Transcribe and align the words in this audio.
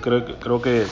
Que- 0.00 0.34
creo 0.40 0.62
que 0.62 0.82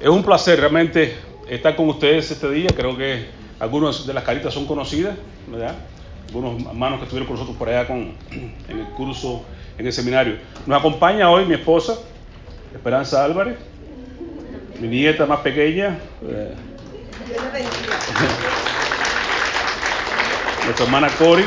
es 0.00 0.08
un 0.08 0.22
placer 0.22 0.60
realmente 0.60 1.16
estar 1.48 1.74
con 1.76 1.88
ustedes 1.88 2.30
este 2.30 2.50
día. 2.50 2.68
Creo 2.76 2.96
que 2.96 3.26
algunas 3.58 4.06
de 4.06 4.12
las 4.12 4.24
caritas 4.24 4.52
son 4.52 4.66
conocidas, 4.66 5.16
¿verdad? 5.46 5.74
Algunos 6.28 6.60
hermanos 6.66 6.98
que 6.98 7.04
estuvieron 7.04 7.26
con 7.26 7.36
nosotros 7.36 7.56
por 7.56 7.68
allá 7.70 7.86
con, 7.86 8.14
en 8.68 8.78
el 8.78 8.86
curso, 8.88 9.44
en 9.78 9.86
el 9.86 9.92
seminario. 9.92 10.36
Nos 10.66 10.78
acompaña 10.78 11.30
hoy 11.30 11.46
mi 11.46 11.54
esposa, 11.54 11.94
Esperanza 12.74 13.24
Álvarez, 13.24 13.56
mi 14.78 14.88
nieta 14.88 15.24
más 15.24 15.40
pequeña, 15.40 15.98
eh, 16.28 16.54
nuestra 20.64 20.84
hermana 20.84 21.08
Cori, 21.18 21.44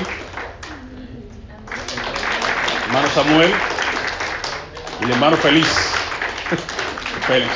hermano 2.87 3.07
Samuel 3.09 3.51
y 5.01 5.05
el 5.05 5.11
hermano 5.11 5.37
Feliz. 5.37 5.67
Félix. 7.27 7.51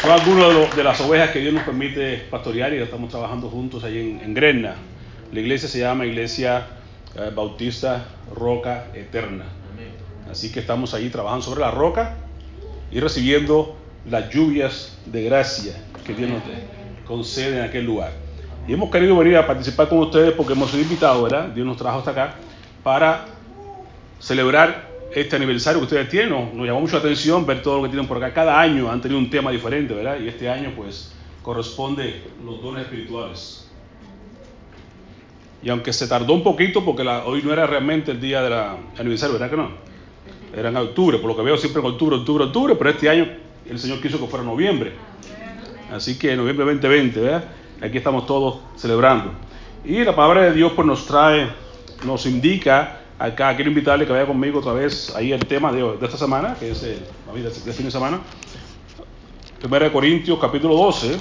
Son 0.00 0.10
algunos 0.10 0.74
de, 0.74 0.82
las 0.82 0.98
ovejas 1.02 1.30
que 1.32 1.40
Dios 1.40 1.52
nos 1.52 1.64
permite 1.64 2.26
pastorear 2.30 2.72
y 2.72 2.78
estamos 2.78 3.10
trabajando 3.10 3.50
juntos 3.50 3.84
ahí 3.84 4.18
en, 4.22 4.36
en. 4.36 4.62
La 4.62 5.40
iglesia 5.40 5.68
se 5.68 5.80
llama 5.80 6.06
Iglesia 6.06 6.66
eh, 7.14 7.30
Bautista 7.34 8.06
Roca 8.34 8.86
Eterna. 8.94 9.44
Así 10.30 10.50
que 10.50 10.60
estamos 10.60 10.94
ahí 10.94 11.10
trabajando 11.10 11.44
sobre 11.44 11.60
la 11.60 11.70
roca 11.70 12.16
y 12.90 13.00
recibiendo 13.00 13.76
las 14.08 14.30
lluvias 14.30 14.98
de 15.04 15.24
gracia 15.24 15.74
que 16.06 16.14
Dios 16.14 16.30
nos 16.30 16.42
concede 17.06 17.58
en 17.58 17.64
aquel 17.64 17.84
lugar. 17.84 18.12
Y 18.66 18.72
hemos 18.72 18.90
querido 18.90 19.16
venir 19.18 19.36
a 19.36 19.46
participar 19.46 19.90
con 19.90 19.98
ustedes 19.98 20.32
porque 20.32 20.54
hemos 20.54 20.70
sido 20.70 20.82
invitados, 20.82 21.22
¿verdad? 21.22 21.48
Dios 21.48 21.66
nos 21.66 21.76
trajo 21.76 21.98
hasta 21.98 22.12
acá 22.12 22.34
para 22.82 23.26
celebrar 24.20 24.85
este 25.14 25.36
aniversario 25.36 25.80
que 25.80 25.84
ustedes 25.84 26.08
tienen. 26.08 26.30
Nos, 26.30 26.52
nos 26.54 26.66
llamó 26.66 26.80
mucho 26.80 26.94
la 26.94 27.00
atención 27.00 27.46
ver 27.46 27.62
todo 27.62 27.76
lo 27.78 27.82
que 27.84 27.88
tienen 27.90 28.06
por 28.06 28.16
acá. 28.18 28.32
Cada 28.34 28.60
año 28.60 28.90
han 28.90 29.00
tenido 29.00 29.18
un 29.18 29.30
tema 29.30 29.50
diferente, 29.50 29.94
¿verdad? 29.94 30.18
Y 30.20 30.28
este 30.28 30.48
año 30.48 30.72
pues 30.76 31.12
corresponde 31.42 32.22
los 32.44 32.60
dones 32.62 32.82
espirituales. 32.84 33.62
Y 35.62 35.68
aunque 35.70 35.92
se 35.92 36.06
tardó 36.06 36.32
un 36.34 36.42
poquito 36.42 36.84
porque 36.84 37.02
la- 37.02 37.24
hoy 37.24 37.42
no 37.42 37.52
era 37.52 37.66
realmente 37.66 38.10
el 38.12 38.20
día 38.20 38.42
del 38.42 38.52
aniversario, 38.98 39.32
¿verdad 39.34 39.50
que 39.50 39.56
no? 39.56 39.70
Era 40.56 40.68
en 40.68 40.76
octubre, 40.76 41.18
por 41.18 41.28
lo 41.30 41.36
que 41.36 41.42
veo 41.42 41.56
siempre 41.56 41.80
en 41.80 41.86
octubre, 41.88 42.16
octubre, 42.16 42.44
octubre, 42.44 42.74
pero 42.76 42.90
este 42.90 43.08
año 43.08 43.26
el 43.68 43.78
Señor 43.78 44.00
quiso 44.00 44.20
que 44.20 44.26
fuera 44.26 44.44
noviembre. 44.44 44.92
Así 45.92 46.18
que 46.18 46.36
noviembre 46.36 46.64
2020, 46.64 47.20
¿verdad? 47.20 47.44
Aquí 47.82 47.98
estamos 47.98 48.26
todos 48.26 48.58
celebrando. 48.76 49.32
Y 49.84 50.04
la 50.04 50.14
palabra 50.14 50.42
de 50.44 50.52
Dios 50.52 50.72
pues 50.74 50.86
nos 50.86 51.06
trae, 51.06 51.48
nos 52.04 52.26
indica 52.26 52.95
acá, 53.18 53.54
quiero 53.54 53.70
invitarle 53.70 54.06
que 54.06 54.12
vaya 54.12 54.26
conmigo 54.26 54.58
otra 54.58 54.72
vez 54.72 55.14
ahí 55.14 55.32
el 55.32 55.44
tema 55.46 55.72
de, 55.72 55.82
de 55.82 56.06
esta 56.06 56.18
semana, 56.18 56.54
que 56.58 56.70
es 56.70 56.82
el, 56.82 57.02
de 57.64 57.72
fin 57.72 57.86
de 57.86 57.90
semana. 57.90 58.20
Primera 59.58 59.86
de 59.86 59.92
Corintios 59.92 60.38
capítulo 60.38 60.74
12. 60.76 61.18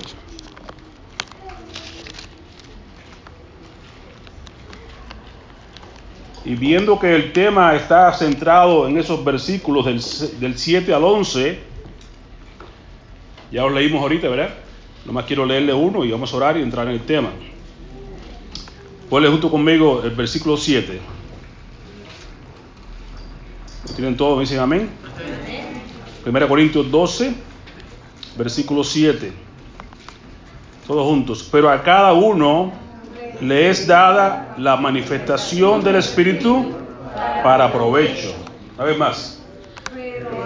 Y 6.43 6.55
viendo 6.55 6.99
que 6.99 7.15
el 7.15 7.33
tema 7.33 7.75
está 7.75 8.13
centrado 8.13 8.87
en 8.87 8.97
esos 8.97 9.23
versículos 9.25 9.85
del, 9.85 10.39
del 10.39 10.57
7 10.57 10.93
al 10.93 11.03
11, 11.03 11.59
ya 13.51 13.63
los 13.63 13.73
leímos 13.73 14.01
ahorita, 14.01 14.29
¿verdad? 14.29 14.53
Nomás 15.05 15.25
quiero 15.25 15.45
leerle 15.45 15.73
uno 15.73 16.05
y 16.05 16.11
vamos 16.11 16.31
a 16.31 16.37
orar 16.37 16.57
y 16.57 16.61
entrar 16.61 16.87
en 16.87 16.93
el 16.93 17.01
tema. 17.01 17.29
Ponle 19.09 19.29
junto 19.29 19.49
conmigo 19.49 20.01
el 20.03 20.11
versículo 20.11 20.57
7. 20.57 20.99
¿Lo 23.87 23.93
tienen 23.93 24.17
todos? 24.17 24.37
¿Me 24.37 24.41
dicen 24.41 24.59
amén? 24.59 24.89
1 26.25 26.47
Corintios 26.47 26.89
12, 26.89 27.35
versículo 28.37 28.83
7. 28.83 29.31
Todos 30.87 31.07
juntos. 31.07 31.47
Pero 31.51 31.69
a 31.69 31.83
cada 31.83 32.13
uno 32.13 32.71
le 33.41 33.69
es 33.69 33.85
dada 33.85 34.55
la 34.57 34.75
manifestación 34.75 35.83
del 35.83 35.97
Espíritu 35.97 36.73
para 37.43 37.71
provecho. 37.71 38.33
Una 38.75 38.85
vez 38.85 38.97
más. 38.97 39.41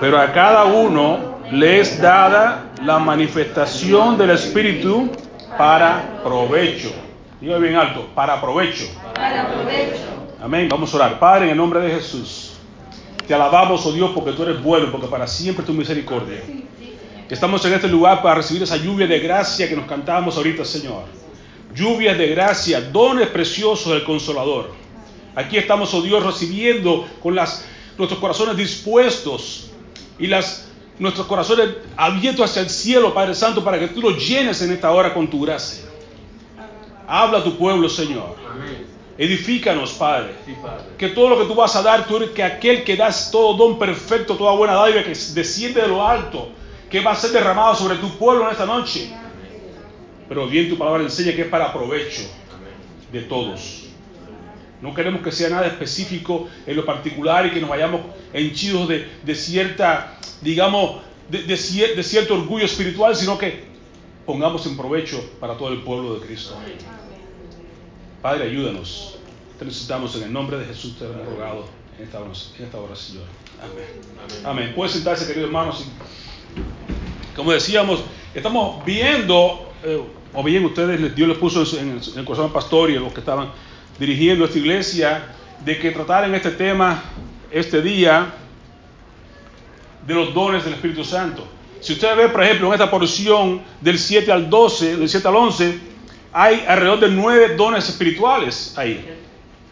Pero 0.01 0.19
a 0.19 0.31
cada 0.31 0.65
uno 0.65 1.39
le 1.51 1.79
es 1.79 2.01
dada 2.01 2.71
la 2.83 2.99
manifestación 2.99 4.17
del 4.17 4.31
Espíritu 4.31 5.09
para 5.57 6.21
provecho. 6.23 6.91
Diga 7.41 7.57
bien 7.57 7.75
alto, 7.75 8.07
para 8.13 8.39
provecho. 8.39 8.85
Amén. 10.41 10.67
Vamos 10.69 10.93
a 10.93 10.97
orar. 10.97 11.19
Padre, 11.19 11.45
en 11.45 11.51
el 11.51 11.57
nombre 11.57 11.79
de 11.79 11.91
Jesús, 11.91 12.48
te 13.29 13.35
alabamos, 13.35 13.85
oh 13.85 13.91
Dios, 13.91 14.09
porque 14.15 14.31
tú 14.31 14.41
eres 14.41 14.59
bueno, 14.63 14.91
porque 14.91 15.05
para 15.05 15.27
siempre 15.27 15.63
tu 15.63 15.71
misericordia. 15.71 16.41
Estamos 17.29 17.63
en 17.63 17.73
este 17.73 17.87
lugar 17.87 18.23
para 18.23 18.33
recibir 18.33 18.63
esa 18.63 18.75
lluvia 18.75 19.05
de 19.05 19.19
gracia 19.19 19.69
que 19.69 19.75
nos 19.75 19.85
cantábamos 19.85 20.35
ahorita, 20.35 20.65
Señor. 20.65 21.03
Lluvias 21.75 22.17
de 22.17 22.29
gracia, 22.29 22.81
dones 22.81 23.27
preciosos 23.27 23.93
del 23.93 24.03
Consolador. 24.03 24.71
Aquí 25.35 25.57
estamos, 25.57 25.93
oh 25.93 26.01
Dios, 26.01 26.25
recibiendo 26.25 27.07
con 27.21 27.35
las, 27.35 27.63
nuestros 27.99 28.19
corazones 28.19 28.57
dispuestos 28.57 29.69
y 30.17 30.25
las, 30.25 30.67
nuestros 30.97 31.27
corazones 31.27 31.69
abiertos 31.97 32.49
hacia 32.49 32.63
el 32.63 32.69
cielo, 32.71 33.13
Padre 33.13 33.35
Santo, 33.35 33.63
para 33.63 33.77
que 33.77 33.89
tú 33.89 34.01
los 34.01 34.27
llenes 34.27 34.59
en 34.63 34.71
esta 34.71 34.89
hora 34.89 35.13
con 35.13 35.29
tu 35.29 35.41
gracia. 35.41 35.83
Habla 37.07 37.37
a 37.37 37.43
tu 37.43 37.55
pueblo, 37.59 37.89
Señor. 37.89 38.35
Edifícanos, 39.19 39.91
Padre. 39.93 40.31
Que 40.97 41.09
todo 41.09 41.27
lo 41.29 41.37
que 41.39 41.45
tú 41.45 41.53
vas 41.53 41.75
a 41.75 41.81
dar, 41.83 42.07
tú 42.07 42.15
eres 42.17 42.29
que 42.29 42.41
aquel 42.41 42.85
que 42.85 42.95
das 42.95 43.29
todo 43.29 43.53
don 43.57 43.77
perfecto, 43.77 44.35
toda 44.37 44.53
buena 44.53 44.73
dádiva 44.75 45.03
que 45.03 45.09
desciende 45.33 45.81
de 45.81 45.87
lo 45.89 46.07
alto, 46.07 46.49
que 46.89 47.01
va 47.01 47.11
a 47.11 47.15
ser 47.15 47.31
derramado 47.31 47.75
sobre 47.75 47.97
tu 47.97 48.09
pueblo 48.17 48.45
en 48.45 48.51
esta 48.51 48.65
noche. 48.65 49.11
Pero 50.29 50.47
bien 50.47 50.69
tu 50.69 50.77
palabra 50.77 51.03
enseña 51.03 51.33
que 51.35 51.41
es 51.41 51.47
para 51.49 51.73
provecho 51.73 52.21
de 53.11 53.21
todos. 53.23 53.83
No 54.81 54.93
queremos 54.93 55.21
que 55.21 55.33
sea 55.33 55.49
nada 55.49 55.67
específico 55.67 56.47
en 56.65 56.77
lo 56.77 56.85
particular 56.85 57.45
y 57.45 57.51
que 57.51 57.59
nos 57.59 57.69
vayamos 57.69 57.99
henchidos 58.31 58.87
de, 58.87 59.05
de 59.21 59.35
cierta, 59.35 60.17
digamos, 60.39 61.01
de, 61.29 61.43
de 61.43 61.55
cier- 61.55 61.93
de 61.95 62.03
cierto 62.03 62.35
orgullo 62.35 62.63
espiritual, 62.63 63.13
sino 63.17 63.37
que 63.37 63.65
pongamos 64.25 64.65
en 64.65 64.77
provecho 64.77 65.19
para 65.41 65.57
todo 65.57 65.69
el 65.73 65.81
pueblo 65.81 66.13
de 66.17 66.25
Cristo. 66.25 66.55
Padre, 68.21 68.45
ayúdanos. 68.45 69.17
Te 69.57 69.65
necesitamos 69.65 70.15
en 70.15 70.23
el 70.23 70.33
nombre 70.33 70.57
de 70.57 70.65
Jesús, 70.65 70.97
te 70.97 71.05
hemos 71.05 71.25
rogado 71.25 71.65
en 71.97 72.05
esta, 72.05 72.19
hora- 72.19 72.31
en 72.57 72.65
esta 72.65 72.77
hora, 72.77 72.95
Señor. 72.95 73.23
Amén. 73.61 74.45
Amén. 74.45 74.73
Puede 74.75 74.91
sentarse, 74.91 75.25
queridos 75.27 75.47
hermanos. 75.47 75.85
Como 77.35 77.51
decíamos, 77.51 78.01
estamos 78.33 78.83
viendo, 78.85 79.71
eh, 79.83 80.01
o 80.33 80.43
bien 80.43 80.63
ustedes, 80.65 81.15
Dios 81.15 81.27
les 81.29 81.37
puso 81.37 81.61
en, 81.77 81.89
el, 81.91 82.01
en 82.13 82.19
el 82.19 82.25
corazón 82.25 82.45
al 82.47 82.51
pastor 82.53 82.89
y 82.91 82.95
a 82.97 82.99
los 82.99 83.13
que 83.13 83.19
estaban 83.19 83.51
dirigiendo 83.99 84.45
esta 84.45 84.57
iglesia, 84.57 85.35
de 85.65 85.77
que 85.77 85.91
trataran 85.91 86.33
este 86.35 86.51
tema 86.51 87.03
este 87.51 87.81
día 87.81 88.33
de 90.07 90.13
los 90.13 90.33
dones 90.33 90.63
del 90.63 90.73
Espíritu 90.73 91.03
Santo. 91.03 91.45
Si 91.81 91.93
usted 91.93 92.15
ve, 92.15 92.29
por 92.29 92.43
ejemplo, 92.43 92.67
en 92.67 92.73
esta 92.73 92.89
porción 92.89 93.61
del 93.81 93.99
7 93.99 94.31
al 94.31 94.49
12, 94.49 94.95
del 94.97 95.09
7 95.09 95.27
al 95.27 95.35
11, 95.35 95.79
hay 96.31 96.63
alrededor 96.67 96.99
de 96.99 97.09
nueve 97.09 97.55
dones 97.55 97.87
espirituales 97.89 98.77
ahí. 98.77 99.05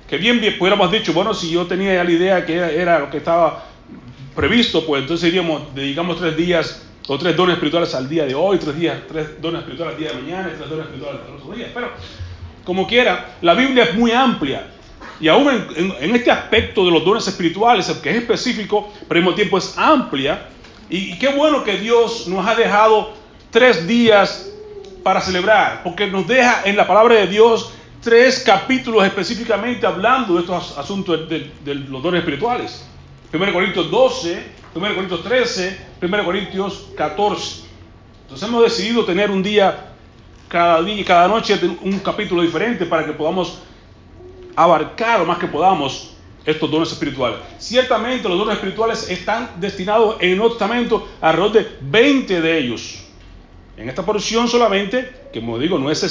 Que 0.08 0.18
bien, 0.18 0.40
bien 0.40 0.58
pudiéramos 0.58 0.92
dicho, 0.92 1.14
bueno, 1.14 1.34
si 1.34 1.52
yo 1.52 1.66
tenía 1.66 1.94
ya 1.96 2.04
la 2.04 2.12
idea 2.12 2.46
que 2.46 2.56
era, 2.56 3.00
lo 3.00 3.10
que 3.10 3.18
estaba 3.18 3.66
previsto, 4.36 4.86
pues 4.86 5.02
entonces 5.02 5.28
iríamos, 5.28 5.74
dedicamos 5.76 6.18
tres 6.18 6.38
días 6.38 6.84
o 7.08 7.18
tres 7.18 7.36
dones 7.36 7.56
espirituales 7.56 7.94
al 7.94 8.08
día 8.08 8.26
de 8.26 8.34
hoy, 8.34 8.58
tres 8.58 8.78
días, 8.78 8.98
tres 9.08 9.42
dones 9.42 9.60
espirituales 9.60 9.96
al 9.96 10.00
día 10.00 10.10
de 10.12 10.22
mañana 10.22 10.54
tres 10.56 10.70
dones 10.70 10.86
espirituales 10.86 11.22
al 11.28 11.36
otro 11.36 11.56
día. 11.56 11.72
Pero, 11.74 11.92
como 12.64 12.88
quiera, 12.88 13.36
la 13.42 13.54
Biblia 13.54 13.84
es 13.84 13.96
muy 13.96 14.12
amplia. 14.12 14.68
Y 15.20 15.28
aún 15.28 15.50
en 15.76 16.16
este 16.16 16.30
aspecto 16.32 16.86
de 16.86 16.92
los 16.92 17.04
dones 17.04 17.28
espirituales, 17.28 17.88
que 18.04 18.10
es 18.12 18.18
específico, 18.18 18.94
pero 19.08 19.20
al 19.20 19.24
mismo 19.24 19.36
tiempo 19.36 19.58
es 19.58 19.78
amplia. 19.78 20.48
Y, 20.90 21.14
y 21.14 21.20
qué 21.20 21.30
bueno 21.30 21.64
que 21.64 21.78
Dios 21.78 22.28
nos 22.28 22.46
ha 22.46 22.56
dejado 22.56 23.14
tres 23.52 23.88
días 23.88 24.52
para 25.08 25.22
celebrar, 25.22 25.84
porque 25.86 26.06
nos 26.08 26.28
deja 26.28 26.64
en 26.66 26.76
la 26.76 26.86
palabra 26.86 27.16
de 27.16 27.28
Dios 27.28 27.72
tres 28.02 28.44
capítulos 28.46 29.06
específicamente 29.06 29.88
hablando 29.88 30.34
de 30.34 30.42
estos 30.42 30.72
as- 30.74 30.78
asuntos 30.80 31.30
de, 31.30 31.40
de- 31.40 31.52
de 31.64 31.76
los 31.76 32.04
dones 32.04 32.20
espirituales. 32.20 32.86
1 33.32 33.54
Corintios 33.54 33.90
12, 33.90 34.44
1 34.76 34.96
Corintios 34.96 35.24
13, 35.24 35.78
1 36.02 36.26
Corintios 36.26 36.90
14. 36.98 37.62
Entonces 38.24 38.50
hemos 38.50 38.64
decidido 38.64 39.06
tener 39.06 39.32
un 39.32 39.42
día, 39.42 39.94
cada 40.50 40.82
día, 40.84 41.06
cada 41.06 41.30
noche 41.30 41.58
un 41.84 42.00
capítulo 42.00 42.42
diferente 42.42 42.86
para 42.86 43.06
que 43.06 43.14
podamos 43.14 43.60
abarcar 44.58 45.20
lo 45.20 45.26
más 45.26 45.38
que 45.38 45.48
podamos 45.48 46.16
estos 46.46 46.70
dones 46.70 46.92
espirituales. 46.92 47.40
Ciertamente 47.60 48.28
los 48.28 48.38
dones 48.38 48.56
espirituales 48.56 49.10
están 49.10 49.52
destinados 49.58 50.18
en 50.20 50.32
el 50.32 50.38
Nuevo 50.38 50.52
Testamento 50.56 51.08
alrededor 51.22 51.54
de 51.54 51.78
20 51.80 52.42
de 52.42 52.58
ellos. 52.58 53.04
En 53.78 53.88
esta 53.88 54.04
porción 54.04 54.48
solamente, 54.48 55.08
que 55.32 55.40
como 55.40 55.60
digo, 55.60 55.78
no 55.78 55.92
es 55.92 56.04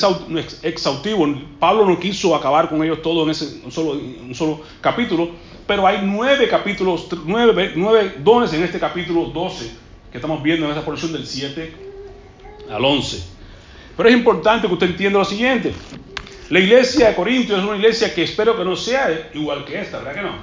exhaustivo, 0.63 1.27
Pablo 1.59 1.85
no 1.85 1.99
quiso 1.99 2.37
acabar 2.37 2.69
con 2.69 2.83
ellos 2.85 3.03
todos 3.03 3.25
en 3.25 3.31
ese 3.31 3.61
un 3.65 4.35
solo 4.35 4.61
capítulo, 4.81 5.31
pero 5.67 5.85
hay 5.85 5.99
nueve 6.05 6.47
capítulos, 6.49 7.09
nueve, 7.25 7.73
nueve 7.75 8.15
dones 8.19 8.53
en 8.53 8.63
este 8.63 8.79
capítulo 8.79 9.25
12 9.27 9.69
que 10.13 10.19
estamos 10.19 10.41
viendo 10.45 10.67
en 10.67 10.73
esta 10.73 10.85
porción 10.85 11.13
del 11.13 11.27
7 11.27 11.73
al 12.71 12.85
11. 12.85 13.23
Pero 13.97 14.09
es 14.09 14.15
importante 14.15 14.69
que 14.69 14.73
usted 14.73 14.87
entienda 14.87 15.19
lo 15.19 15.25
siguiente. 15.25 15.73
La 16.51 16.61
iglesia 16.61 17.09
de 17.09 17.17
Corintios 17.17 17.59
es 17.59 17.65
una 17.65 17.77
iglesia 17.77 18.15
que 18.15 18.23
espero 18.23 18.57
que 18.57 18.65
no 18.65 18.77
sea 18.77 19.31
igual 19.35 19.65
que 19.65 19.81
esta, 19.81 19.99
¿verdad 19.99 20.15
que 20.15 20.23
no? 20.23 20.37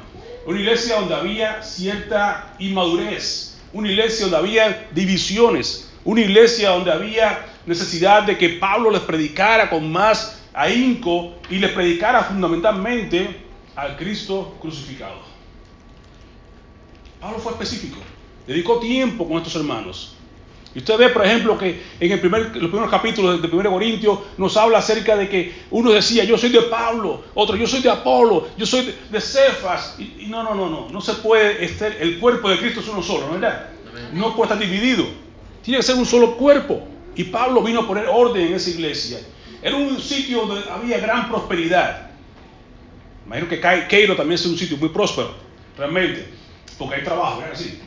Una 0.45 0.59
iglesia 0.59 0.95
donde 0.99 1.15
había 1.15 1.63
cierta 1.63 2.53
inmadurez, 2.59 3.57
una 3.71 3.89
iglesia 3.89 4.25
donde 4.25 4.37
había 4.37 4.89
divisiones, 4.93 5.89
una 6.05 6.21
iglesia 6.21 6.69
donde 6.71 6.91
había 6.91 7.45
necesidad 7.65 8.23
de 8.23 8.37
que 8.37 8.49
Pablo 8.49 8.91
les 8.91 9.01
predicara 9.01 9.69
con 9.69 9.91
más 9.91 10.41
ahínco 10.53 11.33
y 11.49 11.57
les 11.59 11.71
predicara 11.71 12.23
fundamentalmente 12.23 13.43
al 13.75 13.95
Cristo 13.97 14.57
crucificado. 14.61 15.33
Pablo 17.19 17.39
fue 17.39 17.53
específico, 17.53 17.97
dedicó 18.45 18.79
tiempo 18.79 19.27
con 19.27 19.37
estos 19.37 19.55
hermanos. 19.55 20.15
Y 20.75 20.79
usted 20.79 20.97
ve, 20.97 21.09
por 21.09 21.23
ejemplo, 21.23 21.57
que 21.57 21.83
en 21.99 22.11
el 22.11 22.19
primer, 22.19 22.55
los 22.55 22.69
primeros 22.69 22.89
capítulos 22.89 23.41
de 23.41 23.47
1 23.47 23.71
Corintios 23.71 24.19
nos 24.37 24.57
habla 24.57 24.79
acerca 24.79 25.15
de 25.15 25.29
que 25.29 25.53
uno 25.69 25.91
decía, 25.91 26.23
yo 26.23 26.35
soy 26.35 26.49
de 26.49 26.63
Pablo, 26.63 27.23
otro, 27.35 27.55
yo 27.55 27.67
soy 27.67 27.81
de 27.81 27.91
Apolo, 27.91 28.47
yo 28.57 28.65
soy 28.65 28.93
de, 29.11 29.21
Cefas. 29.21 29.95
Y, 29.99 30.25
no, 30.27 30.41
no, 30.41 30.55
no, 30.55 30.69
no, 30.69 30.89
no 30.89 31.01
se 31.01 31.13
puede, 31.13 31.63
estar, 31.63 31.95
el 31.99 32.19
cuerpo 32.19 32.49
de 32.49 32.57
Cristo 32.57 32.79
es 32.79 32.87
uno 32.87 33.03
solo, 33.03 33.27
¿no 33.27 33.35
es 33.35 33.41
verdad? 33.41 33.69
No 34.13 34.35
puede 34.35 34.51
estar 34.51 34.67
dividido, 34.67 35.05
tiene 35.63 35.77
que 35.77 35.83
ser 35.83 35.95
un 35.95 36.05
solo 36.05 36.35
cuerpo. 36.37 36.87
Y 37.15 37.25
Pablo 37.25 37.61
vino 37.63 37.81
a 37.81 37.87
poner 37.87 38.07
orden 38.07 38.47
en 38.47 38.53
esa 38.53 38.69
iglesia. 38.69 39.19
Era 39.61 39.77
un 39.77 39.99
sitio 39.99 40.45
donde 40.45 40.69
había 40.69 40.99
gran 40.99 41.29
prosperidad. 41.29 42.11
Imagino 43.25 43.47
que 43.47 43.59
Cairo 43.59 44.15
también 44.15 44.35
es 44.35 44.45
un 44.45 44.57
sitio 44.57 44.77
muy 44.77 44.89
próspero, 44.89 45.33
realmente, 45.77 46.27
porque 46.77 46.95
hay 46.95 47.03
trabajo, 47.03 47.39
¿verdad? 47.39 47.55
Sí. 47.55 47.79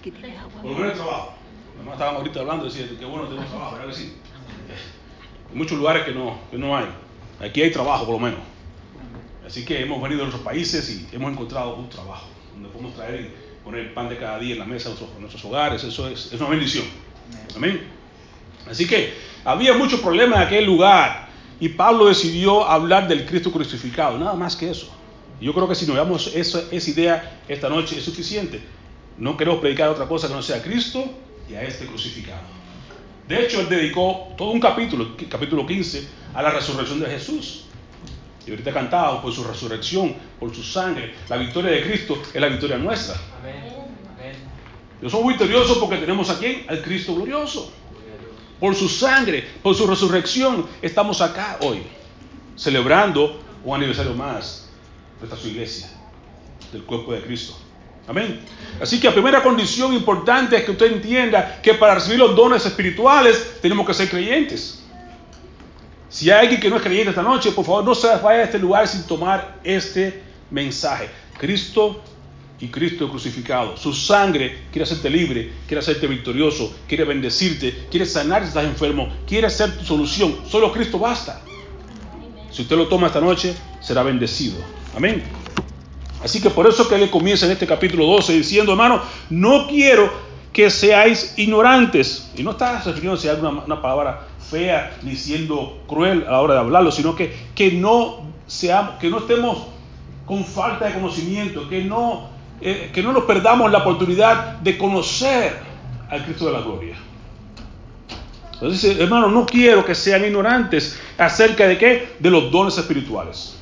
Por 0.62 0.70
lo 0.70 0.78
menos 0.78 0.93
hay 0.93 0.96
trabajo. 0.96 1.34
Además 1.76 1.93
estábamos 1.93 2.20
ahorita 2.20 2.40
hablando, 2.40 2.64
decía, 2.64 2.88
que 2.99 3.05
bueno 3.05 3.26
tenemos 3.26 3.50
trabajo, 3.50 3.76
¿verdad? 3.76 3.93
Sí. 3.93 4.14
Hay 5.50 5.56
muchos 5.56 5.76
lugares 5.76 6.05
que 6.05 6.12
no, 6.12 6.38
que 6.50 6.56
no 6.56 6.75
hay. 6.75 6.87
Aquí 7.40 7.61
hay 7.61 7.70
trabajo, 7.70 8.06
por 8.06 8.14
lo 8.14 8.20
menos. 8.20 8.40
Así 9.46 9.64
que 9.64 9.82
hemos 9.82 10.00
venido 10.02 10.22
de 10.22 10.29
otros 10.29 10.43
países 10.43 10.88
y 10.90 11.14
hemos 11.14 11.31
encontrado 11.31 11.76
un 11.76 11.88
trabajo 11.90 12.26
donde 12.55 12.70
podemos 12.70 12.94
traer 12.94 13.20
y 13.20 13.64
poner 13.64 13.82
el 13.82 13.93
pan 13.93 14.08
de 14.08 14.17
cada 14.17 14.38
día 14.38 14.55
en 14.55 14.61
la 14.61 14.64
mesa 14.64 14.88
de 14.88 14.96
nuestros, 15.20 15.44
hogares. 15.44 15.84
Eso 15.84 16.08
es, 16.08 16.32
es 16.32 16.40
una 16.40 16.49
bendición. 16.49 16.87
Amén. 17.55 17.82
Así 18.70 18.87
que 18.87 19.14
había 19.44 19.75
muchos 19.75 20.00
problemas 20.00 20.40
en 20.40 20.46
aquel 20.46 20.64
lugar 20.64 21.28
y 21.61 21.70
Pablo 21.70 22.06
decidió 22.06 22.69
hablar 22.69 23.08
del 23.08 23.25
Cristo 23.25 23.50
crucificado, 23.50 24.19
nada 24.19 24.34
más 24.34 24.56
que 24.56 24.70
eso. 24.70 24.93
Yo 25.40 25.52
creo 25.52 25.69
que 25.69 25.75
si 25.75 25.87
nos 25.87 25.96
damos 25.96 26.34
esa, 26.34 26.62
esa 26.70 26.90
idea 26.90 27.40
esta 27.49 27.69
noche 27.69 27.99
es 27.99 28.05
suficiente. 28.05 28.61
No 29.19 29.37
queremos 29.37 29.61
predicar 29.61 29.88
otra 29.88 30.06
cosa 30.06 30.28
que 30.28 30.34
no 30.34 30.43
sea 30.43 30.62
Cristo 30.62 31.05
y 31.49 31.55
a 31.55 31.62
este 31.62 31.87
crucificado. 31.87 32.40
De 33.29 33.44
hecho, 33.44 33.61
él 33.61 33.69
dedicó 33.69 34.34
todo 34.37 34.50
un 34.50 34.61
capítulo, 34.61 35.17
capítulo 35.29 35.67
15, 35.67 36.08
a 36.34 36.43
la 36.43 36.50
resurrección 36.50 37.00
de 37.00 37.06
Jesús. 37.06 37.64
Y 38.46 38.50
ahorita 38.50 38.72
cantado 38.72 39.20
por 39.20 39.32
su 39.32 39.43
resurrección, 39.43 40.14
por 40.38 40.55
su 40.55 40.62
sangre. 40.62 41.14
La 41.29 41.37
victoria 41.37 41.72
de 41.72 41.82
Cristo 41.82 42.22
es 42.32 42.40
la 42.40 42.49
victoria 42.49 42.79
nuestra. 42.79 43.17
Amén. 43.40 43.85
Yo 45.02 45.10
somos 45.10 45.28
victoriosos 45.28 45.78
porque 45.78 45.96
tenemos 45.96 46.31
aquí 46.31 46.64
Al 46.69 46.82
Cristo 46.82 47.14
glorioso. 47.14 47.72
Por 48.58 48.75
su 48.75 48.88
sangre, 48.88 49.46
por 49.62 49.75
su 49.75 49.87
resurrección, 49.87 50.66
estamos 50.81 51.20
acá 51.20 51.58
hoy, 51.60 51.82
celebrando 52.56 53.38
un 53.62 53.75
aniversario 53.76 54.14
más 54.14 54.70
de 55.20 55.26
esta 55.26 55.37
su 55.37 55.48
iglesia, 55.48 55.90
del 56.72 56.82
cuerpo 56.84 57.12
de 57.12 57.20
Cristo. 57.20 57.54
Amén. 58.08 58.40
Así 58.81 58.98
que 58.98 59.08
la 59.08 59.12
primera 59.12 59.43
condición 59.43 59.93
importante 59.93 60.56
es 60.56 60.64
que 60.64 60.70
usted 60.70 60.93
entienda 60.93 61.60
que 61.60 61.75
para 61.75 61.96
recibir 61.96 62.19
los 62.19 62.34
dones 62.34 62.64
espirituales 62.64 63.58
tenemos 63.60 63.87
que 63.87 63.93
ser 63.93 64.08
creyentes. 64.08 64.84
Si 66.08 66.31
hay 66.31 66.44
alguien 66.44 66.60
que 66.60 66.70
no 66.70 66.76
es 66.76 66.82
creyente 66.82 67.10
esta 67.10 67.22
noche, 67.22 67.50
por 67.50 67.64
favor 67.64 67.84
no 67.84 67.94
se 67.94 68.06
vaya 68.06 68.40
a 68.40 68.44
este 68.44 68.58
lugar 68.58 68.87
sin 68.87 69.02
tomar 69.02 69.58
este 69.64 70.22
mensaje. 70.50 71.10
Cristo 71.37 72.00
y 72.61 72.69
Cristo 72.69 73.08
crucificado. 73.08 73.76
Su 73.76 73.93
sangre 73.93 74.64
quiere 74.70 74.85
hacerte 74.85 75.11
libre, 75.11 75.53
quiere 75.67 75.81
hacerte 75.81 76.06
victorioso, 76.06 76.75
quiere 76.88 77.05
bendecirte, 77.05 77.87
quiere 77.91 78.06
sanar 78.06 78.43
si 78.43 78.49
estás 78.49 78.64
enfermo, 78.64 79.08
quiere 79.26 79.50
ser 79.50 79.76
tu 79.76 79.85
solución. 79.85 80.37
Solo 80.49 80.73
Cristo 80.73 80.99
basta. 80.99 81.43
Si 82.50 82.62
usted 82.62 82.76
lo 82.76 82.88
toma 82.88 83.08
esta 83.08 83.20
noche, 83.20 83.55
será 83.81 84.03
bendecido. 84.03 84.56
Amén. 84.97 85.23
Así 86.25 86.41
que 86.41 86.49
por 86.49 86.67
eso 86.67 86.88
que 86.88 86.94
él 86.94 87.11
comienza 87.11 87.47
en 87.47 87.53
este 87.53 87.67
capítulo 87.67 88.06
12 88.06 88.32
diciendo, 88.32 88.73
hermano, 88.73 89.03
no 89.29 89.67
quiero 89.69 90.11
que 90.53 90.70
seáis 90.70 91.35
ignorantes. 91.37 92.31
Y 92.35 92.43
no 92.43 92.53
está 92.53 92.81
refiriéndose 92.81 93.29
a 93.29 93.35
una, 93.35 93.50
una 93.50 93.82
palabra 93.82 94.26
fea 94.50 94.97
ni 95.03 95.14
siendo 95.17 95.82
cruel 95.87 96.25
a 96.26 96.32
la 96.32 96.41
hora 96.41 96.55
de 96.55 96.61
hablarlo, 96.61 96.91
sino 96.91 97.14
que, 97.14 97.37
que, 97.55 97.73
no, 97.73 98.20
seamos, 98.47 98.94
que 98.94 99.11
no 99.11 99.19
estemos 99.19 99.67
con 100.25 100.44
falta 100.44 100.87
de 100.87 100.94
conocimiento, 100.94 101.69
que 101.69 101.85
no 101.85 102.35
eh, 102.61 102.91
que 102.93 103.03
no 103.03 103.12
nos 103.12 103.25
perdamos 103.25 103.70
la 103.70 103.79
oportunidad 103.79 104.56
de 104.56 104.79
conocer 104.79 105.58
al 106.11 106.25
Cristo 106.25 106.47
de 106.47 106.53
la 106.53 106.61
gloria. 106.61 106.97
Entonces, 108.55 108.99
hermano, 108.99 109.29
no 109.29 109.44
quiero 109.44 109.85
que 109.85 109.94
sean 109.94 110.25
ignorantes 110.25 110.99
acerca 111.19 111.67
de 111.67 111.76
qué? 111.76 112.17
De 112.19 112.31
los 112.31 112.50
dones 112.50 112.79
espirituales. 112.79 113.58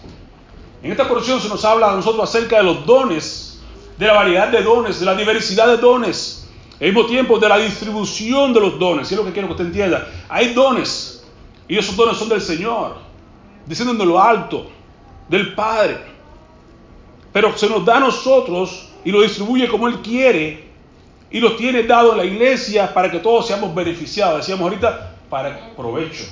En 0.83 0.93
esta 0.93 1.09
porción 1.09 1.41
se 1.41 1.49
nos 1.49 1.65
habla 1.65 1.93
a 1.93 1.97
nosotros 1.97 2.29
acerca 2.29 2.59
de 2.59 2.63
los 2.63 2.87
dones, 2.87 3.61
de 3.99 4.07
la 4.07 4.13
variedad 4.13 4.49
de 4.49 4.63
dones, 4.63 5.01
de 5.01 5.07
la 5.07 5.17
diversidad 5.17 5.67
de 5.67 5.79
dones, 5.79 6.49
al 6.81 6.87
mismo 6.87 7.07
tiempo 7.07 7.39
de 7.39 7.49
la 7.49 7.57
distribución 7.57 8.53
de 8.53 8.61
los 8.61 8.79
dones. 8.79 9.11
Y 9.11 9.15
es 9.15 9.19
lo 9.19 9.27
que 9.27 9.33
quiero 9.33 9.49
que 9.49 9.55
usted 9.55 9.67
entienda. 9.67 10.09
Hay 10.29 10.55
dones, 10.55 11.27
y 11.67 11.77
esos 11.77 11.97
dones 11.97 12.17
son 12.17 12.29
del 12.29 12.41
Señor, 12.41 12.99
descienden 13.67 13.99
de 13.99 14.07
lo 14.07 14.23
alto, 14.23 14.71
del 15.29 15.55
Padre 15.55 16.14
pero 17.35 17.59
se 17.59 17.69
nos 17.69 17.85
da 17.85 17.97
a 17.97 18.01
nosotros 18.01 18.91
y 19.05 19.11
lo 19.11 19.21
distribuye 19.21 19.67
como 19.67 19.89
Él 19.89 19.99
quiere 20.03 20.69
y 21.33 21.41
los 21.41 21.57
tiene 21.57 21.83
dado 21.83 22.13
en 22.13 22.19
la 22.19 22.25
iglesia 22.25 22.95
para 22.95 23.11
que 23.11 23.19
todos 23.19 23.49
seamos 23.49 23.75
beneficiados. 23.75 24.39
Decíamos 24.39 24.63
ahorita, 24.63 25.17
para 25.29 25.75
provecho. 25.75 26.27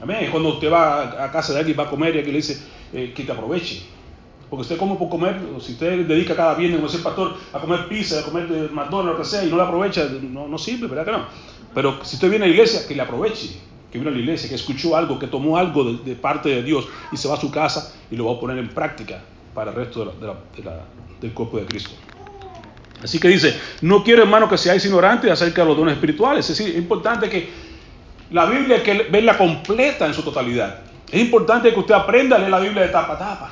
Amén. 0.00 0.30
Cuando 0.30 0.48
usted 0.48 0.72
va 0.72 1.22
a 1.22 1.30
casa 1.30 1.52
de 1.52 1.58
alguien, 1.58 1.78
va 1.78 1.82
a 1.82 1.90
comer 1.90 2.14
y 2.14 2.18
alguien 2.20 2.32
le 2.32 2.40
dice 2.40 2.66
eh, 2.94 3.12
que 3.14 3.22
te 3.22 3.32
aproveche. 3.32 3.82
Porque 4.48 4.62
usted 4.62 4.78
come 4.78 4.94
por 4.94 5.10
comer, 5.10 5.38
si 5.60 5.72
usted 5.72 6.06
dedica 6.06 6.34
cada 6.34 6.54
viernes, 6.54 6.78
como 6.78 6.90
decía 6.90 7.00
el 7.00 7.04
pastor, 7.04 7.36
a 7.52 7.58
comer 7.58 7.86
pizza, 7.86 8.20
a 8.20 8.22
comer 8.22 8.70
McDonald's, 8.72 9.12
lo 9.12 9.18
que 9.18 9.28
sea, 9.28 9.44
y 9.44 9.50
no 9.50 9.58
la 9.58 9.64
aprovecha, 9.64 10.08
no, 10.22 10.48
no 10.48 10.56
sirve, 10.56 10.86
¿verdad 10.86 11.04
que 11.04 11.12
no? 11.12 11.26
Pero 11.74 12.02
si 12.02 12.16
usted 12.16 12.30
viene 12.30 12.46
a 12.46 12.48
la 12.48 12.54
iglesia, 12.54 12.88
que 12.88 12.94
le 12.94 13.02
aproveche 13.02 13.50
que 13.94 13.98
vino 13.98 14.10
a 14.10 14.12
la 14.12 14.18
iglesia, 14.18 14.48
que 14.48 14.56
escuchó 14.56 14.96
algo, 14.96 15.20
que 15.20 15.28
tomó 15.28 15.56
algo 15.56 15.84
de, 15.84 16.16
parte 16.16 16.48
de 16.48 16.64
Dios 16.64 16.88
y 17.12 17.16
se 17.16 17.28
va 17.28 17.34
a 17.34 17.40
su 17.40 17.52
casa 17.52 17.94
y 18.10 18.16
lo 18.16 18.24
va 18.24 18.32
a 18.32 18.40
poner 18.40 18.58
en 18.58 18.68
práctica 18.68 19.22
para 19.54 19.70
el 19.70 19.76
resto 19.76 20.14
del 21.20 21.32
cuerpo 21.32 21.58
de 21.58 21.66
Cristo. 21.66 21.92
Así 23.02 23.18
que 23.18 23.28
dice, 23.28 23.58
no 23.82 24.02
quiero 24.02 24.22
hermano 24.22 24.48
que 24.48 24.56
seáis 24.56 24.84
ignorantes 24.86 25.30
acerca 25.30 25.62
de 25.62 25.68
los 25.68 25.76
dones 25.76 25.94
espirituales. 25.94 26.48
Es 26.48 26.56
decir, 26.56 26.74
es 26.74 26.80
importante 26.80 27.28
que 27.28 27.50
la 28.30 28.46
Biblia 28.46 28.82
que 28.82 29.06
verla 29.10 29.36
completa 29.36 30.06
en 30.06 30.14
su 30.14 30.22
totalidad. 30.22 30.80
Es 31.10 31.20
importante 31.20 31.72
que 31.72 31.78
usted 31.78 31.94
aprenda 31.94 32.36
a 32.36 32.38
leer 32.38 32.50
la 32.50 32.60
Biblia 32.60 32.82
de 32.82 32.88
tapa 32.88 33.12
a 33.12 33.18
tapa. 33.18 33.50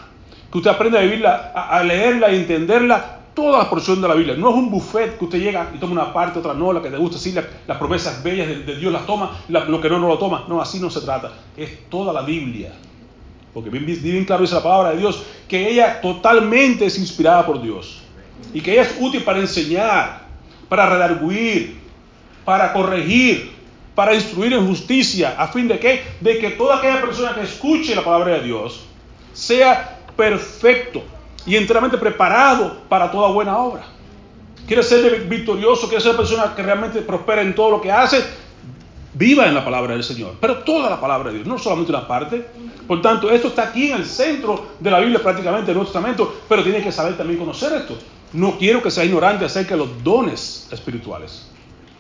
Que 0.50 0.58
usted 0.58 0.70
aprenda 0.70 0.98
a, 0.98 1.02
vivirla, 1.02 1.52
a, 1.54 1.82
leerla 1.84 2.32
y 2.32 2.36
entenderla 2.36 3.18
toda 3.34 3.58
la 3.58 3.70
porción 3.70 4.00
de 4.00 4.08
la 4.08 4.14
Biblia. 4.14 4.34
No 4.36 4.50
es 4.50 4.56
un 4.56 4.70
buffet 4.70 5.18
que 5.18 5.24
usted 5.26 5.38
llega 5.38 5.70
y 5.74 5.78
toma 5.78 5.92
una 5.92 6.12
parte, 6.12 6.38
otra 6.38 6.54
no, 6.54 6.72
la 6.72 6.82
que 6.82 6.90
te 6.90 6.96
gusta, 6.96 7.18
sí, 7.18 7.34
las 7.66 7.78
promesas 7.78 8.22
bellas 8.22 8.48
de, 8.48 8.76
Dios 8.76 8.92
las 8.92 9.06
toma, 9.06 9.38
lo 9.48 9.80
que 9.80 9.88
no, 9.88 9.98
no 9.98 10.08
lo 10.08 10.18
toma. 10.18 10.44
No, 10.48 10.60
así 10.60 10.80
no 10.80 10.90
se 10.90 11.02
trata. 11.02 11.30
Es 11.56 11.88
toda 11.90 12.12
la 12.12 12.22
Biblia. 12.22 12.72
Porque 13.54 13.68
bien, 13.68 14.24
claro 14.24 14.42
dice 14.42 14.54
la 14.54 14.62
palabra 14.62 14.90
de 14.90 14.98
Dios, 14.98 15.24
que 15.46 15.68
ella 15.68 16.00
totalmente 16.00 16.86
es 16.86 16.98
inspirada 16.98 17.44
por 17.44 17.60
Dios. 17.60 18.02
Y 18.54 18.60
que 18.60 18.72
ella 18.72 18.82
es 18.82 18.96
útil 18.98 19.22
para 19.22 19.38
enseñar, 19.38 20.22
para 20.68 20.88
redarguir, 20.88 21.78
para 22.44 22.72
corregir, 22.72 23.52
para 23.94 24.14
instruir 24.14 24.54
en 24.54 24.66
justicia, 24.66 25.34
a 25.38 25.48
fin 25.48 25.68
de 25.68 25.78
que, 25.78 26.02
de 26.20 26.38
que 26.38 26.50
toda 26.50 26.78
aquella 26.78 27.00
persona 27.00 27.34
que 27.34 27.42
escuche 27.42 27.94
la 27.94 28.02
palabra 28.02 28.38
de 28.38 28.44
Dios 28.44 28.86
sea 29.34 29.98
perfecto 30.16 31.02
y 31.44 31.56
enteramente 31.56 31.98
preparado 31.98 32.78
para 32.88 33.10
toda 33.10 33.30
buena 33.30 33.58
obra. 33.58 33.84
Quiere 34.66 34.82
ser 34.82 35.24
victorioso, 35.24 35.88
quiere 35.88 36.00
ser 36.02 36.12
una 36.12 36.18
persona 36.18 36.54
que 36.54 36.62
realmente 36.62 37.02
prospera 37.02 37.42
en 37.42 37.54
todo 37.54 37.72
lo 37.72 37.80
que 37.80 37.90
hace, 37.90 38.24
viva 39.14 39.46
en 39.46 39.54
la 39.54 39.64
palabra 39.64 39.94
del 39.94 40.04
Señor, 40.04 40.34
pero 40.40 40.58
toda 40.58 40.88
la 40.88 41.00
palabra 41.00 41.30
de 41.30 41.36
Dios, 41.36 41.46
no 41.46 41.58
solamente 41.58 41.92
una 41.92 42.06
parte. 42.06 42.46
Por 42.86 43.02
tanto, 43.02 43.30
esto 43.30 43.48
está 43.48 43.64
aquí 43.64 43.90
en 43.90 43.98
el 43.98 44.06
centro 44.06 44.68
de 44.78 44.90
la 44.90 45.00
Biblia 45.00 45.22
prácticamente, 45.22 45.70
en 45.70 45.76
Nuevo 45.76 45.90
Testamento, 45.90 46.40
pero 46.48 46.62
tiene 46.62 46.82
que 46.82 46.92
saber 46.92 47.16
también 47.16 47.38
conocer 47.38 47.72
esto. 47.72 47.98
No 48.32 48.58
quiero 48.58 48.82
que 48.82 48.90
sea 48.90 49.04
ignorante 49.04 49.44
acerca 49.44 49.74
de 49.74 49.78
los 49.78 50.02
dones 50.02 50.68
espirituales. 50.70 51.48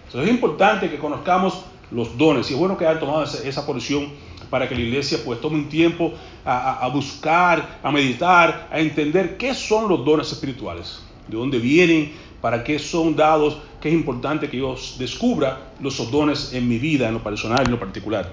Entonces 0.06 0.28
es 0.28 0.34
importante 0.34 0.90
que 0.90 0.98
conozcamos 0.98 1.62
los 1.90 2.16
dones 2.16 2.50
y 2.50 2.54
es 2.54 2.58
bueno 2.58 2.76
que 2.76 2.86
hayan 2.86 3.00
tomado 3.00 3.22
esa, 3.22 3.66
porción 3.66 4.08
para 4.50 4.68
que 4.68 4.74
la 4.74 4.80
iglesia 4.80 5.18
pues 5.24 5.40
tome 5.40 5.56
un 5.56 5.68
tiempo 5.68 6.12
a, 6.44 6.88
buscar, 6.92 7.78
a 7.82 7.90
meditar, 7.90 8.68
a 8.70 8.80
entender 8.80 9.36
qué 9.36 9.54
son 9.54 9.88
los 9.88 10.04
dones 10.04 10.30
espirituales. 10.32 11.02
De 11.36 11.40
dónde 11.40 11.58
vienen, 11.58 12.12
para 12.40 12.64
qué 12.64 12.78
son 12.78 13.16
dados, 13.16 13.58
que 13.80 13.88
es 13.88 13.94
importante 13.94 14.48
que 14.48 14.58
yo 14.58 14.76
descubra 14.98 15.72
los 15.80 16.10
dones 16.10 16.52
en 16.52 16.68
mi 16.68 16.78
vida, 16.78 17.08
en 17.08 17.14
lo 17.14 17.22
personal 17.22 17.64
en 17.64 17.70
lo 17.70 17.78
particular. 17.78 18.30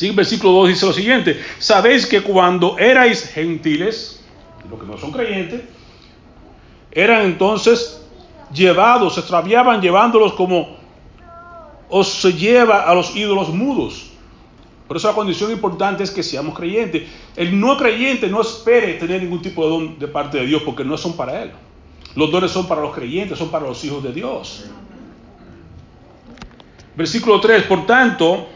El 0.00 0.12
versículo 0.12 0.52
2 0.52 0.68
dice 0.68 0.86
lo 0.86 0.92
siguiente, 0.92 1.40
sabéis 1.58 2.06
que 2.06 2.20
cuando 2.20 2.78
erais 2.78 3.30
gentiles, 3.30 4.22
los 4.68 4.78
que 4.78 4.86
no 4.86 4.98
son 4.98 5.10
creyentes, 5.10 5.62
eran 6.92 7.24
entonces 7.24 8.02
llevados, 8.52 9.14
se 9.14 9.20
extraviaban 9.20 9.80
llevándolos 9.80 10.34
como 10.34 10.76
os 11.88 12.08
se 12.08 12.32
lleva 12.32 12.82
a 12.82 12.94
los 12.94 13.14
ídolos 13.16 13.48
mudos. 13.50 14.10
Por 14.86 14.96
eso 14.96 15.08
la 15.08 15.14
condición 15.14 15.50
importante 15.50 16.04
es 16.04 16.10
que 16.10 16.22
seamos 16.22 16.56
creyentes. 16.56 17.04
El 17.34 17.58
no 17.58 17.76
creyente 17.76 18.28
no 18.28 18.40
espere 18.40 18.94
tener 18.94 19.22
ningún 19.22 19.42
tipo 19.42 19.64
de 19.64 19.70
don 19.70 19.98
de 19.98 20.08
parte 20.08 20.38
de 20.38 20.46
Dios 20.46 20.62
porque 20.62 20.84
no 20.84 20.96
son 20.96 21.16
para 21.16 21.42
él. 21.42 21.52
Los 22.16 22.30
dones 22.30 22.50
son 22.50 22.66
para 22.66 22.80
los 22.80 22.94
creyentes, 22.94 23.38
son 23.38 23.50
para 23.50 23.66
los 23.66 23.82
hijos 23.84 24.02
de 24.02 24.12
Dios. 24.12 24.64
Versículo 26.96 27.40
3, 27.40 27.64
por 27.64 27.86
tanto, 27.86 28.48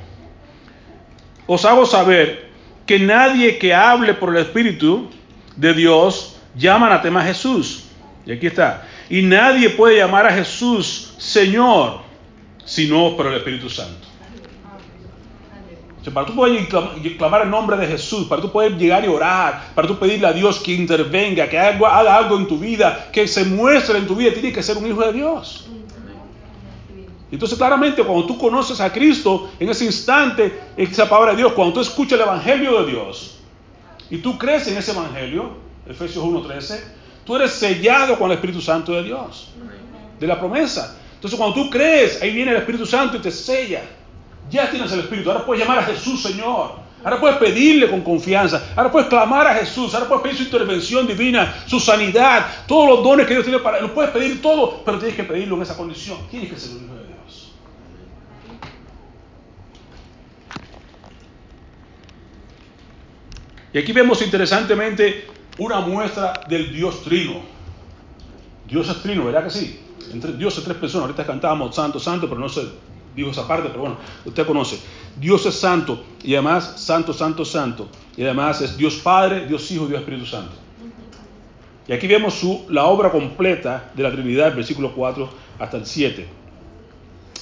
os 1.47 1.65
hago 1.65 1.87
saber 1.87 2.51
que 2.87 2.99
nadie 2.99 3.59
que 3.59 3.75
hable 3.75 4.15
por 4.15 4.35
el 4.35 4.43
Espíritu 4.43 5.09
de 5.57 5.75
Dios 5.75 6.41
llama 6.57 6.93
a 6.93 7.03
tema 7.03 7.21
a 7.21 7.25
Jesús. 7.25 7.85
Y 8.27 8.33
aquí 8.33 8.47
está. 8.47 8.87
Y 9.09 9.23
nadie 9.23 9.71
puede 9.71 9.99
llamar 9.99 10.27
a 10.27 10.33
Jesús 10.33 11.15
Señor 11.19 12.11
sino 12.71 13.17
por 13.17 13.27
el 13.27 13.35
Espíritu 13.35 13.69
Santo. 13.69 14.07
Para 16.09 16.27
tú 16.27 16.35
poder 16.35 16.67
clamar 17.19 17.43
el 17.43 17.51
nombre 17.51 17.77
de 17.77 17.87
Jesús, 17.87 18.27
para 18.27 18.41
tú 18.41 18.51
poder 18.51 18.79
llegar 18.79 19.05
y 19.05 19.09
orar, 19.09 19.73
para 19.75 19.87
tú 19.87 19.99
pedirle 19.99 20.27
a 20.27 20.33
Dios 20.33 20.59
que 20.59 20.73
intervenga, 20.73 21.47
que 21.47 21.59
haga 21.59 22.17
algo 22.17 22.39
en 22.39 22.49
tu 22.49 22.59
vida, 22.59 23.11
que 23.13 23.29
se 23.29 23.45
muestre 23.45 23.99
en 23.99 24.07
tu 24.07 24.15
vida, 24.15 24.33
tiene 24.33 24.51
que 24.51 24.63
ser 24.63 24.79
un 24.79 24.87
hijo 24.87 25.03
de 25.03 25.13
Dios. 25.13 25.67
Entonces 27.31 27.59
claramente 27.59 28.03
cuando 28.03 28.27
tú 28.27 28.39
conoces 28.39 28.81
a 28.81 28.91
Cristo, 28.91 29.51
en 29.61 29.69
ese 29.69 29.85
instante, 29.85 30.61
esa 30.77 31.09
palabra 31.09 31.33
de 31.33 31.39
Dios, 31.39 31.53
cuando 31.53 31.75
tú 31.75 31.81
escuchas 31.81 32.15
el 32.15 32.23
Evangelio 32.23 32.83
de 32.83 32.93
Dios 32.93 33.39
y 34.09 34.19
tú 34.19 34.39
crees 34.39 34.67
en 34.69 34.79
ese 34.79 34.93
Evangelio, 34.93 35.51
Efesios 35.87 36.25
1.13, 36.25 36.81
tú 37.25 37.37
eres 37.37 37.53
sellado 37.53 38.19
con 38.19 38.31
el 38.31 38.37
Espíritu 38.37 38.61
Santo 38.61 38.93
de 38.93 39.05
Dios, 39.05 39.51
de 40.19 40.27
la 40.27 40.39
promesa. 40.39 40.97
Entonces 41.15 41.39
cuando 41.39 41.55
tú 41.55 41.71
crees, 41.71 42.21
ahí 42.23 42.33
viene 42.33 42.53
el 42.53 42.57
Espíritu 42.57 42.87
Santo 42.87 43.19
y 43.19 43.21
te 43.21 43.31
sella. 43.31 43.83
Ya 44.51 44.71
tienes 44.71 44.91
el 44.93 45.01
Espíritu. 45.01 45.31
Ahora 45.31 45.47
puedes 45.47 45.63
llamar 45.63 45.81
a 45.81 45.85
Jesús 45.85 46.23
Señor. 46.23 46.81
Ahora 47.03 47.19
puedes 47.19 47.39
pedirle 47.39 47.89
con 47.89 48.03
confianza. 48.03 48.73
Ahora 48.77 48.93
puedes 48.93 49.09
clamar 49.09 49.47
a 49.47 49.55
Jesús. 49.55 49.95
Ahora 49.95 50.07
puedes 50.07 50.23
pedir 50.23 50.37
su 50.37 50.43
intervención 50.45 51.07
divina, 51.07 51.65
su 51.67 51.81
sanidad, 51.81 52.47
todos 52.67 52.89
los 52.91 53.05
dones 53.05 53.27
que 53.27 53.35
Dios 53.35 53.45
tiene 53.45 53.61
para 53.61 53.79
él. 53.79 53.85
Lo 53.85 53.95
puedes 53.95 54.11
pedir 54.11 54.43
todo, 54.43 54.83
pero 54.85 54.99
tienes 54.99 55.17
que 55.17 55.25
pedirlo 55.25 55.57
en 55.57 55.63
esa 55.63 55.77
condición. 55.77 56.19
Tienes 56.31 56.51
que 56.51 56.59
ser 56.59 56.77
un 56.77 56.85
hijo 56.85 56.95
de 56.95 57.05
Dios. 57.07 57.53
Y 63.73 63.79
aquí 63.79 63.93
vemos 63.93 64.21
interesantemente 64.21 65.27
una 65.59 65.81
muestra 65.81 66.33
del 66.49 66.73
Dios 66.73 67.03
trino. 67.03 67.41
Dios 68.67 68.89
es 68.89 69.03
trino, 69.03 69.25
¿verdad 69.25 69.45
que 69.45 69.51
sí? 69.51 69.81
entre 70.13 70.33
Dios 70.33 70.57
es 70.59 70.65
tres 70.65 70.77
personas. 70.77 71.07
Ahorita 71.07 71.27
cantábamos 71.27 71.75
santo, 71.75 72.01
santo, 72.01 72.29
pero 72.29 72.41
no 72.41 72.49
sé, 72.49 72.63
digo 73.15 73.31
esa 73.31 73.47
parte, 73.47 73.69
pero 73.69 73.81
bueno, 73.81 73.97
usted 74.25 74.47
conoce. 74.47 74.79
Dios 75.19 75.45
es 75.47 75.55
santo 75.55 76.05
y 76.23 76.35
además 76.35 76.81
santo, 76.81 77.13
santo, 77.13 77.45
santo. 77.45 77.89
Y 78.17 78.23
además 78.23 78.61
es 78.61 78.77
Dios 78.77 78.97
Padre, 78.97 79.47
Dios 79.47 79.71
Hijo 79.71 79.87
Dios 79.87 80.01
Espíritu 80.01 80.27
Santo. 80.27 80.53
Y 81.89 81.93
aquí 81.93 82.07
vemos 82.07 82.35
su, 82.35 82.67
la 82.69 82.85
obra 82.85 83.11
completa 83.11 83.91
de 83.95 84.03
la 84.03 84.13
Trinidad, 84.13 84.55
versículo 84.55 84.93
4 84.95 85.29
hasta 85.59 85.77
el 85.77 85.87
7. 85.87 86.27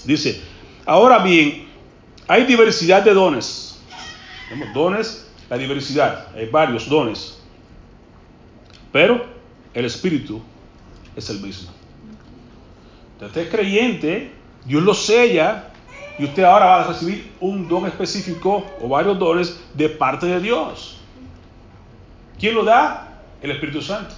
Dice, 0.05 0.43
ahora 0.87 1.19
bien, 1.19 1.69
hay 2.27 2.45
diversidad 2.45 3.03
de 3.03 3.13
dones. 3.13 3.81
Tenemos 4.49 4.73
dones, 4.75 5.31
la 5.51 5.59
diversidad, 5.59 6.29
hay 6.35 6.47
varios 6.47 6.89
dones. 6.89 7.39
Pero 8.91 9.27
el 9.75 9.85
Espíritu 9.85 10.41
es 11.15 11.29
el 11.29 11.41
mismo 11.41 11.79
usted 13.27 13.43
es 13.43 13.49
creyente, 13.51 14.31
Dios 14.65 14.83
lo 14.83 14.95
sella 14.95 15.69
y 16.19 16.25
usted 16.25 16.43
ahora 16.43 16.67
va 16.67 16.85
a 16.85 16.89
recibir 16.89 17.33
un 17.41 17.69
don 17.69 17.87
específico 17.87 18.65
o 18.81 18.89
varios 18.89 19.19
dones 19.19 19.61
de 19.75 19.89
parte 19.89 20.27
de 20.27 20.41
Dios. 20.41 20.99
¿Quién 22.39 22.55
lo 22.55 22.65
da? 22.65 23.21
El 23.41 23.53
Espíritu 23.53 23.81
Santo. 23.81 24.15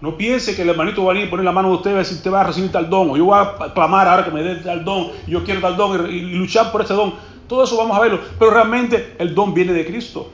No 0.00 0.16
piense 0.16 0.56
que 0.56 0.62
el 0.62 0.70
hermanito 0.70 1.04
va 1.04 1.10
a 1.10 1.14
venir 1.14 1.28
a 1.28 1.30
poner 1.30 1.44
la 1.44 1.52
mano 1.52 1.68
de 1.68 1.74
usted 1.74 1.90
y 1.90 1.94
decir, 1.94 2.32
va 2.32 2.40
a 2.40 2.44
recibir 2.44 2.72
tal 2.72 2.88
don, 2.88 3.10
o 3.10 3.16
yo 3.16 3.26
voy 3.26 3.38
a 3.38 3.72
clamar 3.74 4.08
ahora 4.08 4.24
que 4.24 4.30
me 4.30 4.42
dé 4.42 4.56
tal 4.56 4.82
don, 4.82 5.10
yo 5.26 5.44
quiero 5.44 5.60
tal 5.60 5.76
don 5.76 6.10
y, 6.10 6.20
luchar 6.20 6.72
por 6.72 6.80
ese 6.80 6.94
don. 6.94 7.14
Todo 7.46 7.64
eso 7.64 7.76
vamos 7.76 7.96
a 7.96 8.00
verlo, 8.00 8.20
pero 8.38 8.50
realmente 8.50 9.16
el 9.18 9.34
don 9.34 9.52
viene 9.52 9.72
de 9.72 9.84
Cristo. 9.84 10.32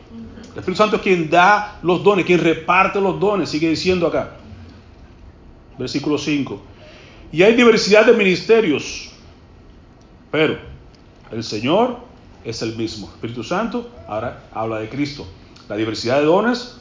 El 0.52 0.60
Espíritu 0.60 0.76
Santo 0.76 0.96
es 0.96 1.02
quien 1.02 1.28
da 1.28 1.78
los 1.82 2.02
dones, 2.04 2.24
quien 2.24 2.40
reparte 2.40 3.00
los 3.00 3.18
dones, 3.18 3.48
sigue 3.48 3.68
diciendo 3.68 4.06
acá. 4.06 4.30
Versículo 5.78 6.16
5. 6.16 6.62
Y 7.32 7.42
hay 7.42 7.54
diversidad 7.54 8.06
de 8.06 8.12
ministerios, 8.12 9.10
pero 10.30 10.58
el 11.32 11.42
Señor 11.42 11.98
es 12.44 12.62
el 12.62 12.76
mismo. 12.76 13.08
Espíritu 13.08 13.42
Santo 13.42 13.90
ahora 14.06 14.44
habla 14.52 14.78
de 14.78 14.88
Cristo. 14.88 15.26
La 15.68 15.76
diversidad 15.76 16.20
de 16.20 16.26
dones 16.26 16.76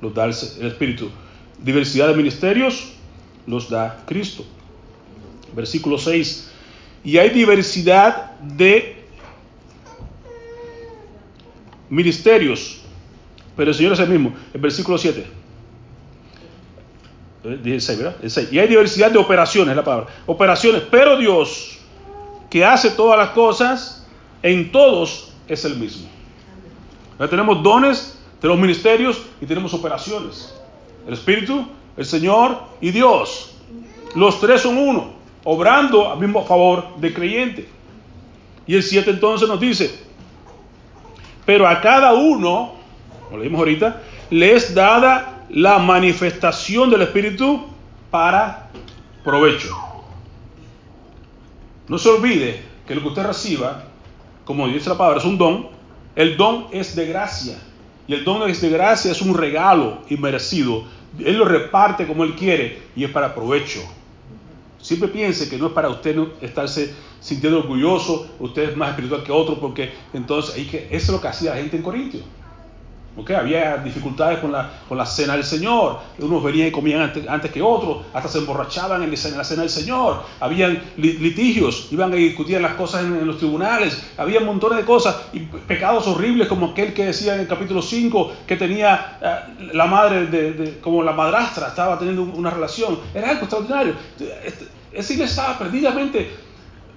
los 0.00 0.14
da 0.14 0.24
el 0.24 0.30
Espíritu. 0.66 1.10
Diversidad 1.58 2.08
de 2.08 2.14
ministerios 2.14 2.92
los 3.46 3.68
da 3.68 4.02
Cristo. 4.06 4.44
Versículo 5.54 5.98
6. 5.98 6.50
Y 7.04 7.18
hay 7.18 7.30
diversidad 7.30 8.38
de 8.40 9.04
ministerios, 11.90 12.80
pero 13.56 13.70
el 13.70 13.76
Señor 13.76 13.92
es 13.92 14.00
el 14.00 14.08
mismo. 14.08 14.34
El 14.54 14.60
versículo 14.60 14.96
7. 14.96 15.39
16, 17.42 17.98
¿verdad? 17.98 18.16
Y 18.50 18.58
hay 18.58 18.68
diversidad 18.68 19.10
de 19.10 19.18
operaciones, 19.18 19.74
la 19.74 19.84
palabra. 19.84 20.08
Operaciones, 20.26 20.82
pero 20.90 21.16
Dios, 21.16 21.78
que 22.50 22.64
hace 22.64 22.90
todas 22.90 23.18
las 23.18 23.30
cosas, 23.30 24.06
en 24.42 24.70
todos 24.70 25.32
es 25.48 25.64
el 25.64 25.76
mismo. 25.76 26.08
tenemos 27.28 27.62
dones, 27.62 28.18
tenemos 28.40 28.60
ministerios 28.60 29.22
y 29.40 29.46
tenemos 29.46 29.72
operaciones. 29.74 30.54
El 31.06 31.14
Espíritu, 31.14 31.66
el 31.96 32.04
Señor 32.04 32.58
y 32.80 32.90
Dios. 32.90 33.54
Los 34.14 34.40
tres 34.40 34.62
son 34.62 34.76
uno, 34.76 35.12
obrando 35.44 36.10
al 36.10 36.18
mismo 36.18 36.44
favor 36.44 36.96
del 36.96 37.14
creyente. 37.14 37.68
Y 38.66 38.74
el 38.74 38.82
7 38.82 39.10
entonces 39.10 39.48
nos 39.48 39.58
dice, 39.58 39.90
pero 41.46 41.66
a 41.66 41.80
cada 41.80 42.12
uno, 42.12 42.74
como 43.24 43.38
leímos 43.38 43.58
ahorita, 43.58 44.02
le 44.30 44.54
es 44.54 44.74
dada 44.74 45.39
la 45.52 45.78
manifestación 45.78 46.90
del 46.90 47.02
Espíritu 47.02 47.66
para 48.10 48.70
provecho. 49.24 49.76
No 51.88 51.98
se 51.98 52.08
olvide 52.08 52.62
que 52.86 52.94
lo 52.94 53.02
que 53.02 53.08
usted 53.08 53.26
reciba, 53.26 53.84
como 54.44 54.68
dice 54.68 54.88
la 54.88 54.96
palabra, 54.96 55.18
es 55.18 55.26
un 55.26 55.38
don. 55.38 55.68
El 56.14 56.36
don 56.36 56.66
es 56.70 56.94
de 56.94 57.06
gracia. 57.06 57.58
Y 58.06 58.14
el 58.14 58.24
don 58.24 58.48
es 58.48 58.60
de 58.60 58.70
gracia, 58.70 59.10
es 59.10 59.22
un 59.22 59.36
regalo 59.36 59.98
inmerecido. 60.08 60.84
Él 61.18 61.38
lo 61.38 61.44
reparte 61.44 62.06
como 62.06 62.22
Él 62.22 62.34
quiere 62.36 62.82
y 62.94 63.04
es 63.04 63.10
para 63.10 63.34
provecho. 63.34 63.80
Siempre 64.80 65.08
piense 65.08 65.48
que 65.48 65.58
no 65.58 65.66
es 65.66 65.72
para 65.72 65.88
usted 65.88 66.16
estarse 66.40 66.94
sintiendo 67.20 67.58
orgulloso, 67.58 68.30
usted 68.38 68.70
es 68.70 68.76
más 68.76 68.90
espiritual 68.90 69.22
que 69.22 69.32
otro, 69.32 69.60
porque 69.60 69.92
entonces 70.14 70.56
eso 70.56 70.88
es 70.90 71.08
lo 71.08 71.20
que 71.20 71.28
hacía 71.28 71.50
la 71.50 71.56
gente 71.56 71.76
en 71.76 71.82
Corintio. 71.82 72.20
Okay, 73.20 73.36
había 73.36 73.76
dificultades 73.76 74.38
con 74.38 74.50
la, 74.50 74.70
con 74.88 74.96
la 74.96 75.04
cena 75.04 75.34
del 75.34 75.44
Señor. 75.44 75.98
Unos 76.18 76.42
venían 76.42 76.68
y 76.68 76.70
comían 76.70 77.12
antes, 77.28 77.50
que 77.50 77.60
otros, 77.60 77.98
hasta 78.14 78.30
se 78.30 78.38
emborrachaban 78.38 79.02
en, 79.02 79.10
la 79.10 79.44
cena 79.44 79.60
del 79.60 79.68
Señor. 79.68 80.22
Habían 80.40 80.82
litigios, 80.96 81.88
iban 81.90 82.12
a 82.12 82.16
discutir 82.16 82.58
las 82.60 82.74
cosas 82.74 83.02
en, 83.04 83.26
los 83.26 83.36
tribunales. 83.36 84.10
Había 84.16 84.40
montones 84.40 84.78
de 84.78 84.84
cosas 84.84 85.16
y 85.34 85.40
pecados 85.40 86.06
horribles 86.06 86.48
como 86.48 86.68
aquel 86.68 86.94
que 86.94 87.06
decía 87.06 87.34
en 87.34 87.40
el 87.40 87.46
capítulo 87.46 87.82
5 87.82 88.32
que 88.46 88.56
tenía 88.56 89.18
eh, 89.20 89.70
la 89.74 89.84
madre, 89.84 90.26
de, 90.26 90.78
como 90.80 91.02
la 91.02 91.12
madrastra, 91.12 91.68
estaba 91.68 91.98
teniendo 91.98 92.22
una 92.22 92.48
relación. 92.48 92.98
Era 93.14 93.30
algo 93.30 93.42
extraordinario. 93.42 93.94
Este, 94.44 94.66
esa 94.92 95.12
iglesia 95.12 95.42
estaba 95.42 95.58
perdidamente, 95.58 96.30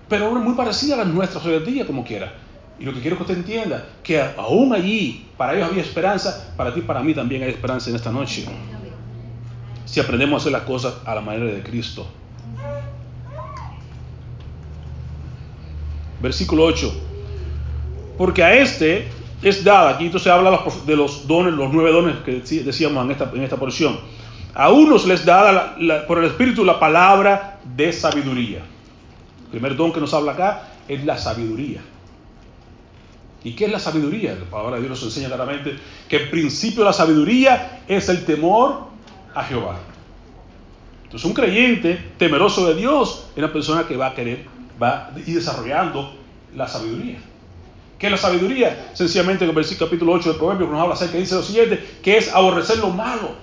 pero 0.07 0.31
muy 0.31 0.53
parecida 0.55 0.95
a 0.95 0.97
las 0.99 1.07
nuestras 1.07 1.45
hoy 1.45 1.55
en 1.55 1.65
día, 1.65 1.85
como 1.85 2.05
quiera. 2.05 2.31
Y 2.79 2.85
lo 2.85 2.93
que 2.93 3.01
quiero 3.01 3.17
que 3.17 3.23
usted 3.23 3.37
entienda, 3.37 3.85
que 4.01 4.21
aún 4.21 4.73
allí, 4.73 5.27
para 5.37 5.53
ellos 5.53 5.69
había 5.69 5.81
esperanza, 5.81 6.53
para 6.57 6.73
ti, 6.73 6.81
para 6.81 7.01
mí 7.01 7.13
también 7.13 7.43
hay 7.43 7.49
esperanza 7.49 7.89
en 7.89 7.95
esta 7.95 8.11
noche. 8.11 8.45
Si 9.85 9.99
aprendemos 9.99 10.33
a 10.33 10.41
hacer 10.41 10.51
las 10.51 10.63
cosas 10.63 10.95
a 11.05 11.15
la 11.15 11.21
manera 11.21 11.45
de 11.45 11.61
Cristo. 11.61 12.07
Versículo 16.21 16.63
8. 16.65 16.93
Porque 18.17 18.43
a 18.43 18.55
este 18.55 19.07
es 19.41 19.63
dada, 19.63 19.91
aquí 19.91 20.05
entonces 20.05 20.31
habla 20.31 20.63
de 20.85 20.95
los 20.95 21.27
dones, 21.27 21.53
los 21.53 21.71
nueve 21.71 21.91
dones 21.91 22.15
que 22.25 22.41
decíamos 22.63 23.05
en 23.05 23.11
esta, 23.11 23.29
en 23.33 23.43
esta 23.43 23.57
porción. 23.57 23.99
A 24.55 24.71
unos 24.71 25.05
les 25.05 25.25
da 25.25 25.75
por 26.07 26.19
el 26.19 26.25
Espíritu 26.25 26.63
la 26.63 26.79
palabra 26.79 27.59
de 27.63 27.91
sabiduría. 27.91 28.59
El 28.59 29.49
primer 29.51 29.75
don 29.75 29.91
que 29.91 29.99
nos 29.99 30.13
habla 30.13 30.31
acá 30.33 30.69
es 30.87 31.03
la 31.05 31.17
sabiduría. 31.17 31.81
¿Y 33.43 33.53
qué 33.53 33.65
es 33.65 33.71
la 33.71 33.79
sabiduría? 33.79 34.35
La 34.35 34.45
palabra 34.45 34.77
de 34.77 34.83
Dios 34.83 34.91
nos 34.91 35.03
enseña 35.03 35.27
claramente 35.27 35.75
que 36.07 36.15
el 36.15 36.29
principio 36.29 36.79
de 36.79 36.85
la 36.85 36.93
sabiduría 36.93 37.83
es 37.87 38.07
el 38.07 38.23
temor 38.25 38.87
a 39.35 39.43
Jehová. 39.43 39.79
Entonces 41.03 41.27
un 41.27 41.33
creyente 41.33 42.11
temeroso 42.17 42.67
de 42.67 42.75
Dios 42.75 43.27
es 43.31 43.37
una 43.37 43.51
persona 43.51 43.85
que 43.85 43.97
va 43.97 44.07
a 44.07 44.15
querer, 44.15 44.45
va 44.81 45.07
a 45.07 45.19
ir 45.19 45.35
desarrollando 45.35 46.15
la 46.55 46.67
sabiduría. 46.67 47.19
¿Qué 47.99 48.07
es 48.07 48.11
la 48.11 48.17
sabiduría? 48.17 48.91
Sencillamente 48.93 49.43
en 49.43 49.49
el 49.49 49.55
versículo 49.55 49.87
capítulo 49.89 50.13
8 50.13 50.29
del 50.29 50.37
Proverbio 50.37 50.67
nos 50.67 50.81
habla 50.81 50.93
acerca, 50.93 51.17
dice 51.17 51.35
lo 51.35 51.43
siguiente, 51.43 51.83
que 52.01 52.17
es 52.17 52.33
aborrecer 52.33 52.77
lo 52.79 52.89
malo. 52.89 53.35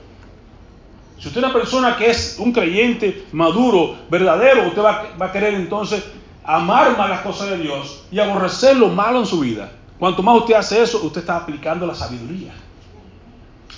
Si 1.19 1.28
usted 1.28 1.40
es 1.40 1.45
una 1.45 1.52
persona 1.52 1.97
que 1.97 2.11
es 2.11 2.37
un 2.38 2.52
creyente 2.52 3.26
maduro, 3.33 3.97
verdadero, 4.11 4.69
usted 4.69 4.83
va, 4.83 5.09
va 5.21 5.26
a 5.26 5.33
querer 5.33 5.54
entonces 5.54 6.02
amar 6.42 6.97
más 6.97 7.11
las 7.11 7.21
cosas 7.21 7.50
de 7.50 7.59
Dios 7.59 8.04
y 8.11 8.19
aborrecer 8.19 8.76
lo 8.76 8.88
malo 8.88 9.21
en 9.21 9.26
su 9.26 9.40
vida. 9.40 9.71
Cuanto 10.00 10.23
más 10.23 10.38
usted 10.38 10.54
hace 10.54 10.83
eso, 10.83 11.02
usted 11.02 11.21
está 11.21 11.37
aplicando 11.37 11.87
la 11.87 11.95
sabiduría. 11.95 12.54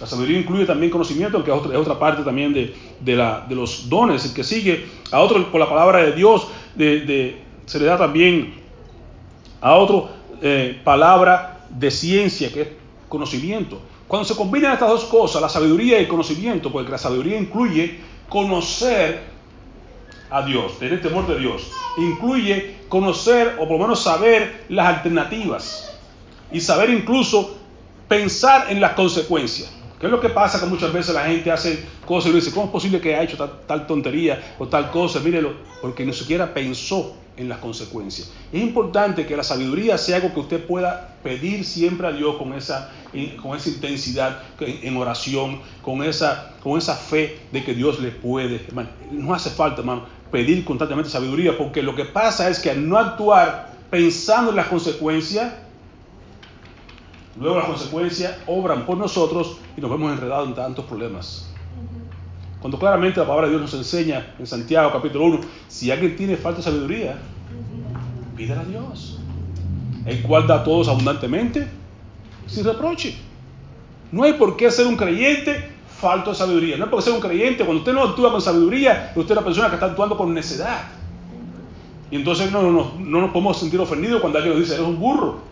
La 0.01 0.07
sabiduría 0.07 0.39
incluye 0.39 0.65
también 0.65 0.89
conocimiento, 0.89 1.43
que 1.43 1.51
es 1.51 1.57
otra, 1.57 1.99
parte 1.99 2.23
también 2.23 2.55
de, 2.55 3.45
los 3.51 3.89
dones. 3.89 4.25
El 4.25 4.33
que 4.33 4.45
sigue 4.45 4.87
a 5.11 5.19
otro 5.19 5.51
por 5.51 5.59
la 5.59 5.69
palabra 5.69 5.99
de 6.05 6.13
Dios, 6.13 6.47
se 6.77 7.79
le 7.81 7.85
da 7.85 7.99
también 7.99 8.55
a 9.61 9.75
otro 9.75 10.11
eh, 10.41 10.81
palabra 10.85 11.67
de 11.69 11.91
ciencia, 11.91 12.53
que 12.53 12.61
es 12.63 12.69
conocimiento. 13.09 13.81
Cuando 14.07 14.25
se 14.25 14.37
combinan 14.37 14.75
estas 14.75 14.91
dos 14.91 15.05
cosas, 15.07 15.43
la 15.43 15.49
sabiduría 15.49 15.99
y 15.99 16.03
el 16.03 16.09
conocimiento, 16.09 16.71
porque 16.71 16.93
la 16.93 16.99
sabiduría 16.99 17.37
incluye 17.37 17.99
conocer 18.29 19.25
a 20.31 20.43
Dios, 20.43 20.79
tener 20.79 21.03
temor 21.03 21.27
de 21.27 21.41
Dios, 21.41 21.69
incluye 21.99 22.77
conocer 22.89 23.57
o 23.59 23.67
por 23.67 23.73
lo 23.73 23.79
menos 23.79 24.05
saber 24.05 24.67
las 24.69 24.87
alternativas 24.87 25.92
y 26.53 26.61
saber 26.61 26.91
incluso 26.91 27.57
pensar 28.09 28.67
en 28.71 28.81
las 28.81 28.93
consecuencias. 28.93 29.71
¿Qué 29.99 30.07
es 30.07 30.13
lo 30.13 30.21
que 30.21 30.31
pasa 30.31 30.59
que 30.59 30.67
muchas 30.67 30.93
veces 30.93 31.15
la 31.15 31.27
gente 31.27 31.51
hace 31.51 31.87
cosas 32.05 32.33
y 32.33 32.35
dice, 32.35 32.51
¿cómo 32.51 32.67
es 32.67 32.73
posible 32.73 33.01
que 33.01 33.15
haya 33.15 33.23
hecho 33.23 33.49
tal, 33.69 33.87
tontería 33.87 34.57
o 34.59 34.67
tal 34.67 34.91
cosa? 34.91 35.21
Mírelo, 35.21 35.53
porque 35.81 36.05
ni 36.05 36.13
siquiera 36.13 36.53
pensó 36.53 37.15
en 37.37 37.49
las 37.49 37.59
consecuencias. 37.59 38.33
Es 38.53 38.61
importante 38.61 39.25
que 39.25 39.37
la 39.37 39.45
sabiduría 39.45 39.97
sea 39.97 40.17
algo 40.17 40.35
que 40.35 40.41
usted 40.41 40.67
pueda 40.67 41.17
pedir 41.23 41.65
siempre 41.65 42.09
a 42.09 42.11
Dios 42.11 42.37
con 42.37 42.53
esa, 42.53 42.91
con 43.41 43.57
esa 43.57 43.69
intensidad 43.69 44.41
en 44.59 44.97
oración, 44.97 45.61
con 45.83 46.03
esa, 46.03 46.55
con 46.63 46.79
esa 46.79 46.97
fe 46.97 47.39
de 47.53 47.63
que 47.63 47.73
Dios 47.73 48.01
le 48.01 48.11
puede. 48.11 48.61
no 49.13 49.33
hace 49.33 49.51
falta, 49.51 49.83
hermano, 49.83 50.05
pedir 50.33 50.65
constantemente 50.65 51.11
sabiduría, 51.11 51.57
porque 51.57 51.81
lo 51.81 51.95
que 51.95 52.07
pasa 52.07 52.49
es 52.49 52.59
que 52.59 52.71
al 52.71 52.89
no 52.89 52.99
actuar 52.99 53.71
pensando 53.89 54.51
en 54.51 54.57
las 54.57 54.67
consecuencias, 54.67 55.53
Luego 57.39 57.57
las 57.57 57.67
consecuencias 57.67 58.39
obran 58.47 58.85
por 58.85 58.99
nosotros 58.99 59.57
y 59.77 59.81
nos 59.81 59.91
vemos 59.91 60.13
enredados 60.13 60.49
en 60.49 60.55
tantos 60.55 60.85
problemas. 60.85 61.49
Cuando 62.61 62.79
claramente 62.79 63.19
la 63.19 63.27
palabra 63.27 63.49
de 63.49 63.57
Dios 63.57 63.63
nos 63.63 63.75
enseña 63.75 64.35
en 64.39 64.47
Santiago 64.47 64.93
capítulo 64.93 65.25
1, 65.25 65.41
si 65.67 65.91
alguien 65.91 66.15
tiene 66.17 66.37
falta 66.37 66.59
de 66.59 66.65
sabiduría, 66.65 67.19
pídela 68.37 68.61
a 68.61 68.65
Dios, 68.65 69.19
el 70.07 70.23
cual 70.23 70.47
da 70.47 70.57
a 70.57 70.65
todos 70.65 70.89
abundantemente, 70.89 71.67
sin 72.47 72.65
reproche. 72.65 73.17
No 74.13 74.25
hay 74.25 74.35
por 74.35 74.57
qué 74.57 74.71
ser 74.71 74.87
un 74.87 74.97
creyente 74.97 75.71
falto 75.99 76.31
de 76.31 76.37
sabiduría. 76.37 76.77
No 76.77 76.85
hay 76.85 76.91
por 76.91 76.99
qué 77.01 77.05
ser 77.05 77.15
un 77.15 77.21
creyente. 77.21 77.65
Cuando 77.65 77.81
usted 77.81 77.93
no 77.95 78.03
actúa 78.03 78.31
con 78.31 78.43
sabiduría, 78.43 79.13
usted 79.17 79.33
es 79.33 79.39
una 79.39 79.45
persona 79.45 79.69
que 79.69 79.75
está 79.75 79.87
actuando 79.87 80.17
con 80.17 80.35
necedad. 80.35 80.83
Y 82.11 82.17
entonces 82.17 82.53
no, 82.53 82.63
no, 82.71 82.93
no 82.99 83.21
nos 83.23 83.31
podemos 83.31 83.59
sentir 83.59 83.81
ofendidos 83.81 84.21
cuando 84.21 84.39
alguien 84.39 84.55
nos 84.55 84.63
dice, 84.63 84.75
eres 84.75 84.87
un 84.87 85.01
burro. 85.01 85.52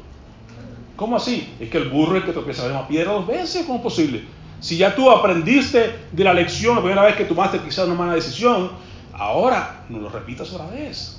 ¿Cómo 1.00 1.16
así? 1.16 1.50
Es 1.58 1.70
que 1.70 1.78
el 1.78 1.88
burro 1.88 2.18
es 2.18 2.24
que 2.24 2.32
tropieza 2.32 2.64
la 2.64 2.68
misma 2.68 2.86
piedra 2.86 3.12
dos 3.12 3.26
veces. 3.26 3.64
¿Cómo 3.64 3.78
es 3.78 3.82
posible? 3.82 4.22
Si 4.60 4.76
ya 4.76 4.94
tú 4.94 5.10
aprendiste 5.10 5.94
de 6.12 6.24
la 6.24 6.34
lección 6.34 6.74
la 6.74 6.82
primera 6.82 7.04
vez 7.04 7.16
que 7.16 7.24
tomaste 7.24 7.58
quizás 7.60 7.86
una 7.86 7.94
mala 7.94 8.12
decisión, 8.12 8.70
ahora 9.14 9.86
no 9.88 9.98
lo 9.98 10.10
repitas 10.10 10.52
otra 10.52 10.66
vez. 10.66 11.18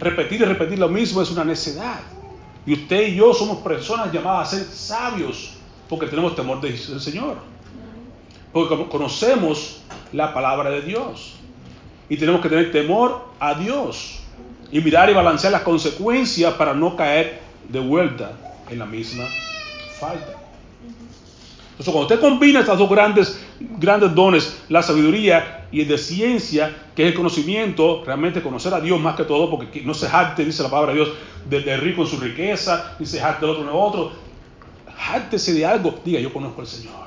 Repetir 0.00 0.40
y 0.40 0.44
repetir 0.46 0.78
lo 0.78 0.88
mismo 0.88 1.20
es 1.20 1.30
una 1.30 1.44
necedad. 1.44 2.00
Y 2.64 2.72
usted 2.72 3.08
y 3.08 3.16
yo 3.16 3.34
somos 3.34 3.58
personas 3.58 4.10
llamadas 4.10 4.54
a 4.54 4.56
ser 4.56 4.66
sabios 4.68 5.52
porque 5.86 6.06
tenemos 6.06 6.34
temor 6.34 6.62
del 6.62 6.78
Señor. 6.78 7.36
Porque 8.54 8.88
conocemos 8.88 9.82
la 10.14 10.32
palabra 10.32 10.70
de 10.70 10.80
Dios. 10.80 11.34
Y 12.08 12.16
tenemos 12.16 12.40
que 12.40 12.48
tener 12.48 12.72
temor 12.72 13.28
a 13.38 13.52
Dios. 13.52 14.20
Y 14.72 14.80
mirar 14.80 15.10
y 15.10 15.12
balancear 15.12 15.52
las 15.52 15.60
consecuencias 15.60 16.54
para 16.54 16.72
no 16.72 16.96
caer 16.96 17.42
de 17.68 17.80
vuelta 17.80 18.32
en 18.70 18.78
la 18.78 18.86
misma 18.86 19.24
falta. 19.98 20.34
Entonces, 21.70 21.92
cuando 21.92 22.02
usted 22.02 22.20
combina 22.20 22.60
estas 22.60 22.78
dos 22.78 22.88
grandes, 22.88 23.40
grandes 23.58 24.14
dones, 24.14 24.62
la 24.68 24.82
sabiduría 24.82 25.66
y 25.72 25.80
el 25.80 25.88
de 25.88 25.98
ciencia, 25.98 26.74
que 26.94 27.02
es 27.02 27.08
el 27.08 27.14
conocimiento, 27.14 28.04
realmente 28.04 28.40
conocer 28.42 28.72
a 28.74 28.80
Dios 28.80 29.00
más 29.00 29.16
que 29.16 29.24
todo, 29.24 29.50
porque 29.50 29.82
no 29.82 29.92
se 29.92 30.08
jacte, 30.08 30.44
dice 30.44 30.62
la 30.62 30.70
palabra 30.70 30.92
de 30.92 31.00
Dios, 31.00 31.12
del 31.48 31.80
rico 31.80 32.02
en 32.02 32.08
su 32.08 32.18
riqueza, 32.18 32.96
ni 33.00 33.06
se 33.06 33.18
jacte 33.18 33.44
del 33.44 33.56
otro 33.56 33.64
en 33.64 33.70
el 33.70 33.74
otro. 33.74 34.12
Jactese 34.96 35.52
de 35.52 35.66
algo, 35.66 35.98
diga, 36.04 36.20
yo 36.20 36.32
conozco 36.32 36.60
al 36.60 36.68
Señor. 36.68 37.04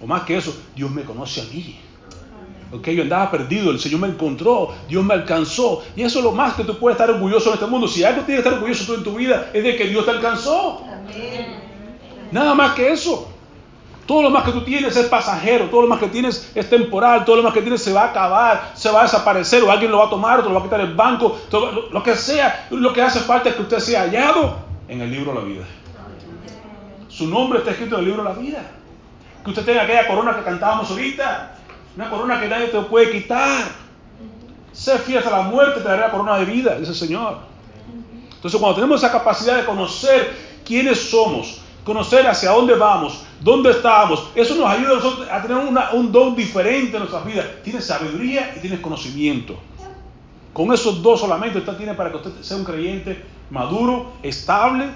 O 0.00 0.06
más 0.06 0.22
que 0.22 0.36
eso, 0.38 0.56
Dios 0.74 0.90
me 0.90 1.02
conoce 1.02 1.42
a 1.42 1.44
mí. 1.44 1.78
Ok, 2.70 2.88
yo 2.88 3.02
andaba 3.02 3.30
perdido, 3.30 3.70
el 3.70 3.80
Señor 3.80 4.00
me 4.00 4.08
encontró, 4.08 4.74
Dios 4.88 5.02
me 5.02 5.14
alcanzó. 5.14 5.82
Y 5.96 6.02
eso 6.02 6.18
es 6.18 6.24
lo 6.24 6.32
más 6.32 6.54
que 6.54 6.64
tú 6.64 6.78
puedes 6.78 6.98
estar 6.98 7.10
orgulloso 7.10 7.48
en 7.48 7.54
este 7.54 7.66
mundo. 7.66 7.88
Si 7.88 8.04
algo 8.04 8.22
tienes 8.22 8.42
que 8.42 8.48
estar 8.48 8.52
orgulloso 8.54 8.84
tú 8.84 8.94
en 8.94 9.04
tu 9.04 9.14
vida 9.14 9.50
es 9.54 9.64
de 9.64 9.76
que 9.76 9.84
Dios 9.84 10.04
te 10.04 10.10
alcanzó. 10.10 10.82
Nada 12.30 12.54
más 12.54 12.74
que 12.74 12.92
eso. 12.92 13.28
Todo 14.04 14.22
lo 14.22 14.30
más 14.30 14.44
que 14.44 14.52
tú 14.52 14.62
tienes 14.62 14.96
es 14.96 15.06
pasajero, 15.06 15.66
todo 15.66 15.82
lo 15.82 15.88
más 15.88 15.98
que 15.98 16.08
tienes 16.08 16.50
es 16.54 16.70
temporal, 16.70 17.26
todo 17.26 17.36
lo 17.36 17.42
más 17.42 17.52
que 17.52 17.60
tienes 17.60 17.82
se 17.82 17.92
va 17.92 18.04
a 18.04 18.06
acabar, 18.06 18.72
se 18.74 18.90
va 18.90 19.00
a 19.00 19.02
desaparecer, 19.02 19.62
o 19.62 19.70
alguien 19.70 19.90
lo 19.90 19.98
va 19.98 20.06
a 20.06 20.10
tomar, 20.10 20.38
otro 20.38 20.50
lo 20.50 20.54
va 20.54 20.60
a 20.62 20.64
quitar 20.64 20.80
el 20.80 20.94
banco, 20.94 21.38
todo, 21.50 21.72
lo, 21.72 21.90
lo 21.90 22.02
que 22.02 22.16
sea, 22.16 22.68
lo 22.70 22.90
que 22.94 23.02
hace 23.02 23.20
falta 23.20 23.50
es 23.50 23.56
que 23.56 23.62
usted 23.62 23.78
sea 23.80 24.04
hallado 24.04 24.56
en 24.88 25.02
el 25.02 25.10
libro 25.10 25.32
de 25.32 25.38
la 25.38 25.44
vida. 25.44 25.64
Su 27.08 27.26
nombre 27.26 27.58
está 27.58 27.72
escrito 27.72 27.96
en 27.96 28.00
el 28.00 28.06
libro 28.06 28.22
de 28.22 28.28
la 28.30 28.34
vida. 28.34 28.62
Que 29.44 29.50
usted 29.50 29.64
tenga 29.64 29.82
aquella 29.82 30.06
corona 30.06 30.36
que 30.36 30.42
cantábamos 30.42 30.90
ahorita, 30.90 31.57
una 31.96 32.10
corona 32.10 32.40
que 32.40 32.48
nadie 32.48 32.68
te 32.68 32.80
puede 32.82 33.10
quitar. 33.10 33.64
Sé 34.72 34.98
fiel 34.98 35.18
hasta 35.18 35.30
la 35.30 35.42
muerte, 35.42 35.80
te 35.80 35.88
daré 35.88 36.02
la 36.02 36.10
corona 36.10 36.38
de 36.38 36.44
vida, 36.44 36.78
dice 36.78 36.92
el 36.92 36.96
Señor. 36.96 37.38
Entonces, 38.34 38.60
cuando 38.60 38.76
tenemos 38.76 39.02
esa 39.02 39.10
capacidad 39.10 39.56
de 39.56 39.64
conocer 39.64 40.32
quiénes 40.64 41.10
somos, 41.10 41.60
conocer 41.84 42.26
hacia 42.26 42.50
dónde 42.50 42.74
vamos, 42.74 43.24
dónde 43.40 43.70
estamos, 43.70 44.30
eso 44.34 44.54
nos 44.54 44.70
ayuda 44.70 44.92
a, 44.92 44.94
nosotros 44.94 45.28
a 45.28 45.42
tener 45.42 45.56
un 45.92 46.12
don 46.12 46.36
diferente 46.36 46.92
en 46.92 47.00
nuestras 47.00 47.24
vidas. 47.24 47.46
Tienes 47.64 47.86
sabiduría 47.86 48.52
y 48.56 48.60
tienes 48.60 48.78
conocimiento. 48.80 49.58
Con 50.52 50.72
esos 50.72 51.02
dos 51.02 51.20
solamente 51.20 51.58
usted 51.58 51.72
tiene 51.74 51.94
para 51.94 52.10
que 52.10 52.16
usted 52.16 52.30
sea 52.42 52.56
un 52.56 52.64
creyente 52.64 53.24
maduro, 53.50 54.12
estable, 54.22 54.86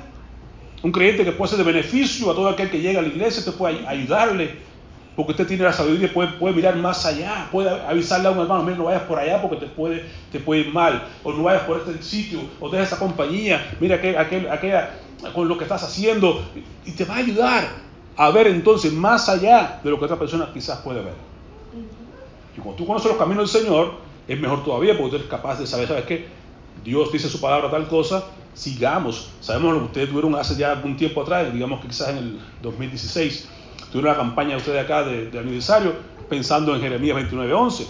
un 0.83 0.93
creyente 0.93 1.25
que 1.25 1.33
puede 1.33 1.51
ser 1.51 1.59
de 1.59 1.65
beneficio 1.65 2.31
a 2.31 2.35
todo 2.35 2.49
aquel 2.49 2.71
que 2.71 2.81
llega 2.81 3.01
a 3.01 3.03
la 3.03 3.09
iglesia, 3.09 3.45
te 3.45 3.53
puede 3.53 3.87
ayudarle 3.87 4.59
porque 5.15 5.33
usted 5.33 5.47
tiene 5.47 5.65
la 5.65 5.73
sabiduría, 5.73 6.13
puede, 6.13 6.33
puede 6.33 6.55
mirar 6.55 6.77
más 6.77 7.05
allá, 7.05 7.49
puede 7.51 7.69
avisarle 7.69 8.29
a 8.29 8.31
un 8.31 8.41
hermano, 8.41 8.63
mira, 8.63 8.79
no 8.79 8.85
vayas 8.85 9.03
por 9.03 9.19
allá 9.19 9.43
porque 9.43 9.57
te 9.57 9.67
puede, 9.67 10.05
te 10.31 10.41
puede 10.41 10.63
ir 10.63 10.73
mal, 10.73 11.07
o 11.23 11.33
no 11.33 11.43
vayas 11.43 11.63
por 11.63 11.79
este 11.79 12.03
sitio, 12.03 12.41
o 12.61 12.71
deja 12.71 12.85
esa 12.85 12.99
compañía, 12.99 13.75
mira 13.79 13.97
aquel, 13.97 14.17
aquel, 14.17 14.51
aquella, 14.51 14.91
con 15.35 15.49
lo 15.49 15.59
que 15.59 15.65
estás 15.65 15.83
haciendo, 15.83 16.43
y 16.87 16.93
te 16.93 17.05
va 17.05 17.17
a 17.17 17.19
ayudar 17.19 17.69
a 18.17 18.31
ver 18.31 18.47
entonces 18.47 18.93
más 18.93 19.29
allá 19.29 19.81
de 19.83 19.91
lo 19.91 19.99
que 19.99 20.05
otra 20.07 20.19
persona 20.19 20.49
quizás 20.53 20.79
puede 20.79 21.03
ver. 21.03 21.15
Y 22.57 22.61
cuando 22.61 22.77
tú 22.77 22.87
conoces 22.87 23.09
los 23.09 23.19
caminos 23.19 23.53
del 23.53 23.63
Señor, 23.63 23.95
es 24.29 24.41
mejor 24.41 24.65
todavía 24.65 24.97
porque 24.97 25.11
tú 25.11 25.17
eres 25.17 25.29
capaz 25.29 25.59
de 25.59 25.67
saber, 25.67 25.89
¿sabes 25.89 26.05
qué? 26.05 26.27
Dios 26.85 27.13
dice 27.13 27.29
su 27.29 27.41
palabra 27.41 27.71
tal 27.71 27.87
cosa, 27.87 28.25
sigamos. 28.55 29.31
Sabemos 29.41 29.75
lo 29.75 29.79
que 29.81 29.87
ustedes 29.87 30.09
tuvieron 30.09 30.35
hace 30.35 30.57
ya 30.57 30.73
algún 30.73 30.97
tiempo 30.97 31.23
atrás, 31.23 31.53
digamos 31.53 31.81
que 31.81 31.89
quizás 31.89 32.11
en 32.11 32.19
el 32.19 32.41
2016 32.63 33.49
Tuvieron 33.93 34.15
una 34.15 34.17
campaña 34.17 34.57
ustedes 34.57 34.83
acá 34.83 35.05
de, 35.05 35.39
aniversario 35.39 35.93
pensando 36.29 36.75
en 36.75 36.81
Jeremías 36.81 37.15
29:11. 37.15 37.87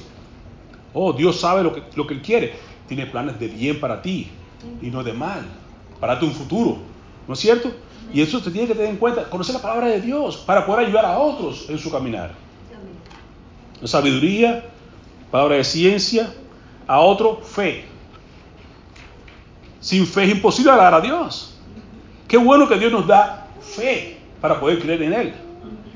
Oh, 0.93 1.13
Dios 1.13 1.41
sabe 1.41 1.63
lo 1.63 1.73
que, 1.73 1.85
lo 1.95 2.07
que 2.07 2.15
Él 2.15 2.23
quiere. 2.23 2.55
Tiene 2.89 3.07
planes 3.07 3.39
de 3.39 3.47
bien 3.47 3.79
para 3.79 4.03
ti 4.03 4.29
y 4.83 4.91
no 4.91 5.05
de 5.05 5.13
mal, 5.13 5.45
para 6.01 6.19
tu 6.19 6.29
futuro. 6.31 6.79
¿No 7.29 7.35
es 7.35 7.41
cierto? 7.41 7.73
Y 8.13 8.21
eso 8.21 8.39
usted 8.39 8.53
tiene 8.53 8.67
que 8.67 8.75
tener 8.75 8.91
en 8.91 8.97
cuenta, 8.97 9.31
conocer 9.31 9.55
la 9.55 9.63
palabra 9.63 9.87
de 9.87 10.01
Dios 10.01 10.37
para 10.39 10.67
poder 10.67 10.87
ayudar 10.87 11.05
a 11.05 11.19
otros 11.19 11.67
en 11.69 11.79
su 11.79 11.91
caminar. 11.91 12.33
Sabiduría, 13.85 14.65
palabra 15.31 15.57
de 15.57 15.65
ciencia, 15.65 16.35
a 16.87 16.99
otro 16.99 17.37
fe. 17.43 17.85
Sin 19.81 20.05
fe 20.05 20.25
es 20.25 20.31
imposible 20.33 20.73
hablar 20.73 20.95
a 20.95 21.01
Dios. 21.01 21.57
Qué 22.27 22.37
bueno 22.37 22.69
que 22.69 22.77
Dios 22.77 22.91
nos 22.91 23.07
da 23.07 23.47
fe 23.61 24.19
para 24.41 24.59
poder 24.59 24.81
creer 24.81 25.03
en 25.03 25.13
Él. 25.13 25.35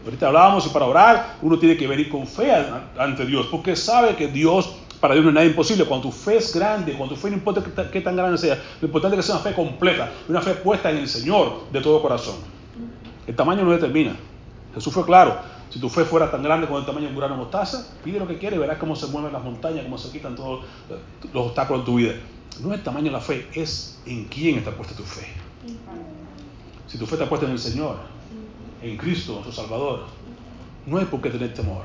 Ahorita 0.07 0.29
hablábamos 0.29 0.65
y 0.65 0.69
para 0.69 0.85
orar 0.85 1.37
uno 1.43 1.59
tiene 1.59 1.77
que 1.77 1.89
venir 1.89 2.09
con 2.09 2.29
fe 2.29 2.53
ante 2.97 3.27
Dios, 3.27 3.49
porque 3.51 3.75
sabe 3.75 4.15
que 4.15 4.29
Dios, 4.29 4.77
para 5.01 5.15
Dios 5.15 5.25
no 5.25 5.31
es 5.31 5.35
nada 5.35 5.47
imposible. 5.47 5.85
Cuando 5.85 6.09
tu 6.09 6.13
fe 6.13 6.37
es 6.37 6.55
grande, 6.55 6.93
cuando 6.93 7.17
tu 7.17 7.21
fe 7.21 7.29
no 7.29 7.37
importa 7.37 7.61
qué 7.91 8.01
tan 8.01 8.15
grande 8.15 8.39
sea, 8.39 8.57
lo 8.81 8.87
importante 8.87 9.17
es 9.17 9.25
que 9.25 9.27
sea 9.27 9.35
una 9.35 9.45
fe 9.45 9.53
completa, 9.53 10.13
una 10.29 10.41
fe 10.41 10.55
puesta 10.55 10.91
en 10.93 10.99
el 10.99 11.09
Señor 11.09 11.65
de 11.73 11.81
todo 11.81 12.01
corazón. 12.01 12.37
El 13.27 13.35
tamaño 13.35 13.65
no 13.65 13.73
determina. 13.73 14.15
Jesús 14.75 14.95
fue 14.95 15.05
claro. 15.05 15.37
Si 15.71 15.81
tu 15.81 15.89
fe 15.89 16.05
fuera 16.05 16.31
tan 16.31 16.45
grande 16.45 16.69
como 16.69 16.79
el 16.79 16.87
tamaño 16.87 17.07
de 17.07 17.13
un 17.13 17.19
grano 17.19 17.35
de 17.35 17.41
mostaza, 17.41 17.89
pide 18.05 18.21
lo 18.21 18.29
que 18.29 18.39
quieres 18.39 18.57
y 18.57 18.61
verás 18.61 18.79
cómo 18.79 18.95
se 18.95 19.09
mueven 19.09 19.33
las 19.33 19.43
montañas, 19.43 19.83
cómo 19.83 19.99
se 19.99 20.13
quitan 20.13 20.37
todos 20.37 20.65
los 21.33 21.47
obstáculos 21.47 21.81
en 21.81 21.85
tu 21.85 21.97
vida. 21.97 22.13
No 22.61 22.73
es 22.73 22.79
el 22.79 22.85
tamaño 22.85 23.07
de 23.07 23.11
la 23.11 23.21
fe, 23.21 23.49
es 23.53 24.01
en 24.07 24.27
quién 24.27 24.59
está 24.59 24.71
puesta 24.71 24.95
tu 24.95 25.03
fe. 25.03 25.27
Si 26.87 26.97
tu 26.97 27.07
fe 27.07 27.17
está 27.17 27.29
puesta 27.29 27.47
en 27.47 27.53
el 27.53 27.59
Señor, 27.59 27.97
en 28.91 28.97
Cristo, 28.97 29.33
nuestro 29.33 29.53
Salvador, 29.53 30.05
no 30.87 30.99
hay 30.99 31.05
por 31.07 31.21
qué 31.21 31.31
tener 31.31 31.53
temor. 31.53 31.83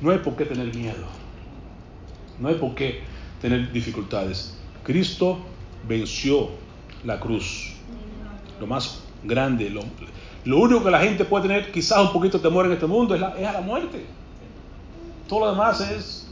No 0.00 0.10
hay 0.10 0.18
por 0.18 0.34
qué 0.36 0.44
tener 0.44 0.74
miedo. 0.74 1.04
No 2.38 2.48
hay 2.48 2.54
por 2.54 2.74
qué 2.74 3.02
tener 3.40 3.70
dificultades. 3.72 4.56
Cristo 4.82 5.38
venció 5.86 6.50
la 7.04 7.20
cruz. 7.20 7.72
Lo 8.58 8.66
más 8.66 9.02
grande, 9.22 9.70
lo, 9.70 9.82
lo 10.44 10.58
único 10.58 10.84
que 10.84 10.90
la 10.90 11.00
gente 11.00 11.24
puede 11.24 11.48
tener 11.48 11.70
quizás 11.70 11.98
un 11.98 12.12
poquito 12.12 12.38
de 12.38 12.42
temor 12.42 12.66
en 12.66 12.72
este 12.72 12.86
mundo 12.86 13.14
es, 13.14 13.22
a 13.22 13.52
la 13.52 13.60
muerte. 13.60 14.04
Todo 15.28 15.40
lo 15.40 15.50
demás 15.52 15.80
es... 15.80 16.26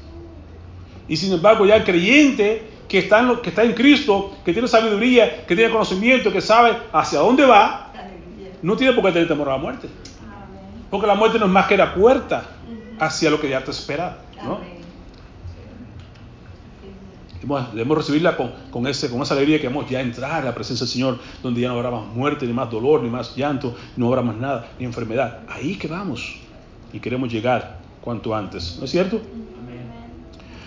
Y 1.07 1.17
sin 1.17 1.33
embargo 1.33 1.65
ya 1.65 1.77
el 1.77 1.85
creyente 1.85 2.63
que 2.89 2.99
está, 2.99 3.21
en 3.21 3.37
que 3.37 3.51
está 3.51 3.63
en 3.63 3.75
Cristo, 3.75 4.35
que 4.45 4.53
tiene 4.53 4.67
sabiduría, 4.67 5.47
que 5.47 5.55
tiene 5.55 5.71
conocimiento, 5.71 6.33
que 6.33 6.41
sabe 6.41 6.77
hacia 6.93 7.21
dónde 7.21 7.45
va, 7.45 7.88
no 8.63 8.77
tiene 8.77 8.93
por 8.93 9.05
qué 9.05 9.13
tener 9.13 9.29
temor 9.29 9.49
a 9.49 9.53
la 9.53 9.59
muerte. 9.59 9.89
Porque 10.91 11.07
la 11.07 11.15
muerte 11.15 11.39
no 11.39 11.47
es 11.47 11.53
más 11.53 11.67
que 11.67 11.77
la 11.77 11.95
puerta 11.95 12.45
hacia 12.99 13.31
lo 13.31 13.41
que 13.41 13.49
ya 13.49 13.63
te 13.63 13.71
espera. 13.71 14.19
¿no? 14.43 14.61
Debemos, 17.73 17.97
recibirla 17.97 18.37
con, 18.37 18.87
ese, 18.87 19.09
con 19.09 19.23
esa 19.23 19.35
alegría 19.35 19.61
que 19.61 19.69
vamos 19.69 19.89
ya 19.89 19.99
a 19.99 20.03
entrar 20.03 20.43
a 20.43 20.45
la 20.45 20.55
presencia 20.55 20.85
del 20.85 20.93
Señor, 20.93 21.19
donde 21.43 21.61
ya 21.61 21.69
no 21.69 21.75
habrá 21.75 21.91
más 21.91 22.07
muerte, 22.07 22.47
ni 22.47 22.53
más 22.53 22.71
dolor, 22.71 23.03
ni 23.03 23.09
más 23.09 23.35
llanto, 23.37 23.75
no 23.97 24.09
habrá 24.09 24.23
más 24.23 24.37
nada, 24.37 24.69
ni 24.79 24.85
enfermedad. 24.85 25.41
Ahí 25.49 25.77
que 25.77 25.89
vamos 25.89 26.37
y 26.93 27.01
queremos 27.01 27.33
llegar 27.33 27.79
cuanto 28.03 28.35
antes. 28.35 28.77
¿No 28.79 28.85
es 28.85 28.91
cierto? 28.91 29.21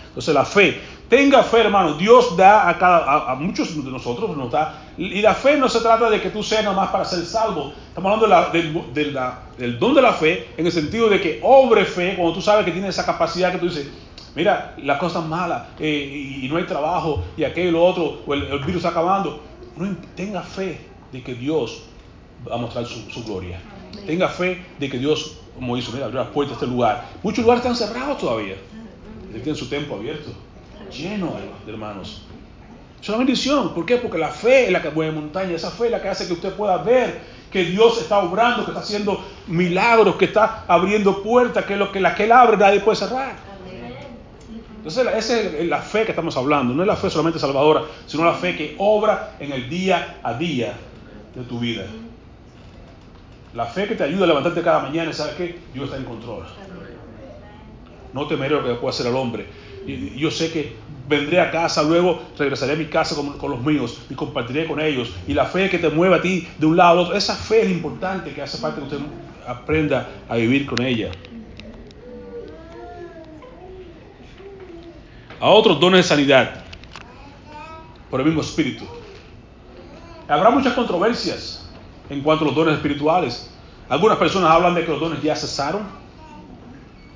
Entonces 0.07 0.33
la 0.33 0.45
fe, 0.45 0.81
tenga 1.11 1.43
fe 1.43 1.59
hermano, 1.59 1.95
Dios 1.95 2.37
da 2.37 2.69
a, 2.69 2.77
cada, 2.77 3.29
a, 3.29 3.35
muchos 3.35 3.75
de 3.83 3.91
nosotros, 3.91 4.37
nos 4.37 4.49
da, 4.49 4.81
y 4.97 5.21
la 5.21 5.35
fe 5.35 5.57
no 5.57 5.67
se 5.67 5.81
trata 5.81 6.09
de 6.09 6.21
que 6.21 6.29
tú 6.29 6.41
seas 6.41 6.63
nomás 6.63 6.89
para 6.89 7.03
ser 7.03 7.25
salvo, 7.25 7.73
estamos 7.89 8.13
hablando 8.13 8.49
de 8.53 9.41
del 9.57 9.77
don 9.77 9.93
de 9.93 10.01
la 10.01 10.13
fe 10.13 10.47
en 10.55 10.65
el 10.65 10.71
sentido 10.71 11.09
de 11.09 11.19
que 11.19 11.41
obre 11.43 11.83
fe, 11.83 12.15
cuando 12.15 12.33
tú 12.33 12.41
sabes 12.41 12.63
que 12.63 12.71
tienes 12.71 12.91
esa 12.91 13.05
capacidad 13.05 13.51
que 13.51 13.57
tú 13.57 13.67
dices, 13.67 13.91
mira, 14.35 14.73
las 14.77 14.99
cosas 14.99 15.25
malas 15.25 15.63
eh, 15.79 16.39
y, 16.43 16.47
no 16.47 16.55
hay 16.55 16.63
trabajo 16.63 17.21
y 17.35 17.43
aquello 17.43 17.67
y 17.67 17.71
lo 17.73 17.83
otro, 17.83 18.21
o 18.25 18.33
el, 18.33 18.59
virus 18.59 18.77
está 18.77 18.89
acabando. 18.89 19.41
Tenga 20.15 20.41
fe 20.43 20.79
de 21.11 21.21
que 21.21 21.35
Dios 21.35 21.83
va 22.49 22.55
a 22.55 22.57
mostrar 22.57 22.85
su, 22.85 23.21
gloria. 23.25 23.59
Tenga 24.05 24.29
fe 24.29 24.63
de 24.79 24.89
que 24.89 24.97
Dios, 24.97 25.39
como 25.55 25.75
hizo, 25.75 25.91
mira, 25.91 26.05
abrió 26.05 26.21
las 26.21 26.29
puertas 26.29 26.57
de 26.57 26.65
este 26.65 26.73
lugar. 26.73 27.03
Muchos 27.21 27.43
lugares 27.43 27.65
están 27.65 27.75
cerrados 27.75 28.17
todavía. 28.17 28.55
Él 29.33 29.55
su 29.55 29.67
templo 29.67 29.95
abierto, 29.95 30.31
lleno 30.91 31.35
hermanos. 31.67 32.23
Es 33.01 33.09
una 33.09 33.17
bendición. 33.17 33.73
¿Por 33.73 33.85
qué? 33.85 33.97
Porque 33.97 34.17
la 34.17 34.29
fe 34.29 34.65
es 34.65 34.71
la 34.71 34.81
que 34.81 34.91
mueve 34.91 35.11
montaña. 35.11 35.55
Esa 35.55 35.71
fe 35.71 35.85
es 35.85 35.91
la 35.91 36.01
que 36.01 36.09
hace 36.09 36.27
que 36.27 36.33
usted 36.33 36.53
pueda 36.53 36.77
ver 36.77 37.19
que 37.51 37.65
Dios 37.65 37.99
está 37.99 38.19
obrando, 38.19 38.63
que 38.63 38.71
está 38.71 38.81
haciendo 38.81 39.23
milagros, 39.47 40.15
que 40.15 40.25
está 40.25 40.65
abriendo 40.67 41.23
puertas, 41.23 41.65
que 41.65 41.75
lo 41.75 41.91
que 41.91 41.99
la 41.99 42.13
que 42.13 42.25
él 42.25 42.31
abre 42.31 42.57
nadie 42.57 42.79
puede 42.79 42.97
cerrar. 42.97 43.35
Entonces, 44.77 45.05
esa 45.15 45.39
es 45.39 45.67
la 45.67 45.79
fe 45.79 46.05
que 46.05 46.11
estamos 46.11 46.35
hablando. 46.37 46.73
No 46.73 46.81
es 46.81 46.87
la 46.87 46.95
fe 46.95 47.09
solamente 47.09 47.39
salvadora, 47.39 47.83
sino 48.07 48.23
la 48.23 48.33
fe 48.33 48.55
que 48.55 48.75
obra 48.79 49.35
en 49.39 49.51
el 49.51 49.69
día 49.69 50.19
a 50.23 50.33
día 50.33 50.73
de 51.35 51.43
tu 51.43 51.59
vida. 51.59 51.85
La 53.53 53.65
fe 53.65 53.87
que 53.87 53.95
te 53.95 54.03
ayuda 54.03 54.23
a 54.23 54.27
levantarte 54.27 54.61
cada 54.61 54.79
mañana 54.79 55.11
y 55.11 55.13
sabes 55.13 55.35
que 55.35 55.59
Dios 55.73 55.85
está 55.85 55.97
en 55.97 56.05
control. 56.05 56.45
No 58.13 58.27
temeré 58.27 58.55
lo 58.55 58.63
que 58.63 58.73
pueda 58.75 58.91
hacer 58.91 59.07
el 59.07 59.15
hombre. 59.15 59.47
Yo 59.87 60.29
sé 60.31 60.51
que 60.51 60.75
vendré 61.09 61.39
a 61.39 61.51
casa, 61.51 61.83
luego 61.83 62.21
regresaré 62.37 62.73
a 62.73 62.75
mi 62.75 62.85
casa 62.85 63.15
con, 63.15 63.37
con, 63.37 63.51
los 63.51 63.63
míos 63.63 64.01
y 64.09 64.13
compartiré 64.13 64.67
con 64.67 64.79
ellos. 64.79 65.11
Y 65.27 65.33
la 65.33 65.45
fe 65.45 65.69
que 65.69 65.79
te 65.79 65.89
mueve 65.89 66.15
a 66.15 66.21
ti 66.21 66.47
de 66.57 66.65
un 66.65 66.77
lado 66.77 66.91
al 66.91 66.97
otro, 66.99 67.15
esa 67.15 67.35
fe 67.35 67.63
es 67.63 67.71
importante 67.71 68.31
que 68.31 68.41
hace 68.41 68.59
parte 68.59 68.79
que 68.79 68.85
usted 68.85 68.99
aprenda 69.47 70.07
a 70.29 70.35
vivir 70.35 70.65
con 70.65 70.81
ella. 70.81 71.11
a 75.41 75.49
otros 75.49 75.79
dones 75.79 75.97
de 75.97 76.03
sanidad 76.03 76.63
por 78.11 78.19
el 78.19 78.27
mismo 78.27 78.41
espíritu. 78.41 78.85
Habrá 80.27 80.51
muchas 80.51 80.73
controversias 80.73 81.67
en 82.09 82.21
cuanto 82.21 82.45
a 82.45 82.47
los 82.47 82.55
dones 82.55 82.75
espirituales. 82.75 83.49
Algunas 83.89 84.19
personas 84.19 84.51
hablan 84.51 84.75
de 84.75 84.85
que 84.85 84.91
los 84.91 84.99
dones 84.99 85.21
ya 85.21 85.35
cesaron, 85.35 85.81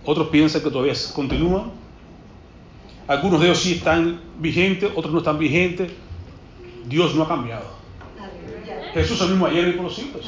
otros 0.04 0.30
piensan 0.30 0.62
que 0.62 0.71
todavía 0.71 0.93
continúan. 1.13 1.71
Algunos 3.07 3.39
de 3.39 3.47
ellos 3.47 3.59
sí 3.59 3.73
están 3.73 4.19
vigentes, 4.39 4.91
otros 4.95 5.13
no 5.13 5.19
están 5.19 5.37
vigentes. 5.37 5.91
Dios 6.85 7.15
no 7.15 7.23
ha 7.23 7.27
cambiado. 7.27 7.65
Jesús 8.93 9.17
es 9.17 9.21
el 9.23 9.29
mismo 9.31 9.45
ayer 9.47 9.67
y 9.67 9.71
por 9.73 9.85
los 9.85 9.95
siglos. 9.95 10.25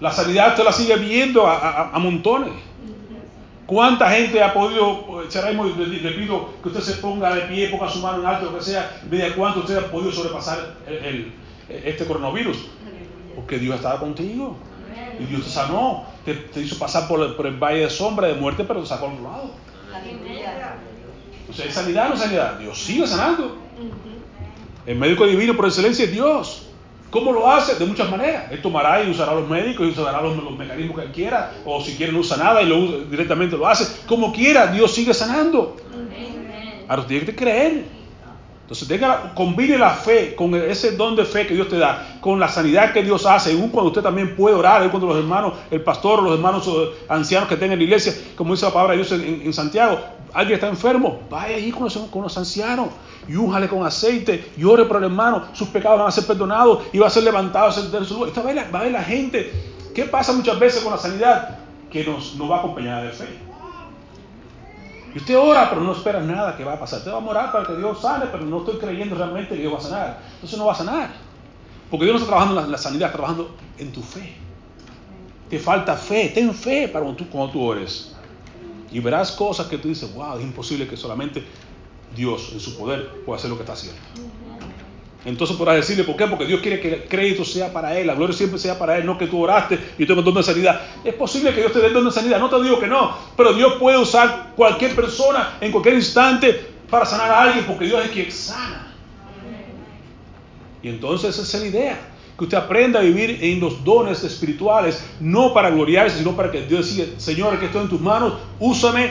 La 0.00 0.10
sanidad 0.10 0.50
usted 0.50 0.64
la 0.64 0.72
sigue 0.72 0.96
viendo 0.96 1.46
a 1.46 1.98
montones. 1.98 2.52
¿Cuánta 3.70 4.10
gente 4.10 4.42
ha 4.42 4.52
podido, 4.52 5.22
Charaimo, 5.28 5.64
le, 5.64 6.10
pido 6.10 6.48
que 6.60 6.70
usted 6.70 6.80
se 6.80 6.94
ponga 6.94 7.32
de 7.32 7.42
pie, 7.42 7.68
ponga 7.68 7.88
su 7.88 8.00
mano 8.00 8.18
en 8.18 8.26
alto, 8.26 8.46
lo 8.46 8.58
que 8.58 8.64
sea, 8.64 9.00
vea 9.08 9.32
cuánto 9.36 9.60
usted 9.60 9.76
ha 9.76 9.86
podido 9.92 10.10
sobrepasar 10.10 10.74
este 11.68 12.04
coronavirus? 12.04 12.66
Porque 13.36 13.60
Dios 13.60 13.76
estaba 13.76 14.00
contigo. 14.00 14.56
Y 15.20 15.24
Dios 15.26 15.44
te 15.44 15.50
sanó, 15.50 16.02
te, 16.24 16.60
hizo 16.60 16.80
pasar 16.80 17.06
por 17.06 17.46
el, 17.46 17.56
valle 17.58 17.82
de 17.82 17.90
sombra, 17.90 18.26
de 18.26 18.34
muerte, 18.34 18.64
pero 18.64 18.80
te 18.80 18.88
sacó 18.88 19.06
al 19.06 19.12
otro 19.12 19.30
lado. 19.30 19.50
O 21.48 21.52
sea, 21.52 21.66
¿es 21.66 21.74
sanidad 21.74 22.06
o 22.06 22.10
no 22.10 22.16
sanidad? 22.16 22.58
Dios 22.58 22.78
sigue 22.78 23.06
sanando. 23.06 23.58
El 24.86 24.96
médico 24.96 25.26
divino 25.26 25.56
por 25.56 25.66
excelencia 25.66 26.04
es 26.04 26.12
Dios. 26.12 26.66
¿Cómo 27.10 27.32
lo 27.32 27.50
hace? 27.50 27.74
De 27.74 27.84
muchas 27.84 28.08
maneras. 28.08 28.50
Él 28.52 28.62
tomará 28.62 29.02
y 29.02 29.10
usará 29.10 29.34
los 29.34 29.48
médicos 29.48 29.86
y 29.86 29.90
usará 29.90 30.22
los, 30.22 30.56
mecanismos 30.56 30.96
que 30.96 31.06
él 31.06 31.12
quiera, 31.12 31.52
o 31.64 31.82
si 31.82 31.96
quiere 31.96 32.12
no 32.12 32.20
usa 32.20 32.36
nada 32.36 32.62
y 32.62 32.66
lo 32.66 33.00
directamente 33.04 33.56
lo 33.56 33.66
hace. 33.66 34.06
Como 34.06 34.32
quiera, 34.32 34.68
Dios 34.68 34.94
sigue 34.94 35.12
sanando. 35.12 35.76
Ahora 36.88 37.06
tiene 37.06 37.26
que 37.26 37.34
creer. 37.34 37.99
Entonces 38.70 39.00
combine 39.34 39.76
la 39.76 39.90
fe 39.90 40.36
con 40.36 40.54
ese 40.54 40.92
don 40.92 41.16
de 41.16 41.24
fe 41.24 41.44
que 41.44 41.54
Dios 41.54 41.68
te 41.68 41.76
da, 41.76 42.18
con 42.20 42.38
la 42.38 42.46
sanidad 42.46 42.92
que 42.92 43.02
Dios 43.02 43.26
hace, 43.26 43.50
aún 43.50 43.70
cuando 43.70 43.88
usted 43.88 44.00
también 44.00 44.36
puede 44.36 44.54
orar, 44.54 44.82
aún 44.82 44.90
cuando 44.90 45.08
los 45.08 45.16
hermanos, 45.16 45.54
el 45.72 45.80
pastor 45.82 46.22
los 46.22 46.34
hermanos 46.34 46.70
ancianos 47.08 47.48
que 47.48 47.56
tengan 47.56 47.72
en 47.72 47.78
la 47.80 47.84
iglesia, 47.86 48.14
como 48.36 48.54
dice 48.54 48.66
la 48.66 48.72
palabra 48.72 48.96
de 48.96 49.02
Dios 49.02 49.10
en, 49.10 49.52
Santiago, 49.52 49.98
alguien 50.32 50.54
está 50.54 50.68
enfermo, 50.68 51.18
vaya 51.28 51.56
allí 51.56 51.72
con 51.72 51.82
los, 51.82 52.38
ancianos 52.38 52.90
y 53.26 53.34
újale 53.34 53.66
con 53.66 53.84
aceite 53.84 54.52
y 54.56 54.62
ore 54.62 54.84
por 54.84 54.98
el 54.98 55.04
hermano, 55.04 55.46
sus 55.52 55.66
pecados 55.66 55.98
van 55.98 56.06
a 56.06 56.12
ser 56.12 56.26
perdonados 56.26 56.84
y 56.92 56.98
va 56.98 57.08
a 57.08 57.10
ser 57.10 57.24
levantado 57.24 57.72
de 57.72 58.04
su 58.04 58.14
lugar. 58.14 58.30
va, 58.36 58.50
a 58.50 58.70
va 58.70 58.80
a 58.80 58.82
ver 58.84 58.92
la 58.92 59.02
gente. 59.02 59.50
¿Qué 59.92 60.04
pasa 60.04 60.32
muchas 60.32 60.60
veces 60.60 60.80
con 60.84 60.92
la 60.92 60.98
sanidad? 60.98 61.58
Que 61.90 62.04
nos, 62.04 62.36
nos 62.36 62.48
va 62.48 62.58
acompañada 62.58 63.02
de 63.02 63.10
fe. 63.10 63.49
Y 65.14 65.18
usted 65.18 65.36
ora, 65.36 65.68
pero 65.68 65.82
no 65.82 65.92
espera 65.92 66.20
nada 66.20 66.56
que 66.56 66.64
va 66.64 66.74
a 66.74 66.78
pasar. 66.78 67.00
Usted 67.00 67.10
va 67.10 67.16
a 67.16 67.24
orar 67.24 67.52
para 67.52 67.66
que 67.66 67.76
Dios 67.76 68.00
sane, 68.00 68.26
pero 68.26 68.44
no 68.44 68.58
estoy 68.58 68.78
creyendo 68.78 69.16
realmente 69.16 69.54
que 69.54 69.60
Dios 69.60 69.74
va 69.74 69.78
a 69.78 69.82
sanar. 69.82 70.18
Entonces 70.34 70.58
no 70.58 70.66
va 70.66 70.72
a 70.72 70.76
sanar. 70.76 71.10
Porque 71.90 72.04
Dios 72.04 72.14
no 72.14 72.18
está 72.20 72.30
trabajando 72.30 72.60
en 72.60 72.70
la, 72.70 72.78
sanidad, 72.78 73.08
está 73.08 73.18
trabajando 73.18 73.56
en 73.78 73.92
tu 73.92 74.02
fe. 74.02 74.36
Te 75.48 75.58
falta 75.58 75.96
fe, 75.96 76.30
ten 76.32 76.54
fe 76.54 76.86
para 76.86 77.04
cuando 77.04 77.24
tú, 77.24 77.28
cuando 77.28 77.52
tú 77.52 77.62
ores. 77.62 78.14
Y 78.92 79.00
verás 79.00 79.32
cosas 79.32 79.66
que 79.66 79.78
tú 79.78 79.88
dices, 79.88 80.14
wow, 80.14 80.38
es 80.38 80.44
imposible 80.44 80.86
que 80.86 80.96
solamente 80.96 81.44
Dios 82.14 82.50
en 82.52 82.60
su 82.60 82.76
poder 82.78 83.22
puede 83.24 83.38
hacer 83.38 83.50
lo 83.50 83.56
que 83.56 83.62
está 83.62 83.72
haciendo. 83.72 84.00
Entonces 85.24 85.56
podrás 85.56 85.76
decirle, 85.76 86.04
¿por 86.04 86.16
qué? 86.16 86.26
Porque 86.26 86.46
Dios 86.46 86.60
quiere 86.60 86.80
que 86.80 86.94
el 86.94 87.04
crédito 87.04 87.44
sea 87.44 87.72
para 87.72 87.98
Él, 87.98 88.06
la 88.06 88.14
gloria 88.14 88.34
siempre 88.34 88.58
sea 88.58 88.78
para 88.78 88.96
Él, 88.96 89.04
no 89.04 89.18
que 89.18 89.26
tú 89.26 89.42
oraste 89.42 89.78
y 89.98 90.06
tengo 90.06 90.22
don 90.22 90.34
de 90.34 90.42
sanidad. 90.42 90.80
Es 91.04 91.14
posible 91.14 91.52
que 91.52 91.60
Dios 91.60 91.72
te 91.72 91.80
dé 91.80 91.90
don 91.90 92.06
de 92.06 92.10
sanidad, 92.10 92.38
no 92.38 92.48
te 92.48 92.62
digo 92.62 92.80
que 92.80 92.86
no, 92.86 93.14
pero 93.36 93.52
Dios 93.52 93.74
puede 93.78 93.98
usar 93.98 94.52
cualquier 94.56 94.94
persona 94.94 95.58
en 95.60 95.72
cualquier 95.72 95.96
instante 95.96 96.68
para 96.88 97.04
sanar 97.04 97.30
a 97.30 97.42
alguien, 97.42 97.66
porque 97.66 97.84
Dios 97.84 98.02
es 98.04 98.10
quien 98.10 98.32
sana. 98.32 98.94
Y 100.82 100.88
entonces 100.88 101.38
esa 101.38 101.56
es 101.58 101.62
la 101.62 101.68
idea, 101.68 102.00
que 102.38 102.44
usted 102.44 102.56
aprenda 102.56 103.00
a 103.00 103.02
vivir 103.02 103.38
en 103.42 103.60
los 103.60 103.84
dones 103.84 104.24
espirituales, 104.24 105.04
no 105.20 105.52
para 105.52 105.68
gloriarse, 105.68 106.16
sino 106.16 106.34
para 106.34 106.50
que 106.50 106.62
Dios 106.62 106.96
diga, 106.96 107.08
Señor, 107.18 107.58
que 107.58 107.66
estoy 107.66 107.82
en 107.82 107.90
tus 107.90 108.00
manos, 108.00 108.32
úsame 108.58 109.10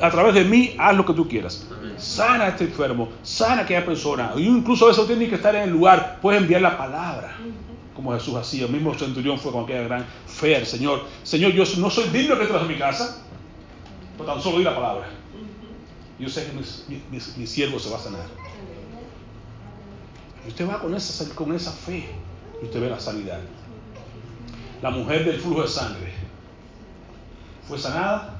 a 0.00 0.10
través 0.10 0.34
de 0.34 0.44
mí, 0.44 0.74
haz 0.78 0.96
lo 0.96 1.04
que 1.04 1.12
tú 1.12 1.28
quieras. 1.28 1.66
Sana 1.96 2.44
a 2.44 2.48
este 2.48 2.64
enfermo, 2.64 3.08
sana 3.22 3.62
a 3.62 3.64
aquella 3.64 3.84
persona. 3.84 4.32
Y 4.36 4.46
incluso 4.46 4.86
a 4.86 4.88
veces 4.88 5.06
tiene 5.06 5.28
que 5.28 5.36
estar 5.36 5.54
en 5.54 5.62
el 5.62 5.70
lugar, 5.70 6.18
puedes 6.20 6.40
enviar 6.40 6.62
la 6.62 6.76
palabra, 6.76 7.36
como 7.94 8.12
Jesús 8.12 8.34
hacía. 8.34 8.66
El 8.66 8.72
mismo 8.72 8.94
centurión 8.94 9.38
fue 9.38 9.52
con 9.52 9.64
aquella 9.64 9.82
gran 9.82 10.04
fe 10.26 10.56
al 10.56 10.66
Señor. 10.66 11.04
Señor, 11.22 11.52
yo 11.52 11.64
no 11.78 11.90
soy 11.90 12.08
digno 12.08 12.36
que 12.36 12.42
entras 12.42 12.62
a 12.62 12.66
mi 12.66 12.76
casa, 12.76 13.22
pero 14.16 14.32
tan 14.32 14.42
solo 14.42 14.58
di 14.58 14.64
la 14.64 14.74
palabra. 14.74 15.06
Yo 16.18 16.28
sé 16.28 16.46
que 16.46 16.52
mi, 17.10 17.46
siervo 17.46 17.78
se 17.78 17.90
va 17.90 17.96
a 17.96 18.00
sanar. 18.00 18.26
Y 20.44 20.48
usted 20.48 20.68
va 20.68 20.80
con 20.80 20.94
esa, 20.94 21.34
con 21.34 21.54
esa 21.54 21.72
fe 21.72 22.08
y 22.60 22.64
usted 22.64 22.80
ve 22.80 22.90
la 22.90 23.00
sanidad. 23.00 23.40
La 24.82 24.90
mujer 24.90 25.24
del 25.24 25.40
flujo 25.40 25.62
de 25.62 25.68
sangre 25.68 26.12
fue 27.66 27.78
sanada. 27.78 28.33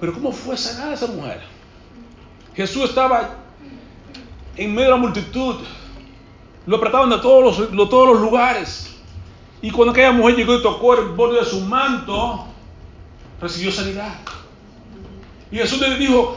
Pero 0.00 0.14
¿cómo 0.14 0.32
fue 0.32 0.56
sanada 0.56 0.94
esa 0.94 1.06
mujer? 1.06 1.40
Jesús 2.54 2.84
estaba 2.84 3.36
en 4.56 4.74
medio 4.74 4.86
de 4.86 4.90
la 4.90 4.96
multitud. 4.96 5.56
Lo 6.66 6.76
apretaban 6.76 7.10
de 7.10 7.18
todos 7.18 7.58
los, 7.72 8.20
lugares. 8.20 8.96
Y 9.62 9.70
cuando 9.70 9.92
aquella 9.92 10.12
mujer 10.12 10.36
llegó 10.36 10.54
y 10.54 10.62
tocó 10.62 10.94
el 10.94 11.08
borde 11.10 11.40
de 11.40 11.44
su 11.44 11.60
manto, 11.60 12.46
recibió 13.40 13.70
sanidad. 13.70 14.14
Y 15.50 15.56
Jesús 15.56 15.80
le 15.80 15.96
dijo, 15.96 16.36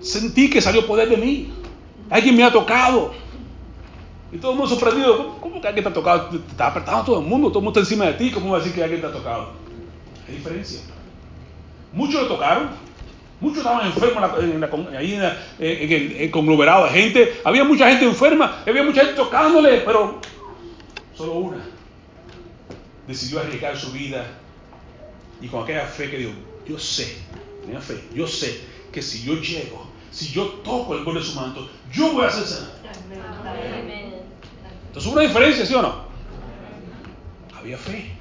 sentí 0.00 0.48
que 0.48 0.60
salió 0.60 0.86
poder 0.86 1.08
de 1.08 1.16
mí. 1.16 1.52
Alguien 2.10 2.36
me 2.36 2.44
ha 2.44 2.52
tocado. 2.52 3.12
Y 4.30 4.36
todo 4.36 4.52
el 4.52 4.58
mundo 4.58 4.74
sorprendido. 4.74 5.38
¿Cómo 5.40 5.60
que 5.60 5.68
alguien 5.68 5.84
te 5.84 5.90
ha 5.90 5.92
tocado? 5.92 6.28
Te 6.28 6.36
está 6.36 6.68
apretando 6.68 7.04
todo 7.04 7.20
el 7.20 7.26
mundo. 7.26 7.48
Todo 7.48 7.58
el 7.58 7.64
mundo 7.64 7.80
está 7.80 7.88
encima 7.88 8.06
de 8.06 8.14
ti. 8.14 8.30
¿Cómo 8.30 8.50
va 8.50 8.58
a 8.58 8.60
decir 8.60 8.74
que 8.74 8.82
alguien 8.82 9.00
te 9.00 9.06
ha 9.06 9.12
tocado? 9.12 9.52
Hay 10.28 10.36
diferencia. 10.36 10.80
Muchos 11.92 12.22
lo 12.22 12.28
tocaron. 12.28 12.70
Muchos 13.40 13.58
estaban 13.58 13.86
enfermos 13.86 14.30
ahí 14.96 15.14
en, 15.14 16.20
el, 16.20 16.30
conglomerado 16.30 16.86
de 16.86 16.90
gente. 16.90 17.40
Había 17.44 17.64
mucha 17.64 17.88
gente 17.88 18.04
enferma. 18.04 18.62
Había 18.66 18.82
mucha 18.82 19.02
gente 19.02 19.14
tocándole. 19.14 19.82
Pero 19.84 20.20
solo 21.14 21.32
una 21.34 21.78
decidió 23.08 23.40
arriesgar 23.40 23.76
su 23.76 23.90
vida. 23.90 24.24
Y 25.40 25.48
con 25.48 25.64
aquella 25.64 25.86
fe 25.86 26.10
que 26.10 26.18
dijo, 26.18 26.32
yo 26.68 26.78
sé, 26.78 27.16
tenía 27.64 27.80
fe, 27.80 28.04
yo 28.14 28.26
sé 28.26 28.60
que 28.92 29.00
si 29.00 29.24
yo 29.24 29.34
llego, 29.40 29.86
si 30.10 30.32
yo 30.32 30.46
toco 30.64 30.94
el 30.94 31.04
borde 31.04 31.20
de 31.20 31.26
su 31.26 31.34
manto, 31.34 31.68
yo 31.92 32.12
voy 32.12 32.26
a 32.26 32.30
ser 32.30 32.44
sanado. 32.44 32.72
Entonces 34.88 35.06
hubo 35.06 35.12
una 35.12 35.22
diferencia, 35.22 35.64
¿sí 35.64 35.74
o 35.74 35.82
no? 35.82 36.04
Había 37.56 37.78
fe. 37.78 38.12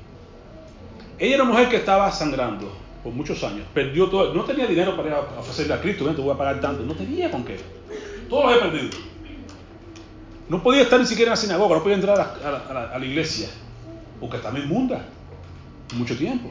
Ella 1.19 1.35
era 1.35 1.43
una 1.43 1.53
mujer 1.53 1.69
que 1.69 1.77
estaba 1.77 2.11
sangrando 2.11 2.71
por 3.07 3.15
muchos 3.15 3.41
años, 3.45 3.65
perdió 3.73 4.09
todo, 4.09 4.33
no 4.33 4.43
tenía 4.43 4.67
dinero 4.67 4.93
para 4.97 5.21
ofrecerle 5.39 5.73
a 5.73 5.79
Cristo, 5.79 6.03
no 6.03 6.13
te 6.13 6.21
voy 6.21 6.33
a 6.33 6.37
pagar 6.37 6.59
tanto, 6.59 6.83
no 6.83 6.93
tenía 6.93 7.31
con 7.31 7.45
qué. 7.45 7.57
Todo 8.27 8.43
lo 8.43 8.49
había 8.49 8.63
perdido. 8.63 8.89
No 10.49 10.61
podía 10.61 10.81
estar 10.81 10.99
ni 10.99 11.05
siquiera 11.05 11.29
en 11.29 11.31
la 11.31 11.37
sinagoga, 11.37 11.77
no 11.77 11.83
podía 11.83 11.95
entrar 11.95 12.19
a 12.19 12.99
la, 12.99 13.05
iglesia, 13.05 13.47
porque 14.19 14.35
estaba 14.35 14.59
inmunda 14.59 15.05
mucho 15.95 16.17
tiempo. 16.17 16.49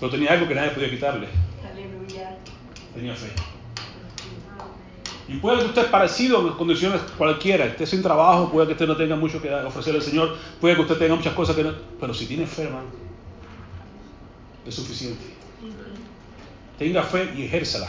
Pero 0.00 0.10
tenía 0.10 0.32
algo 0.32 0.48
que 0.48 0.54
nadie 0.54 0.70
podía 0.70 0.88
quitarle. 0.88 1.28
Aleluya. 1.70 2.38
Tenía 2.94 3.14
fe. 3.14 3.28
Y 5.28 5.34
puede 5.36 5.58
que 5.58 5.66
usted 5.66 5.90
parecido 5.90 6.40
en 6.48 6.54
condiciones 6.54 7.02
cualquiera, 7.18 7.66
esté 7.66 7.84
sin 7.84 8.00
trabajo, 8.00 8.50
puede 8.50 8.68
que 8.68 8.72
usted 8.72 8.86
no 8.86 8.96
tenga 8.96 9.16
mucho 9.16 9.42
que 9.42 9.52
ofrecerle 9.52 9.98
al 9.98 10.06
Señor, 10.06 10.38
puede 10.58 10.74
que 10.74 10.80
usted 10.80 10.96
tenga 10.96 11.16
muchas 11.16 11.34
cosas 11.34 11.54
que 11.54 11.64
no. 11.64 11.74
Pero 12.00 12.14
si 12.14 12.24
tiene 12.24 12.46
fe, 12.46 12.62
hermano, 12.62 12.86
es 14.66 14.74
suficiente. 14.74 15.41
Tenga 16.82 17.04
fe 17.04 17.32
y 17.36 17.44
ejérzala. 17.44 17.86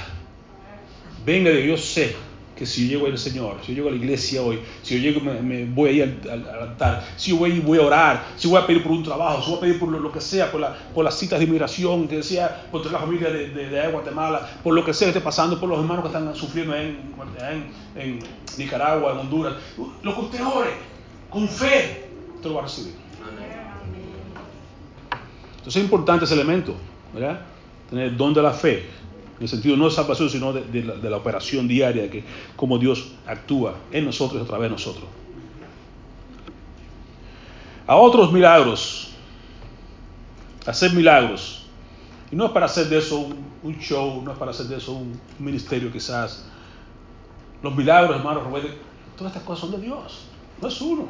Venga 1.26 1.50
de 1.50 1.64
Dios, 1.64 1.84
sé 1.84 2.16
que 2.56 2.64
si 2.64 2.88
yo 2.88 3.00
llego 3.00 3.08
al 3.08 3.18
Señor, 3.18 3.58
si 3.66 3.70
yo 3.70 3.78
llego 3.78 3.88
a 3.88 3.92
la 3.92 3.98
iglesia 3.98 4.44
hoy, 4.44 4.60
si 4.84 4.94
yo 4.94 5.02
llego, 5.02 5.20
me, 5.20 5.66
voy 5.66 5.90
a 5.90 5.92
ir 5.94 6.22
al, 6.32 6.48
altar, 6.48 7.04
si 7.18 7.32
yo 7.32 7.38
voy, 7.38 7.60
voy 7.60 7.80
a 7.80 7.88
orar, 7.88 8.24
si 8.38 8.48
voy 8.48 8.62
a 8.62 8.68
pedir 8.68 8.84
por 8.84 8.92
un 8.92 9.02
trabajo, 9.02 9.42
si 9.42 9.50
voy 9.50 9.58
a 9.58 9.62
pedir 9.62 9.80
por 9.80 9.90
lo, 9.90 10.12
que 10.12 10.22
sea, 10.22 10.52
por, 10.52 10.62
la, 10.62 10.78
por, 10.94 11.04
las 11.04 11.18
citas 11.18 11.40
de 11.40 11.46
inmigración, 11.46 12.08
que 12.08 12.22
sea 12.22 12.68
por 12.72 12.84
toda 12.84 12.94
la 12.94 13.00
familia 13.00 13.32
de, 13.32 13.48
de, 13.50 13.88
Guatemala, 13.88 14.48
por 14.64 14.76
lo 14.76 14.86
que 14.86 14.94
sea 14.94 15.08
que 15.08 15.18
esté 15.18 15.22
pasando, 15.22 15.60
por 15.60 15.70
los 15.70 15.80
hermanos 15.80 16.04
que 16.04 16.16
están 16.16 16.36
sufriendo 16.36 16.76
en, 16.76 17.00
en, 17.96 18.20
Nicaragua, 18.60 19.14
en 19.14 19.18
Honduras, 19.18 19.56
lo 20.04 20.14
que 20.14 20.22
usted 20.22 20.46
ore, 20.46 20.70
con 21.32 21.50
fe, 21.50 22.10
usted 22.36 22.48
lo 22.48 22.54
va 22.54 22.62
a 22.62 22.66
recibir. 22.66 22.94
Entonces 25.58 25.78
es 25.78 25.84
importante 25.84 26.26
ese 26.26 26.36
elemento, 26.36 26.76
¿verdad? 27.12 27.53
Tener 27.90 28.08
el 28.08 28.18
don 28.18 28.34
de 28.34 28.42
la 28.42 28.52
fe 28.52 28.84
en 29.38 29.44
el 29.44 29.50
sentido 29.50 29.76
no 29.76 29.86
de 29.86 29.92
salvación, 29.92 30.30
sino 30.30 30.54
de, 30.54 31.10
la, 31.10 31.18
operación 31.18 31.68
diaria, 31.68 32.10
que 32.10 32.24
como 32.56 32.78
Dios 32.78 33.12
actúa 33.26 33.76
en 33.92 34.06
nosotros 34.06 34.42
y 34.42 34.46
a 34.46 34.48
través 34.48 34.70
de 34.70 34.72
nosotros. 34.72 35.06
A 37.86 37.96
otros 37.96 38.32
milagros, 38.32 39.10
hacer 40.66 40.94
milagros. 40.94 41.66
Y 42.32 42.36
no 42.36 42.46
es 42.46 42.52
para 42.52 42.68
hacer 42.68 42.88
de 42.88 43.00
eso 43.00 43.28
un, 43.64 43.80
show, 43.80 44.22
no 44.24 44.32
es 44.32 44.38
para 44.38 44.52
hacer 44.52 44.68
de 44.68 44.78
eso 44.78 44.94
un, 44.94 45.20
ministerio 45.40 45.92
quizás. 45.92 46.46
Los 47.62 47.76
milagros, 47.76 48.16
hermanos, 48.16 48.44
todas 49.18 49.34
estas 49.34 49.44
cosas 49.44 49.62
son 49.62 49.72
de 49.72 49.86
Dios, 49.86 50.26
no 50.62 50.68
es 50.68 50.82
uno. 50.82 51.08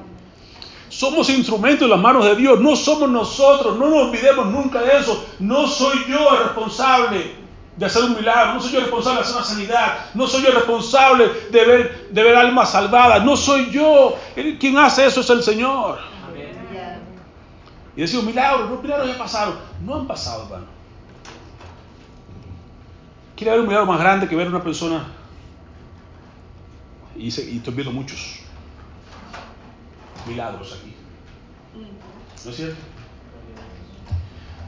Somos 1.04 1.30
instrumentos 1.32 1.82
en 1.82 1.90
las 1.90 2.00
manos 2.00 2.24
de 2.24 2.34
Dios, 2.34 2.62
no 2.62 2.78
somos 2.78 3.10
nosotros, 3.10 3.78
no 3.78 3.90
nos 3.90 4.08
olvidemos 4.08 4.46
nunca 4.46 4.80
de 4.80 5.00
eso. 5.00 5.26
No 5.38 5.68
soy 5.68 5.98
yo 6.08 6.32
el 6.32 6.44
responsable 6.46 7.36
de 7.76 7.86
hacer 7.86 8.06
un 8.06 8.16
milagro, 8.16 8.54
no 8.54 8.62
soy 8.62 8.72
yo 8.72 8.80
responsable 8.80 9.18
de 9.18 9.24
hacer 9.24 9.36
una 9.36 9.46
sanidad, 9.46 9.98
no 10.14 10.28
soy 10.28 10.44
yo 10.44 10.52
responsable 10.52 11.30
de 11.52 11.66
ver, 11.66 12.08
de 12.10 12.24
ver 12.24 12.38
almas 12.38 12.72
salvadas, 12.72 13.22
no 13.26 13.36
soy 13.36 13.70
yo. 13.70 14.16
Quien 14.62 14.78
hace 14.78 15.06
eso 15.06 15.20
es 15.20 15.30
el 15.30 15.44
Señor. 15.44 16.00
Y 17.98 18.00
decir, 18.00 18.24
milagros, 18.24 18.70
los 18.70 18.82
milagros 18.82 19.06
ya 19.10 19.18
pasaron. 19.18 19.56
No 19.84 19.96
han 19.96 20.08
pasado, 20.08 20.44
hermano. 20.44 20.68
Quiere 23.36 23.52
ver 23.52 23.60
un 23.60 23.68
milagro 23.68 23.88
más 23.88 24.00
grande 24.00 24.26
que 24.30 24.38
ver 24.38 24.48
una 24.48 24.64
persona. 24.64 25.04
Y, 27.18 27.24
y 27.24 27.28
estoy 27.58 27.74
viendo 27.74 27.92
muchos 27.92 28.43
milagros 30.28 30.78
aquí. 30.80 30.94
¿No 32.46 32.52
es 32.52 32.56
cierto? 32.56 32.76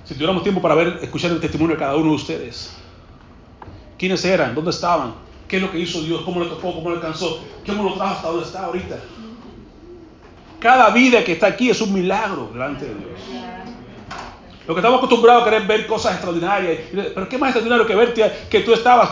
Si 0.05 0.13
tuviéramos 0.13 0.43
tiempo 0.43 0.61
para 0.61 0.75
ver, 0.75 0.99
escuchar 1.01 1.31
el 1.31 1.39
testimonio 1.39 1.75
de 1.75 1.79
cada 1.79 1.95
uno 1.95 2.09
de 2.09 2.15
ustedes, 2.15 2.75
quiénes 3.97 4.23
eran, 4.23 4.53
dónde 4.53 4.69
estaban, 4.69 5.15
qué 5.47 5.57
es 5.57 5.61
lo 5.61 5.71
que 5.71 5.79
hizo 5.79 6.01
Dios, 6.01 6.21
cómo 6.21 6.41
le 6.41 6.47
tocó, 6.47 6.73
cómo 6.73 6.89
le 6.91 6.97
alcanzó, 6.97 7.43
cómo 7.65 7.83
lo 7.83 7.95
trajo 7.95 8.13
hasta 8.15 8.27
donde 8.27 8.45
está 8.45 8.65
ahorita. 8.65 8.99
Cada 10.59 10.91
vida 10.91 11.23
que 11.23 11.33
está 11.33 11.47
aquí 11.47 11.69
es 11.69 11.81
un 11.81 11.93
milagro 11.93 12.49
delante 12.53 12.85
de 12.85 12.93
Dios. 12.93 13.19
Lo 14.67 14.73
que 14.73 14.79
estamos 14.79 14.97
acostumbrados 14.97 15.43
a 15.43 15.45
querer 15.45 15.67
ver 15.67 15.87
cosas 15.87 16.13
extraordinarias, 16.13 16.79
pero 16.91 17.29
qué 17.29 17.37
más 17.37 17.49
extraordinario 17.49 17.85
que 17.85 17.95
verte 17.95 18.47
que 18.49 18.61
tú 18.61 18.73
estabas, 18.73 19.09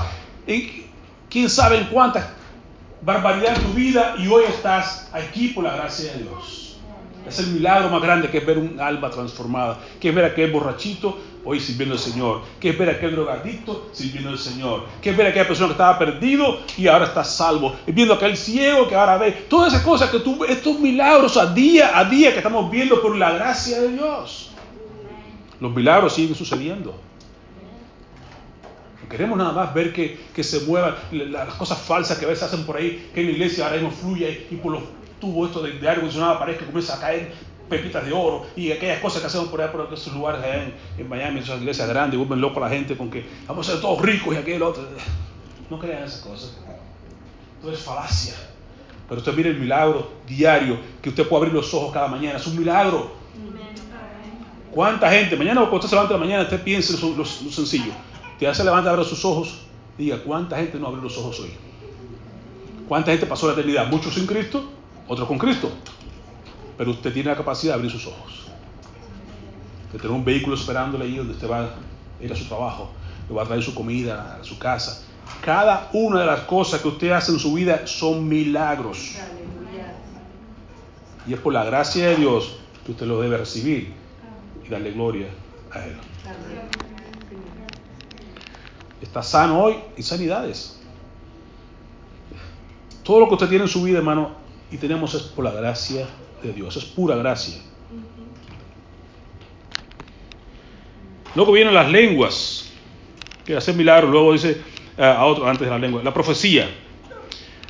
y 0.48 0.86
quién 1.30 1.50
sabe 1.50 1.78
en 1.78 1.86
cuántas 1.86 2.28
barbaridades 3.06 3.60
en 3.60 3.66
tu 3.66 3.74
vida 3.74 4.16
y 4.18 4.28
hoy 4.28 4.44
estás 4.48 5.10
aquí 5.12 5.50
por 5.50 5.64
la 5.64 5.76
gracia 5.76 6.14
de 6.14 6.24
Dios. 6.24 6.78
Es 7.28 7.40
el 7.40 7.48
milagro 7.48 7.90
más 7.90 8.02
grande 8.02 8.30
que 8.30 8.40
es 8.40 8.46
ver 8.46 8.58
un 8.58 8.80
alma 8.82 9.10
transformada, 9.10 9.80
que 10.00 10.10
es 10.10 10.16
ver 10.16 10.26
a 10.26 10.28
aquel 10.30 10.52
borrachito 10.52 11.18
hoy 11.46 11.60
sirviendo 11.60 11.96
al 11.96 12.00
Señor, 12.00 12.42
que 12.60 12.70
es 12.70 12.78
ver 12.78 12.90
a 12.90 12.92
aquel 12.94 13.12
drogadicto 13.12 13.90
sirviendo 13.94 14.30
al 14.30 14.38
Señor, 14.38 14.86
que 15.02 15.10
es 15.10 15.18
ver 15.18 15.28
a 15.28 15.30
aquella 15.30 15.48
persona 15.48 15.68
que 15.68 15.74
estaba 15.74 15.98
perdido 15.98 16.60
y 16.78 16.88
ahora 16.88 17.06
está 17.06 17.24
salvo, 17.24 17.76
es 17.86 17.96
viendo 17.96 18.14
a 18.14 18.18
aquel 18.18 18.36
ciego 18.36 18.88
que 18.88 18.96
ahora 18.96 19.18
ve, 19.18 19.32
todas 19.50 19.74
esas 19.74 19.86
cosas 19.86 20.10
que 20.10 20.20
tú, 20.20 20.44
estos 20.44 20.80
milagros 20.80 21.38
a 21.38 21.54
día 21.54 21.98
a 21.98 22.06
día 22.06 22.32
que 22.32 22.38
estamos 22.38 22.70
viendo 22.70 23.02
por 23.02 23.16
la 23.16 23.32
gracia 23.32 23.82
de 23.82 23.90
Dios. 23.90 24.52
Los 25.60 25.74
milagros 25.74 26.14
siguen 26.14 26.36
sucediendo. 26.36 26.94
Queremos 29.14 29.38
nada 29.38 29.52
más 29.52 29.72
ver 29.76 29.94
que, 29.94 30.44
se 30.44 30.62
muevan 30.62 30.96
las 31.12 31.54
cosas 31.54 31.78
falsas 31.78 32.18
que 32.18 32.26
a 32.26 32.30
veces 32.30 32.46
hacen 32.46 32.66
por 32.66 32.78
ahí, 32.78 33.12
que 33.14 33.22
en 33.22 33.28
la 33.28 33.34
iglesia 33.34 33.66
ahora 33.66 33.78
mismo 33.78 33.92
fluye 33.92 34.48
y 34.50 34.56
por 34.56 34.72
los 34.72 34.82
tuvo 35.22 35.46
esto 35.46 35.62
de, 35.62 35.74
de 35.74 35.88
aire 35.88 35.92
acondicionado 35.92 36.40
parece 36.40 36.58
que 36.58 36.66
comienza 36.66 36.96
a 36.96 37.00
caer 37.00 37.32
pepitas 37.70 38.04
de 38.04 38.12
oro 38.12 38.48
y 38.56 38.72
aquellas 38.72 39.00
cosas 39.02 39.22
que 39.22 39.28
hacemos 39.28 39.50
por 39.50 39.62
allá, 39.62 39.72
por 39.72 39.88
esos 39.94 40.12
lugares 40.16 40.44
allá 40.44 40.66
en, 40.98 41.08
Miami, 41.08 41.42
esas 41.42 41.60
iglesias 41.60 41.88
grandes, 41.88 42.18
vuelven 42.18 42.42
loco 42.42 42.58
a 42.58 42.68
la 42.68 42.76
gente 42.76 42.98
con 42.98 43.12
que 43.12 43.24
vamos 43.48 43.70
a 43.70 43.74
ser 43.74 43.82
todos 43.82 44.02
ricos 44.02 44.34
y 44.34 44.38
aquello 44.38 44.70
otro. 44.70 44.84
No 45.70 45.78
crean 45.78 46.06
esas 46.06 46.22
cosas. 46.22 46.58
Todo 47.62 47.72
es 47.72 47.80
falacia. 47.82 48.34
Pero 49.08 49.20
usted 49.20 49.34
mire 49.36 49.52
el 49.52 49.60
milagro 49.60 50.12
diario, 50.26 50.80
que 51.04 51.10
usted 51.10 51.28
puede 51.28 51.42
abrir 51.42 51.54
los 51.54 51.72
ojos 51.72 51.94
cada 51.94 52.08
mañana. 52.08 52.38
Es 52.38 52.48
un 52.48 52.58
milagro. 52.58 53.12
¿Cuánta 54.72 55.12
gente? 55.12 55.36
Mañana 55.36 55.62
cuando 55.62 55.76
usted 55.76 55.90
se 55.90 55.96
levanta 55.96 56.16
de 56.16 56.20
la 56.20 56.26
mañana, 56.26 56.44
usted 56.46 56.64
piense 56.64 57.00
lo, 57.00 57.16
lo, 57.16 57.26
sencillo. 57.26 57.94
Te 58.40 58.54
se 58.54 58.64
levanta, 58.64 58.90
abre 58.90 59.06
sus 59.06 59.24
ojos, 59.26 59.62
diga, 59.98 60.24
¿cuánta 60.24 60.58
gente 60.58 60.80
no 60.80 60.88
abrió 60.88 61.04
los 61.04 61.18
ojos 61.18 61.40
hoy? 61.40 61.54
¿Cuánta 62.88 63.12
gente 63.12 63.26
pasó 63.26 63.48
la 63.48 63.54
eternidad? 63.54 63.88
¿Muchos 63.88 64.14
sin 64.14 64.26
Cristo? 64.26 64.70
otros 65.08 65.28
con 65.28 65.38
Cristo. 65.38 65.72
Pero 66.78 66.92
usted 66.92 67.14
tiene 67.14 67.30
la 67.30 67.36
capacidad 67.36 67.74
de 67.74 67.76
abrir 67.76 67.92
sus 67.92 68.08
ojos. 68.08 68.48
De 69.92 70.00
tener 70.00 70.12
un 70.12 70.26
vehículo 70.26 70.56
esperándole 70.56 71.06
ahí 71.06 71.18
donde 71.18 71.34
usted 71.34 71.50
va 71.50 71.66
a 71.66 71.70
ir 72.24 72.32
a 72.32 72.36
su 72.36 72.46
trabajo. 72.46 72.92
le 73.30 73.36
va 73.36 73.44
a 73.44 73.46
traer 73.46 73.64
su 73.64 73.76
comida 73.76 74.38
a 74.40 74.44
su 74.44 74.58
casa. 74.58 75.06
Cada 75.42 75.90
una 75.94 76.22
de 76.22 76.26
las 76.26 76.42
cosas 76.42 76.82
que 76.82 76.88
usted 76.88 77.12
hace 77.12 77.32
en 77.32 77.40
su 77.40 77.54
vida 77.54 77.86
son 77.86 78.28
milagros. 78.28 79.16
Y 81.26 81.34
es 81.34 81.40
por 81.40 81.54
la 81.54 81.64
gracia 81.64 82.10
de 82.10 82.16
Dios 82.18 82.58
que 82.86 82.92
usted 82.92 83.06
lo 83.06 83.22
debe 83.22 83.38
recibir 83.38 83.94
y 84.66 84.70
darle 84.70 84.92
gloria 84.92 85.28
a 85.72 85.86
Él. 85.86 85.96
Está 89.04 89.22
sano 89.22 89.62
hoy 89.62 89.76
y 89.98 90.02
sanidades. 90.02 90.80
Todo 93.04 93.20
lo 93.20 93.28
que 93.28 93.34
usted 93.34 93.50
tiene 93.50 93.66
en 93.66 93.70
su 93.70 93.84
vida, 93.84 93.98
hermano, 93.98 94.32
y 94.72 94.78
tenemos 94.78 95.14
es 95.14 95.24
por 95.24 95.44
la 95.44 95.52
gracia 95.52 96.08
de 96.42 96.54
Dios, 96.54 96.78
es 96.78 96.86
pura 96.86 97.18
gracia. 97.18 97.58
Luego 101.36 101.52
vienen 101.52 101.74
las 101.74 101.92
lenguas, 101.92 102.72
que 103.44 103.58
hacen 103.58 103.76
milagros, 103.76 104.10
luego 104.10 104.32
dice 104.32 104.62
eh, 104.98 105.04
a 105.04 105.26
otro 105.26 105.50
antes 105.50 105.66
de 105.68 105.70
la 105.70 105.80
lengua, 105.80 106.02
la 106.02 106.14
profecía. 106.14 106.70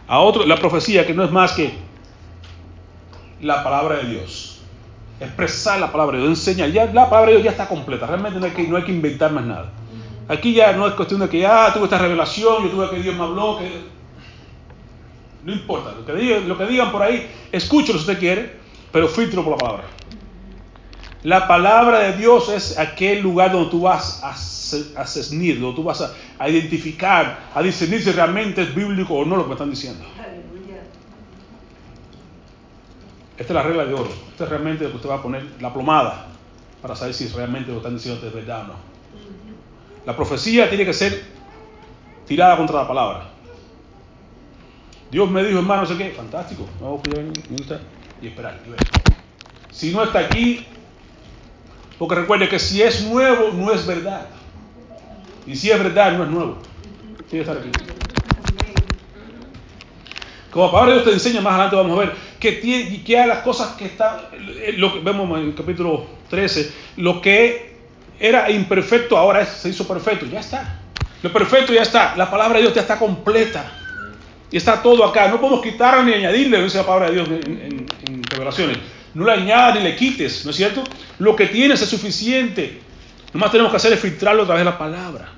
A 0.07 0.19
otro, 0.19 0.45
la 0.45 0.57
profecía 0.57 1.07
que 1.07 1.15
no 1.15 1.23
es 1.23 1.31
más 1.31 1.53
que 1.53 1.73
la 3.41 3.63
palabra 3.63 3.97
de 3.97 4.09
Dios. 4.09 4.61
Expresar 5.19 5.79
la 5.79 5.91
palabra 5.91 6.17
de 6.17 6.27
Dios, 6.27 6.37
enseñar. 6.37 6.69
Ya 6.69 6.85
la 6.85 7.09
palabra 7.09 7.31
de 7.31 7.37
Dios 7.37 7.45
ya 7.45 7.51
está 7.51 7.67
completa. 7.67 8.05
Realmente 8.05 8.39
no 8.39 8.45
hay 8.45 8.51
que, 8.51 8.67
no 8.67 8.77
hay 8.77 8.83
que 8.83 8.91
inventar 8.91 9.31
más 9.31 9.45
nada. 9.45 9.71
Aquí 10.27 10.53
ya 10.53 10.73
no 10.73 10.87
es 10.87 10.93
cuestión 10.93 11.19
de 11.19 11.29
que, 11.29 11.45
ah, 11.45 11.71
tuve 11.73 11.85
esta 11.85 11.97
revelación, 11.97 12.63
yo 12.63 12.69
tuve 12.69 12.89
que 12.89 13.01
Dios 13.01 13.15
me 13.15 13.23
habló, 13.23 13.57
que... 13.59 13.93
No 15.43 15.51
importa, 15.51 15.91
lo 15.91 16.05
que, 16.05 16.13
digan, 16.13 16.47
lo 16.47 16.57
que 16.57 16.65
digan 16.65 16.91
por 16.91 17.03
ahí, 17.03 17.29
escúchelo 17.51 17.99
si 17.99 18.05
usted 18.05 18.19
quiere, 18.19 18.57
pero 18.91 19.09
filtro 19.09 19.43
por 19.43 19.51
la 19.51 19.57
palabra. 19.57 19.83
La 21.23 21.47
palabra 21.47 21.99
de 21.99 22.17
Dios 22.17 22.49
es 22.49 22.77
aquel 22.77 23.21
lugar 23.21 23.51
donde 23.51 23.69
tú 23.69 23.81
vas 23.81 24.23
a, 24.23 24.31
a 25.01 25.07
cesnir, 25.07 25.59
donde 25.59 25.75
tú 25.75 25.83
vas 25.83 26.01
a, 26.01 26.13
a, 26.39 26.49
identificar, 26.49 27.49
a 27.53 27.61
discernir 27.61 28.01
si 28.01 28.11
realmente 28.11 28.61
es 28.61 28.73
bíblico 28.73 29.15
o 29.15 29.25
no 29.25 29.35
lo 29.35 29.43
que 29.43 29.49
me 29.49 29.53
están 29.55 29.69
diciendo. 29.69 30.05
Esta 33.37 33.53
es 33.53 33.55
la 33.55 33.63
regla 33.63 33.85
de 33.85 33.93
oro. 33.93 34.11
Esta 34.31 34.43
es 34.45 34.49
realmente 34.49 34.83
lo 34.85 34.91
que 34.91 34.95
usted 34.97 35.09
va 35.09 35.15
a 35.15 35.21
poner 35.21 35.43
la 35.59 35.73
plomada 35.73 36.27
para 36.81 36.95
saber 36.95 37.13
si 37.13 37.27
realmente 37.29 37.67
lo 37.69 37.75
que 37.75 37.79
están 37.79 37.95
diciendo 37.95 38.25
es 38.25 38.33
verdad 38.33 38.61
o 38.61 38.67
no. 38.67 38.92
La 40.05 40.15
profecía 40.15 40.69
tiene 40.69 40.85
que 40.85 40.93
ser 40.93 41.23
tirada 42.27 42.57
contra 42.57 42.81
la 42.81 42.87
palabra. 42.87 43.29
Dios 45.09 45.29
me 45.29 45.43
dijo, 45.43 45.59
hermano, 45.59 45.83
no 45.83 45.87
sé 45.87 45.97
qué, 45.97 46.09
fantástico, 46.11 46.67
vamos 46.81 46.99
a 46.99 47.03
cuidar 47.03 47.25
y 48.21 48.27
esperar. 48.27 48.59
Y 48.65 48.69
ver. 48.69 48.79
Si 49.71 49.91
no 49.91 50.03
está 50.03 50.19
aquí, 50.19 50.65
porque 51.97 52.15
recuerde 52.15 52.49
que 52.49 52.59
si 52.59 52.81
es 52.81 53.03
nuevo, 53.03 53.51
no 53.53 53.71
es 53.71 53.85
verdad. 53.85 54.27
Y 55.45 55.55
si 55.55 55.69
es 55.69 55.77
verdad, 55.77 56.17
no 56.17 56.23
es 56.23 56.29
nuevo. 56.29 56.57
Tiene 57.29 57.45
que 57.45 57.51
estar 57.51 57.57
aquí. 57.57 57.69
Como 60.49 60.65
la 60.65 60.71
palabra 60.71 60.93
Dios 60.93 61.05
te 61.05 61.13
enseña, 61.13 61.41
más 61.41 61.53
adelante 61.53 61.75
vamos 61.75 61.97
a 61.97 62.01
ver 62.01 62.13
que, 62.39 62.51
tiene, 62.53 63.03
que 63.03 63.17
hay 63.17 63.27
las 63.27 63.39
cosas 63.39 63.75
que 63.75 63.85
están, 63.85 64.17
que 64.29 65.01
vemos 65.03 65.39
en 65.39 65.47
el 65.47 65.55
capítulo 65.55 66.05
13, 66.29 66.73
lo 66.97 67.21
que 67.21 67.72
era 68.19 68.49
imperfecto 68.49 69.17
ahora 69.17 69.45
se 69.45 69.69
hizo 69.69 69.87
perfecto, 69.87 70.25
ya 70.25 70.39
está. 70.39 70.79
Lo 71.21 71.31
perfecto 71.31 71.73
ya 71.73 71.81
está, 71.81 72.15
la 72.15 72.29
palabra 72.29 72.57
de 72.57 72.63
Dios 72.63 72.73
ya 72.73 72.81
está 72.81 72.97
completa. 72.99 73.79
Y 74.51 74.57
está 74.57 74.81
todo 74.81 75.03
acá. 75.03 75.29
No 75.29 75.39
podemos 75.39 75.61
quitarle 75.61 76.03
ni 76.05 76.13
añadirle, 76.13 76.61
dice 76.61 76.77
la 76.77 76.85
palabra 76.85 77.09
de 77.09 77.13
Dios 77.15 77.29
en 77.29 78.23
revelaciones. 78.23 78.77
No 79.13 79.25
le 79.25 79.31
añadas 79.31 79.75
ni 79.75 79.81
le 79.81 79.95
quites, 79.95 80.45
¿no 80.45 80.51
es 80.51 80.57
cierto? 80.57 80.83
Lo 81.19 81.35
que 81.35 81.47
tienes 81.47 81.81
es 81.81 81.89
suficiente. 81.89 82.81
Nomás 83.33 83.51
tenemos 83.51 83.71
que 83.71 83.77
hacer 83.77 83.93
es 83.93 83.99
filtrarlo 83.99 84.43
a 84.43 84.45
través 84.45 84.61
de 84.61 84.71
la 84.71 84.77
palabra. 84.77 85.29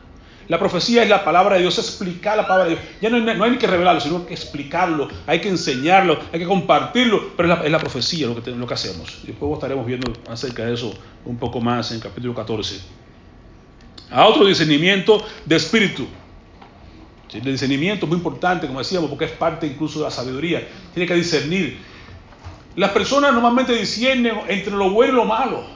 La 0.47 0.59
profecía 0.59 1.01
es 1.03 1.09
la 1.09 1.23
palabra 1.23 1.55
de 1.55 1.61
Dios, 1.61 1.77
explicar 1.79 2.37
la 2.37 2.43
palabra 2.43 2.65
de 2.65 2.71
Dios. 2.71 2.81
Ya 3.01 3.09
no 3.09 3.17
hay, 3.17 3.37
no 3.37 3.43
hay 3.43 3.57
que 3.57 3.65
revelarlo, 3.65 3.99
sino 3.99 4.25
que 4.25 4.33
explicarlo, 4.33 5.07
hay 5.25 5.41
que 5.41 5.49
enseñarlo, 5.49 6.19
hay 6.31 6.39
que 6.39 6.45
compartirlo, 6.45 7.31
pero 7.35 7.51
es 7.51 7.71
la, 7.71 7.77
es 7.77 7.81
profecía 7.81 8.27
lo 8.27 8.41
que, 8.41 8.51
lo 8.51 8.67
que 8.67 8.73
hacemos. 8.73 9.19
Y 9.23 9.27
después 9.27 9.51
estaremos 9.53 9.85
viendo 9.85 10.13
acerca 10.29 10.65
de 10.65 10.73
eso 10.73 10.93
un 11.25 11.37
poco 11.37 11.59
más 11.61 11.89
en 11.91 11.97
el 11.97 12.03
capítulo 12.03 12.35
14. 12.35 12.79
A 14.11 14.27
otro 14.27 14.45
discernimiento 14.45 15.25
de 15.45 15.55
espíritu. 15.55 16.07
El 17.33 17.41
discernimiento 17.43 18.05
es 18.05 18.09
muy 18.09 18.17
importante, 18.17 18.67
como 18.67 18.79
decíamos, 18.79 19.09
porque 19.09 19.25
es 19.25 19.31
parte 19.31 19.65
incluso 19.65 19.99
de 19.99 20.05
la 20.05 20.11
sabiduría. 20.11 20.65
Tiene 20.93 21.07
que 21.07 21.15
discernir. 21.15 21.79
Las 22.75 22.91
personas 22.91 23.33
normalmente 23.33 23.73
disciernen 23.73 24.41
entre 24.47 24.73
lo 24.73 24.91
bueno 24.91 25.13
y 25.13 25.15
lo 25.15 25.25
malo. 25.25 25.74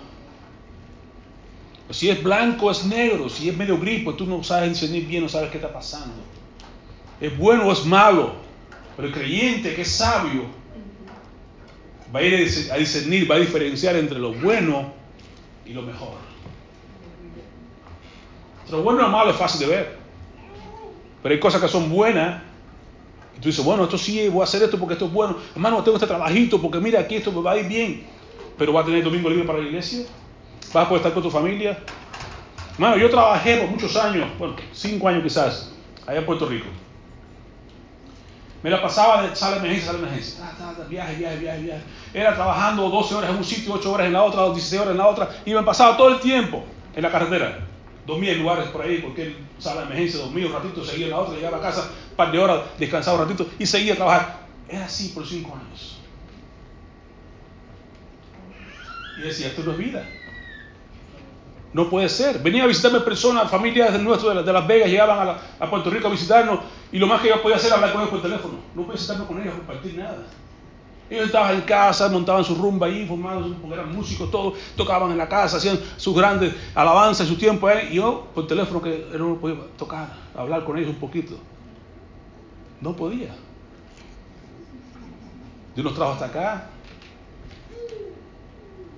Si 1.92 2.10
es 2.10 2.22
blanco, 2.22 2.70
es 2.70 2.86
negro. 2.86 3.30
Si 3.30 3.50
es 3.50 3.58
medio 3.58 3.80
gris, 3.80 4.04
pues 4.04 4.18
tú 4.18 4.26
no 4.26 4.44
sabes 4.44 4.70
discernir 4.70 5.08
bien, 5.08 5.24
no 5.24 5.30
sabes 5.30 5.50
qué 5.50 5.58
está 5.58 5.74
pasando. 5.74 6.16
Es 7.20 7.36
bueno 7.38 7.68
o 7.68 7.72
es 7.72 7.86
malo. 7.86 8.34
Pero 8.96 9.08
el 9.08 9.14
creyente 9.14 9.74
que 9.74 9.82
es 9.82 9.92
sabio 9.92 10.44
va 12.14 12.20
a 12.20 12.24
ir 12.24 12.34
a 12.72 12.78
discernir, 12.78 13.30
va 13.30 13.36
a 13.36 13.40
diferenciar 13.40 13.96
entre 13.96 14.20
lo 14.20 14.34
bueno 14.34 14.94
y 15.66 15.74
lo 15.74 15.82
mejor. 15.82 16.16
Lo 18.70 18.84
bueno 18.84 19.02
lo 19.02 19.10
malo 19.10 19.32
es 19.32 19.38
fácil 19.38 19.62
de 19.62 19.68
ver. 19.68 19.98
Pero 21.24 21.34
hay 21.34 21.40
cosas 21.40 21.62
que 21.62 21.68
son 21.68 21.90
buenas. 21.90 22.44
Y 23.36 23.42
tú 23.42 23.50
dices, 23.50 23.66
bueno, 23.66 23.86
esto 23.86 23.98
sí, 23.98 24.28
voy 24.30 24.42
a 24.42 24.44
hacer 24.44 24.62
esto 24.62 24.78
porque 24.78 24.94
esto 24.94 25.06
es 25.06 25.12
bueno. 25.12 25.38
Hermano, 25.56 25.84
tengo 25.84 25.98
este 25.98 26.08
trabajito 26.08 26.62
porque 26.62 26.80
mira, 26.80 27.00
aquí 27.00 27.16
esto 27.16 27.32
me 27.32 27.42
va 27.42 27.54
a 27.54 27.58
ir 27.58 27.68
bien. 27.68 28.06
Pero 28.58 28.74
va 28.74 28.82
a 28.82 28.86
tener 28.86 29.04
domingo 29.04 29.30
libre 29.30 29.46
para 29.46 29.60
la 29.60 29.66
iglesia. 29.66 30.06
Vas 30.74 30.86
a 30.86 30.90
poder 30.90 31.02
estar 31.02 31.14
con 31.14 31.24
tu 31.24 31.32
familia. 31.32 31.80
Hermano, 32.74 32.98
yo 32.98 33.10
trabajé 33.10 33.58
por 33.58 33.70
muchos 33.70 33.96
años, 33.96 34.28
bueno, 34.38 34.56
cinco 34.72 35.08
años 35.08 35.24
quizás, 35.24 35.72
allá 36.08 36.20
en 36.20 36.26
Puerto 36.26 36.46
Rico. 36.46 36.68
Me 38.64 38.70
la 38.70 38.82
pasaba 38.82 39.24
de 39.24 39.36
sala 39.36 39.54
de 39.54 39.60
emergencia, 39.60 39.88
sala 39.88 40.00
de 40.00 40.04
emergencia. 40.06 40.46
Viaje, 40.90 41.16
viaje, 41.16 41.38
viaje, 41.38 41.62
viaje. 41.62 41.82
Era 42.14 42.36
trabajando 42.36 42.90
12 42.90 43.16
horas 43.16 43.30
en 43.30 43.38
un 43.38 43.44
sitio, 43.44 43.74
8 43.74 43.92
horas 43.92 44.08
en 44.08 44.14
la 44.14 44.24
otra, 44.24 44.46
16 44.46 44.82
horas 44.82 44.92
en 44.92 44.98
la 44.98 45.08
otra. 45.08 45.30
Y 45.46 45.54
me 45.54 45.64
pasaba 45.64 45.96
todo 45.98 46.10
el 46.10 46.20
tiempo 46.20 46.64
en 46.96 47.04
la 47.04 47.12
carretera 47.12 47.70
dormía 48.10 48.32
en 48.32 48.40
lugares 48.40 48.68
por 48.70 48.82
ahí 48.82 48.98
porque 48.98 49.36
sala 49.60 49.82
de 49.82 49.88
emergencia, 49.88 50.20
dormía 50.20 50.48
un 50.48 50.54
ratito, 50.54 50.84
seguía 50.84 51.06
en 51.06 51.12
la 51.12 51.20
otra, 51.20 51.36
llegaba 51.36 51.58
a 51.58 51.62
casa 51.62 51.92
un 52.10 52.16
par 52.16 52.32
de 52.32 52.40
horas, 52.40 52.62
descansaba 52.78 53.22
un 53.22 53.28
ratito 53.28 53.50
y 53.58 53.66
seguía 53.66 53.94
a 53.94 53.96
trabajar. 53.96 54.40
Era 54.68 54.86
así 54.86 55.10
por 55.10 55.26
cinco 55.26 55.56
años. 55.56 56.00
Y 59.18 59.22
decía, 59.22 59.48
esto 59.48 59.64
no 59.64 59.74
es 59.74 59.78
vida. 59.78 60.08
No 61.72 61.90
puede 61.90 62.10
ser. 62.10 62.40
Venía 62.40 62.64
a 62.64 62.68
visitarme 62.68 63.00
personas, 63.02 63.50
familias 63.50 63.94
de 63.94 64.00
nuestro 64.00 64.34
de, 64.34 64.54
Las 64.54 64.68
Vegas, 64.68 64.90
llegaban 64.90 65.20
a, 65.20 65.26
la, 65.26 65.40
a, 65.60 65.70
Puerto 65.70 65.90
Rico 65.90 66.08
a 66.08 66.12
visitarnos 66.12 66.60
y 66.92 66.98
lo 66.98 67.06
más 67.06 67.22
que 67.22 67.30
yo 67.30 67.42
podía 67.42 67.58
hacer 67.58 67.68
era 67.68 67.76
hablar 67.76 67.92
con 67.92 68.02
ellos 68.02 68.12
por 68.12 68.22
teléfono. 68.22 68.56
No 68.76 68.84
podía 68.84 68.98
sentarme 68.98 69.26
con 69.28 69.42
ellos, 69.42 69.54
compartir 69.54 69.98
nada. 69.98 70.26
Ellos 71.10 71.26
estaban 71.26 71.56
en 71.56 71.62
casa, 71.62 72.08
montaban 72.10 72.44
su 72.44 72.56
rumba 72.56 72.88
ahí, 72.88 73.06
formaban, 73.08 73.56
porque 73.56 73.74
eran 73.74 73.96
músicos, 73.96 74.30
todos 74.30 74.54
tocaban 74.76 75.12
en 75.12 75.18
la 75.18 75.28
casa, 75.28 75.58
hacían 75.58 75.80
sus 75.98 76.16
grandes 76.16 76.54
alabanzas 76.76 77.28
su 77.28 77.36
tiempo 77.36 77.68
ahí. 77.68 77.90
Y 77.92 77.96
yo, 77.96 78.28
por 78.34 78.46
teléfono, 78.46 78.82
que 78.82 79.08
no 79.18 79.36
podía 79.36 79.58
tocar, 79.78 80.14
hablar 80.36 80.64
con 80.66 80.78
ellos 80.78 80.90
un 80.90 81.00
poquito. 81.00 81.36
No 82.82 82.96
podía. 82.96 83.30
Dios 85.76 85.84
nos 85.84 85.96
trajo 85.96 86.14
hasta 86.14 86.26
acá. 86.26 86.70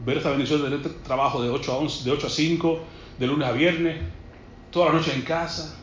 Ver 0.05 0.17
esta 0.17 0.31
bendición 0.31 0.69
de 0.69 0.89
trabajo 1.03 1.41
de 1.41 1.49
8 1.49 1.71
a 1.71 1.77
11, 1.77 2.03
de 2.03 2.11
8 2.11 2.27
a 2.27 2.29
5, 2.29 2.79
de 3.19 3.27
lunes 3.27 3.47
a 3.47 3.51
viernes, 3.51 4.01
toda 4.71 4.87
la 4.87 4.93
noche 4.93 5.13
en 5.13 5.21
casa, 5.21 5.75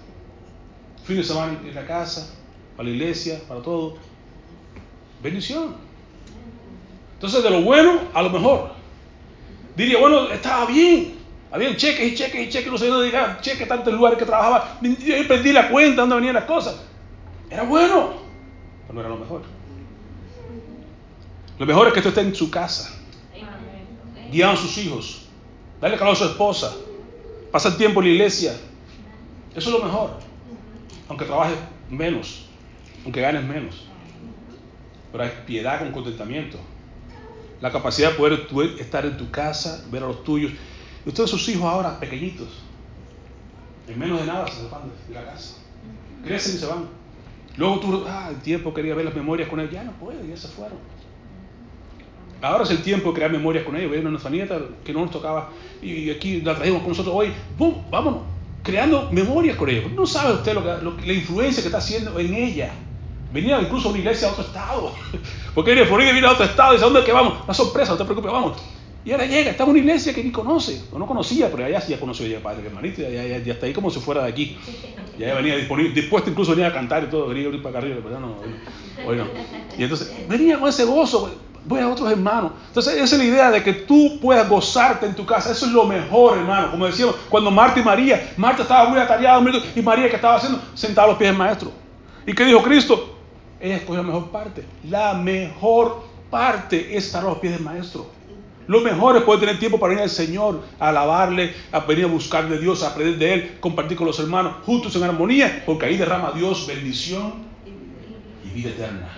fin 1.04 1.16
de 1.16 1.24
semana 1.24 1.58
en 1.64 1.74
la 1.74 1.86
casa, 1.86 2.34
para 2.76 2.88
la 2.88 2.94
iglesia, 2.94 3.40
para 3.46 3.60
todo. 3.62 3.96
Bendición. 5.22 5.74
Entonces, 7.14 7.42
de 7.42 7.50
lo 7.50 7.62
bueno 7.62 8.00
a 8.14 8.22
lo 8.22 8.30
mejor. 8.30 8.70
Diría, 9.76 9.98
bueno, 9.98 10.30
estaba 10.30 10.66
bien. 10.66 11.14
Habían 11.50 11.76
cheques 11.76 12.12
y 12.12 12.14
cheques 12.14 12.46
y 12.46 12.50
cheques, 12.50 12.70
no 12.70 12.76
sé 12.76 12.88
dónde 12.88 13.06
diga, 13.06 13.38
cheques, 13.40 13.66
tantos 13.66 13.94
lugares 13.94 14.18
que 14.18 14.26
trabajaba. 14.26 14.78
Yo 14.82 15.28
perdí 15.28 15.52
la 15.52 15.70
cuenta, 15.70 16.02
dónde 16.02 16.16
venían 16.16 16.34
las 16.34 16.44
cosas. 16.44 16.80
Era 17.50 17.62
bueno, 17.62 18.14
pero 18.86 18.94
no 18.94 19.00
era 19.00 19.08
lo 19.08 19.16
mejor. 19.16 19.42
Lo 21.58 21.66
mejor 21.66 21.88
es 21.88 21.94
que 21.94 22.02
tú 22.02 22.08
estés 22.08 22.24
en 22.24 22.34
su 22.34 22.50
casa, 22.50 22.97
guiando 24.30 24.58
a 24.58 24.62
sus 24.62 24.76
hijos, 24.78 25.26
darle 25.80 25.96
calor 25.96 26.14
a 26.14 26.16
su 26.16 26.24
esposa, 26.24 26.74
pasar 27.50 27.76
tiempo 27.76 28.00
en 28.00 28.08
la 28.08 28.12
iglesia. 28.14 28.52
Eso 29.54 29.70
es 29.70 29.78
lo 29.78 29.84
mejor. 29.84 30.18
Aunque 31.08 31.24
trabajes 31.24 31.56
menos, 31.90 32.46
aunque 33.04 33.20
ganes 33.20 33.44
menos. 33.44 33.84
Pero 35.10 35.24
hay 35.24 35.30
piedad 35.46 35.78
con 35.80 35.92
contentamiento 35.92 36.58
la 37.60 37.72
capacidad 37.72 38.12
de 38.12 38.16
poder 38.16 38.46
estar 38.78 39.04
en 39.04 39.16
tu 39.16 39.30
casa, 39.30 39.84
ver 39.90 40.02
a 40.02 40.06
los 40.06 40.22
tuyos. 40.24 40.52
Y 41.04 41.08
ustedes, 41.08 41.30
sus 41.30 41.48
hijos 41.48 41.64
ahora, 41.64 41.98
pequeñitos, 41.98 42.48
en 43.88 43.98
menos 43.98 44.20
de 44.20 44.26
nada 44.26 44.46
se 44.48 44.68
van 44.68 44.82
de 45.08 45.14
la 45.14 45.24
casa. 45.24 45.56
Crecen 46.24 46.56
y 46.56 46.58
se 46.58 46.66
van. 46.66 46.88
Luego 47.56 47.80
tú, 47.80 48.04
ah, 48.06 48.28
el 48.30 48.40
tiempo 48.40 48.72
quería 48.72 48.94
ver 48.94 49.04
las 49.04 49.14
memorias 49.14 49.48
con 49.48 49.58
ellos. 49.58 49.72
Ya 49.72 49.82
no 49.82 49.92
puedo, 49.92 50.22
ya 50.24 50.36
se 50.36 50.48
fueron. 50.48 50.78
Ahora 52.40 52.64
es 52.64 52.70
el 52.70 52.82
tiempo 52.82 53.10
de 53.10 53.14
crear 53.16 53.30
memorias 53.30 53.64
con 53.64 53.76
ellos. 53.76 53.90
Ver 53.90 54.06
a 54.06 54.10
nuestra 54.10 54.30
nieta 54.30 54.60
que 54.84 54.92
no 54.92 55.00
nos 55.00 55.10
tocaba 55.10 55.50
y 55.82 56.10
aquí 56.10 56.40
la 56.40 56.54
trajimos 56.54 56.80
con 56.80 56.90
nosotros 56.90 57.14
hoy. 57.14 57.32
¡Bum! 57.56 57.74
Vámonos. 57.90 58.20
creando 58.62 59.08
memorias 59.10 59.56
con 59.56 59.68
ellos. 59.68 59.90
No 59.92 60.06
sabe 60.06 60.34
usted 60.34 60.54
lo 60.54 60.96
que, 60.96 61.06
la 61.06 61.12
influencia 61.12 61.62
que 61.62 61.68
está 61.68 61.78
haciendo 61.78 62.18
en 62.18 62.34
ella. 62.34 62.72
Venía 63.32 63.60
incluso 63.60 63.88
a 63.88 63.90
una 63.90 63.98
iglesia 63.98 64.28
a 64.28 64.32
otro 64.32 64.44
estado. 64.44 64.92
Porque 65.54 65.72
viene 65.72 65.88
por 65.88 66.00
ahí, 66.00 66.12
viene 66.12 66.26
a 66.26 66.32
otro 66.32 66.44
estado 66.44 66.72
y 66.72 66.76
dice, 66.76 66.84
¿dónde 66.84 67.00
es 67.00 67.06
que 67.06 67.12
vamos? 67.12 67.34
Una 67.44 67.54
sorpresa, 67.54 67.92
no 67.92 67.98
te 67.98 68.04
preocupes, 68.04 68.32
vamos. 68.32 68.56
Y 69.04 69.12
ahora 69.12 69.26
llega, 69.26 69.50
está 69.52 69.64
en 69.64 69.70
una 69.70 69.78
iglesia 69.78 70.12
que 70.12 70.22
ni 70.22 70.30
conoce, 70.30 70.82
o 70.92 70.98
no 70.98 71.06
conocía, 71.06 71.50
pero 71.50 71.64
allá 71.64 71.80
sí 71.80 71.92
ya 71.92 72.00
conoció 72.00 72.26
ya 72.26 72.40
padre, 72.40 72.66
hermanito, 72.66 73.00
ya, 73.00 73.08
ya, 73.08 73.38
ya, 73.38 73.52
está 73.54 73.64
ahí 73.64 73.72
como 73.72 73.90
si 73.90 74.00
fuera 74.00 74.24
de 74.24 74.28
aquí. 74.28 74.58
Ya 75.18 75.34
venía 75.34 75.56
disponible, 75.56 75.92
dispuesto 75.92 76.28
incluso 76.30 76.50
venía 76.50 76.66
a 76.66 76.72
cantar 76.72 77.04
y 77.04 77.06
todo, 77.06 77.28
venía 77.28 77.48
a 77.48 77.50
ir 77.50 77.62
para 77.62 77.78
arriba, 77.78 77.96
pero 78.02 78.20
no, 78.20 78.36
bueno. 79.04 79.24
Y 79.78 79.84
entonces 79.84 80.14
venía 80.28 80.58
con 80.58 80.68
ese 80.68 80.84
gozo, 80.84 81.34
voy 81.68 81.80
a 81.80 81.88
otros 81.88 82.10
hermanos. 82.10 82.52
Entonces 82.68 82.94
esa 82.94 83.14
es 83.16 83.18
la 83.18 83.24
idea 83.24 83.50
de 83.50 83.62
que 83.62 83.72
tú 83.72 84.18
puedas 84.20 84.48
gozarte 84.48 85.06
en 85.06 85.14
tu 85.14 85.26
casa, 85.26 85.52
eso 85.52 85.66
es 85.66 85.72
lo 85.72 85.84
mejor, 85.84 86.38
hermano. 86.38 86.70
Como 86.70 86.86
decíamos, 86.86 87.14
cuando 87.28 87.50
Marta 87.50 87.78
y 87.78 87.84
María, 87.84 88.32
Marta 88.36 88.62
estaba 88.62 88.88
muy 88.88 88.98
atareada 88.98 89.40
y 89.76 89.82
María 89.82 90.08
que 90.08 90.16
estaba 90.16 90.36
haciendo, 90.36 90.60
sentada 90.74 91.06
a 91.06 91.10
los 91.10 91.18
pies 91.18 91.30
del 91.30 91.38
maestro. 91.38 91.70
¿Y 92.26 92.32
qué 92.32 92.44
dijo 92.44 92.62
Cristo? 92.62 93.16
Ella 93.60 93.76
escogió 93.76 94.02
la 94.02 94.08
mejor 94.08 94.30
parte. 94.30 94.64
La 94.88 95.14
mejor 95.14 96.04
parte 96.30 96.96
es 96.96 97.06
estar 97.06 97.22
a 97.22 97.28
los 97.28 97.38
pies 97.38 97.52
del 97.54 97.62
maestro. 97.62 98.06
Lo 98.66 98.80
mejor 98.80 99.16
es 99.16 99.22
poder 99.22 99.40
tener 99.40 99.58
tiempo 99.58 99.78
para 99.78 99.90
venir 99.90 100.02
al 100.02 100.10
Señor, 100.10 100.62
a 100.78 100.90
alabarle, 100.90 101.54
a 101.72 101.80
venir 101.80 102.04
a 102.04 102.08
buscar 102.08 102.48
de 102.48 102.58
Dios, 102.58 102.82
a 102.82 102.88
aprender 102.88 103.18
de 103.18 103.34
Él, 103.34 103.56
compartir 103.60 103.96
con 103.96 104.06
los 104.06 104.18
hermanos, 104.20 104.56
juntos 104.64 104.94
en 104.94 105.04
armonía, 105.04 105.62
porque 105.64 105.86
ahí 105.86 105.96
derrama 105.96 106.32
Dios 106.32 106.66
bendición 106.66 107.32
y 108.44 108.54
vida 108.54 108.68
eterna. 108.68 109.08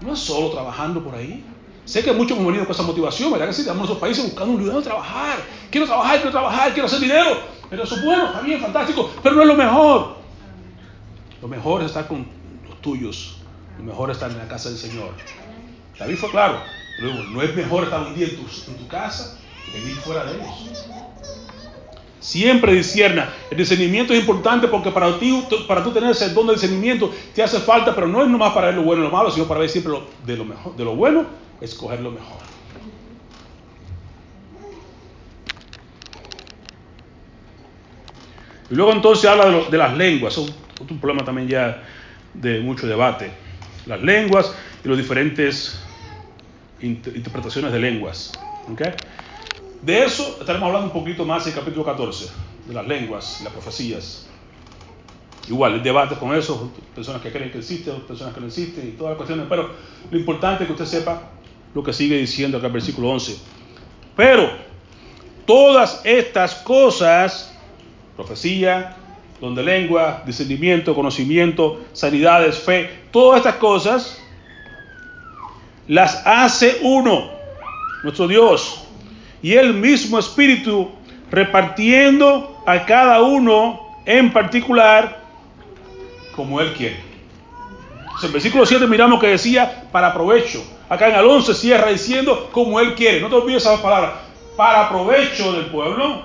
No 0.00 0.12
es 0.12 0.18
solo 0.18 0.50
trabajando 0.50 1.02
por 1.02 1.14
ahí. 1.14 1.44
Sé 1.84 2.02
que 2.02 2.12
muchos 2.12 2.36
hemos 2.36 2.46
venido 2.46 2.64
con 2.64 2.74
esa 2.74 2.82
motivación, 2.82 3.30
¿verdad? 3.30 3.46
Que 3.48 3.52
sí, 3.52 3.60
estamos 3.60 3.82
en 3.82 3.86
nuestros 3.88 4.00
países 4.00 4.24
buscando 4.24 4.52
un 4.52 4.58
lugar 4.58 4.74
donde 4.74 4.88
trabajar. 4.88 5.38
Quiero 5.70 5.86
trabajar, 5.86 6.16
quiero 6.16 6.30
trabajar, 6.30 6.72
quiero 6.72 6.86
hacer 6.86 7.00
dinero. 7.00 7.38
Pero 7.68 7.84
eso 7.84 7.96
es 7.96 8.04
bueno, 8.04 8.26
está 8.26 8.40
bien, 8.40 8.60
fantástico, 8.60 9.10
pero 9.22 9.34
no 9.34 9.42
es 9.42 9.48
lo 9.48 9.54
mejor. 9.54 10.16
Lo 11.42 11.48
mejor 11.48 11.82
es 11.82 11.88
estar 11.88 12.08
con 12.08 12.26
los 12.66 12.80
tuyos. 12.80 13.36
Lo 13.78 13.84
mejor 13.84 14.10
es 14.10 14.16
estar 14.16 14.30
en 14.30 14.38
la 14.38 14.48
casa 14.48 14.70
del 14.70 14.78
Señor. 14.78 15.10
David 15.98 16.16
fue 16.16 16.30
claro. 16.30 16.58
Luego, 16.98 17.22
no 17.24 17.42
es 17.42 17.54
mejor 17.54 17.84
estar 17.84 18.00
un 18.00 18.14
día 18.14 18.28
en 18.28 18.36
tu, 18.36 18.88
casa 18.88 19.38
que 19.70 19.78
vivir 19.78 19.96
fuera 19.98 20.24
de 20.24 20.36
ellos. 20.36 20.86
Siempre 22.20 22.72
discierna. 22.72 23.30
El 23.50 23.58
discernimiento 23.58 24.14
es 24.14 24.20
importante 24.20 24.68
porque 24.68 24.90
para 24.90 25.18
ti, 25.18 25.44
para 25.68 25.84
tú 25.84 25.90
tener 25.90 26.10
ese 26.10 26.30
don 26.30 26.46
de 26.46 26.54
discernimiento, 26.54 27.12
te 27.34 27.42
hace 27.42 27.58
falta, 27.58 27.94
pero 27.94 28.06
no 28.06 28.22
es 28.22 28.28
nomás 28.28 28.54
para 28.54 28.68
ver 28.68 28.76
lo 28.76 28.82
bueno 28.82 29.02
y 29.02 29.04
lo 29.04 29.10
malo, 29.10 29.30
sino 29.30 29.46
para 29.46 29.60
ver 29.60 29.68
siempre 29.68 29.92
de 30.24 30.36
lo 30.36 30.44
de 30.74 30.84
lo 30.84 30.96
bueno, 30.96 31.26
escoger 31.60 32.00
lo 32.00 32.10
mejor. 32.10 32.42
Y 38.70 38.74
luego 38.74 38.92
entonces 38.92 39.28
habla 39.28 39.46
de, 39.46 39.70
de 39.70 39.78
las 39.78 39.96
lenguas, 39.96 40.36
es 40.36 40.54
otro 40.80 40.96
problema 40.98 41.24
también 41.24 41.48
ya 41.48 41.82
de 42.32 42.60
mucho 42.60 42.86
debate. 42.86 43.30
Las 43.86 44.02
lenguas 44.02 44.54
y 44.84 44.88
los 44.88 44.96
diferentes 44.96 45.84
interpretaciones 46.80 47.72
de 47.72 47.78
lenguas. 47.78 48.32
De 49.82 50.04
eso 50.04 50.38
estaremos 50.40 50.66
hablando 50.66 50.86
un 50.86 50.92
poquito 50.92 51.24
más 51.24 51.46
en 51.46 51.52
el 51.52 51.58
capítulo 51.58 51.84
14, 51.84 52.30
de 52.66 52.74
las 52.74 52.86
lenguas, 52.86 53.40
las 53.42 53.52
profecías. 53.52 54.26
Igual, 55.48 55.74
el 55.74 55.82
debate 55.82 56.16
con 56.16 56.34
eso, 56.34 56.72
personas 56.94 57.20
que 57.20 57.30
creen 57.30 57.50
que 57.50 57.58
existe, 57.58 57.90
personas 57.92 58.32
que 58.34 58.40
no 58.40 58.46
existen 58.46 58.88
y 58.88 58.92
todas 58.92 59.10
las 59.10 59.16
cuestiones, 59.18 59.46
pero 59.48 59.70
lo 60.10 60.18
importante 60.18 60.64
es 60.64 60.66
que 60.68 60.72
usted 60.72 60.86
sepa 60.86 61.30
lo 61.74 61.82
que 61.82 61.92
sigue 61.92 62.16
diciendo 62.16 62.58
acá 62.58 62.68
el 62.68 62.72
versículo 62.72 63.10
11. 63.10 63.36
Pero 64.16 64.50
todas 65.44 66.00
estas 66.04 66.54
cosas, 66.54 67.52
profecía, 68.16 68.96
don 69.40 69.54
de 69.54 69.62
lengua, 69.62 70.22
discernimiento, 70.24 70.94
conocimiento, 70.94 71.84
sanidades, 71.92 72.58
fe, 72.58 72.90
todas 73.10 73.38
estas 73.38 73.56
cosas 73.56 74.18
las 75.88 76.22
hace 76.24 76.78
uno, 76.82 77.30
nuestro 78.02 78.28
Dios, 78.28 78.84
y 79.42 79.54
el 79.54 79.74
mismo 79.74 80.18
Espíritu 80.18 80.90
repartiendo 81.30 82.62
a 82.66 82.86
cada 82.86 83.20
uno 83.20 83.80
en 84.06 84.32
particular 84.32 85.20
como 86.34 86.60
Él 86.60 86.72
quiere. 86.72 86.96
en 86.96 88.26
el 88.26 88.32
versículo 88.32 88.64
7 88.64 88.86
miramos 88.86 89.20
que 89.20 89.28
decía 89.28 89.84
para 89.92 90.14
provecho. 90.14 90.62
Acá 90.88 91.08
en 91.08 91.26
11 91.26 91.54
cierra 91.54 91.90
diciendo 91.90 92.48
como 92.52 92.78
Él 92.80 92.94
quiere. 92.94 93.20
No 93.20 93.28
te 93.28 93.36
olvides 93.36 93.62
esas 93.62 93.80
palabras. 93.80 94.12
Para 94.56 94.88
provecho 94.88 95.52
del 95.52 95.66
pueblo 95.66 96.22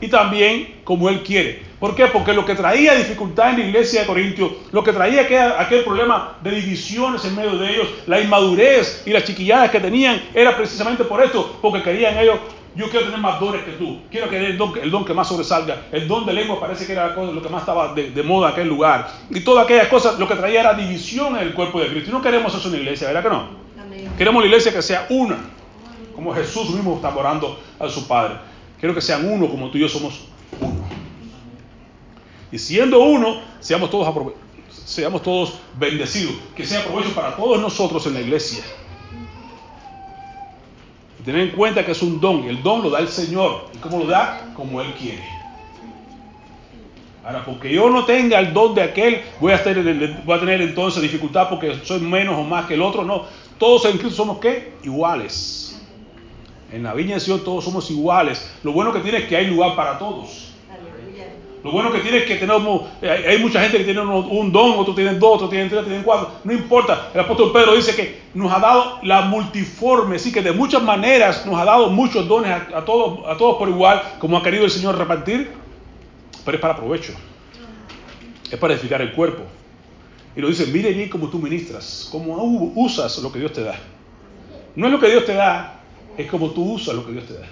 y 0.00 0.08
también 0.08 0.80
como 0.84 1.08
Él 1.08 1.22
quiere. 1.22 1.62
¿Por 1.78 1.96
qué? 1.96 2.06
Porque 2.06 2.32
lo 2.32 2.44
que 2.44 2.54
traía 2.54 2.94
dificultad 2.94 3.50
en 3.50 3.58
la 3.58 3.64
iglesia 3.66 4.02
de 4.02 4.06
Corintios, 4.06 4.52
lo 4.70 4.84
que 4.84 4.92
traía 4.92 5.22
aquel, 5.22 5.52
aquel 5.58 5.82
problema 5.82 6.36
de 6.40 6.52
divisiones 6.52 7.24
en 7.24 7.34
medio 7.34 7.56
de 7.58 7.72
ellos, 7.72 7.88
la 8.06 8.20
inmadurez 8.20 9.02
y 9.04 9.10
las 9.10 9.24
chiquilladas 9.24 9.70
que 9.70 9.80
tenían, 9.80 10.22
era 10.32 10.56
precisamente 10.56 11.02
por 11.02 11.22
esto, 11.22 11.58
porque 11.60 11.82
querían 11.82 12.16
ellos, 12.18 12.38
yo 12.74 12.88
quiero 12.88 13.06
tener 13.06 13.20
más 13.20 13.38
dones 13.38 13.62
que 13.64 13.72
tú, 13.72 14.00
quiero 14.10 14.28
que 14.28 14.36
el 14.36 14.56
don, 14.56 14.72
el 14.80 14.90
don 14.90 15.04
que 15.04 15.14
más 15.14 15.28
sobresalga, 15.28 15.86
el 15.92 16.08
don 16.08 16.24
de 16.24 16.32
lengua 16.32 16.58
parece 16.58 16.86
que 16.86 16.92
era 16.92 17.14
lo 17.14 17.42
que 17.42 17.48
más 17.48 17.62
estaba 17.62 17.94
de, 17.94 18.22
moda 18.22 18.48
en 18.48 18.52
aquel 18.54 18.68
lugar, 18.68 19.10
y 19.30 19.40
todas 19.40 19.64
aquellas 19.64 19.88
cosas, 19.88 20.18
lo 20.18 20.26
que 20.26 20.34
traía 20.34 20.60
era 20.60 20.74
división 20.74 21.36
en 21.36 21.42
el 21.42 21.54
cuerpo 21.54 21.80
de 21.80 21.88
Cristo, 21.88 22.10
y 22.10 22.12
no 22.12 22.22
queremos 22.22 22.54
eso 22.54 22.66
en 22.68 22.74
la 22.74 22.78
iglesia, 22.78 23.08
¿verdad 23.08 23.22
que 23.22 23.28
no? 23.28 23.62
Queremos 24.16 24.42
la 24.42 24.46
iglesia 24.46 24.72
que 24.72 24.82
sea 24.82 25.06
una, 25.10 25.38
como 26.14 26.34
Jesús 26.34 26.70
mismo 26.70 26.96
está 26.96 27.14
orando 27.14 27.58
a 27.78 27.88
su 27.88 28.06
Padre. 28.06 28.34
Quiero 28.78 28.94
que 28.94 29.00
sean 29.00 29.28
uno 29.30 29.48
como 29.48 29.70
tú 29.70 29.78
y 29.78 29.82
yo 29.82 29.88
somos 29.88 30.32
y 32.52 32.58
siendo 32.58 33.00
uno, 33.00 33.40
seamos 33.60 33.90
todos, 33.90 34.34
seamos 34.84 35.22
todos 35.22 35.54
bendecidos. 35.78 36.34
Que 36.54 36.66
sea 36.66 36.84
provecho 36.84 37.14
para 37.14 37.34
todos 37.34 37.58
nosotros 37.58 38.06
en 38.06 38.14
la 38.14 38.20
iglesia. 38.20 38.62
Tener 41.24 41.40
en 41.42 41.50
cuenta 41.50 41.84
que 41.84 41.92
es 41.92 42.02
un 42.02 42.20
don. 42.20 42.44
El 42.44 42.62
don 42.62 42.82
lo 42.82 42.90
da 42.90 42.98
el 42.98 43.08
Señor. 43.08 43.66
¿Y 43.74 43.78
cómo 43.78 43.98
lo 43.98 44.06
da? 44.06 44.52
Como 44.54 44.80
Él 44.80 44.92
quiere. 44.94 45.22
Ahora, 47.24 47.44
porque 47.44 47.72
yo 47.72 47.88
no 47.88 48.04
tenga 48.04 48.40
el 48.40 48.52
don 48.52 48.74
de 48.74 48.82
aquel, 48.82 49.22
voy 49.40 49.52
a, 49.52 49.62
tener, 49.62 50.60
entonces 50.60 51.00
dificultad 51.00 51.48
porque 51.48 51.78
soy 51.84 52.00
menos 52.00 52.36
o 52.36 52.42
más 52.42 52.66
que 52.66 52.74
el 52.74 52.82
otro. 52.82 53.04
No, 53.04 53.26
todos 53.58 53.84
en 53.84 53.98
Cristo 53.98 54.16
somos 54.16 54.38
qué? 54.38 54.72
Iguales. 54.82 55.80
En 56.72 56.82
la 56.82 56.94
viña 56.94 57.14
de 57.14 57.20
Señor 57.20 57.44
todos 57.44 57.64
somos 57.64 57.88
iguales. 57.90 58.50
Lo 58.64 58.72
bueno 58.72 58.92
que 58.92 59.00
tiene 59.00 59.18
es 59.18 59.24
que 59.26 59.36
hay 59.36 59.46
lugar 59.46 59.76
para 59.76 59.98
todos. 59.98 60.51
Lo 61.64 61.70
bueno 61.70 61.92
que 61.92 62.00
tiene 62.00 62.18
es 62.18 62.24
que 62.24 62.36
tenemos, 62.36 62.82
eh, 63.00 63.26
hay 63.28 63.38
mucha 63.38 63.60
gente 63.60 63.78
que 63.78 63.84
tiene 63.84 64.00
un 64.00 64.50
don, 64.50 64.78
otros 64.78 64.96
tienen 64.96 65.20
dos, 65.20 65.36
otros 65.36 65.50
tienen 65.50 65.68
tres, 65.68 65.84
tienen 65.84 66.02
cuatro. 66.02 66.32
No 66.42 66.52
importa. 66.52 67.10
El 67.14 67.20
apóstol 67.20 67.52
Pedro 67.52 67.74
dice 67.76 67.94
que 67.94 68.20
nos 68.34 68.52
ha 68.52 68.58
dado 68.58 68.98
la 69.04 69.22
multiforme, 69.22 70.18
sí 70.18 70.32
que 70.32 70.42
de 70.42 70.50
muchas 70.50 70.82
maneras 70.82 71.46
nos 71.46 71.56
ha 71.60 71.64
dado 71.64 71.90
muchos 71.90 72.26
dones 72.26 72.50
a, 72.50 72.84
todos, 72.84 73.20
a 73.28 73.36
todos 73.36 73.58
por 73.58 73.68
igual, 73.68 74.02
como 74.18 74.36
ha 74.36 74.42
querido 74.42 74.64
el 74.64 74.72
Señor 74.72 74.98
repartir, 74.98 75.52
pero 76.44 76.56
es 76.56 76.60
para 76.60 76.76
provecho. 76.76 77.12
Es 78.50 78.58
para 78.58 78.74
edificar 78.74 79.00
el 79.00 79.12
cuerpo. 79.12 79.44
Y 80.34 80.40
lo 80.40 80.48
dice, 80.48 80.66
mire 80.66 80.92
bien 80.92 81.08
cómo 81.08 81.28
tú 81.28 81.38
ministras, 81.38 82.08
cómo 82.10 82.42
usas 82.74 83.18
lo 83.18 83.30
que 83.30 83.38
Dios 83.38 83.52
te 83.52 83.62
da. 83.62 83.76
No 84.74 84.86
es 84.86 84.92
lo 84.92 84.98
que 84.98 85.08
Dios 85.08 85.24
te 85.26 85.34
da, 85.34 85.80
es 86.16 86.28
como 86.28 86.50
tú 86.50 86.72
usas 86.72 86.94
lo 86.96 87.06
que 87.06 87.12
Dios 87.12 87.26
te 87.26 87.34
da. 87.34 87.46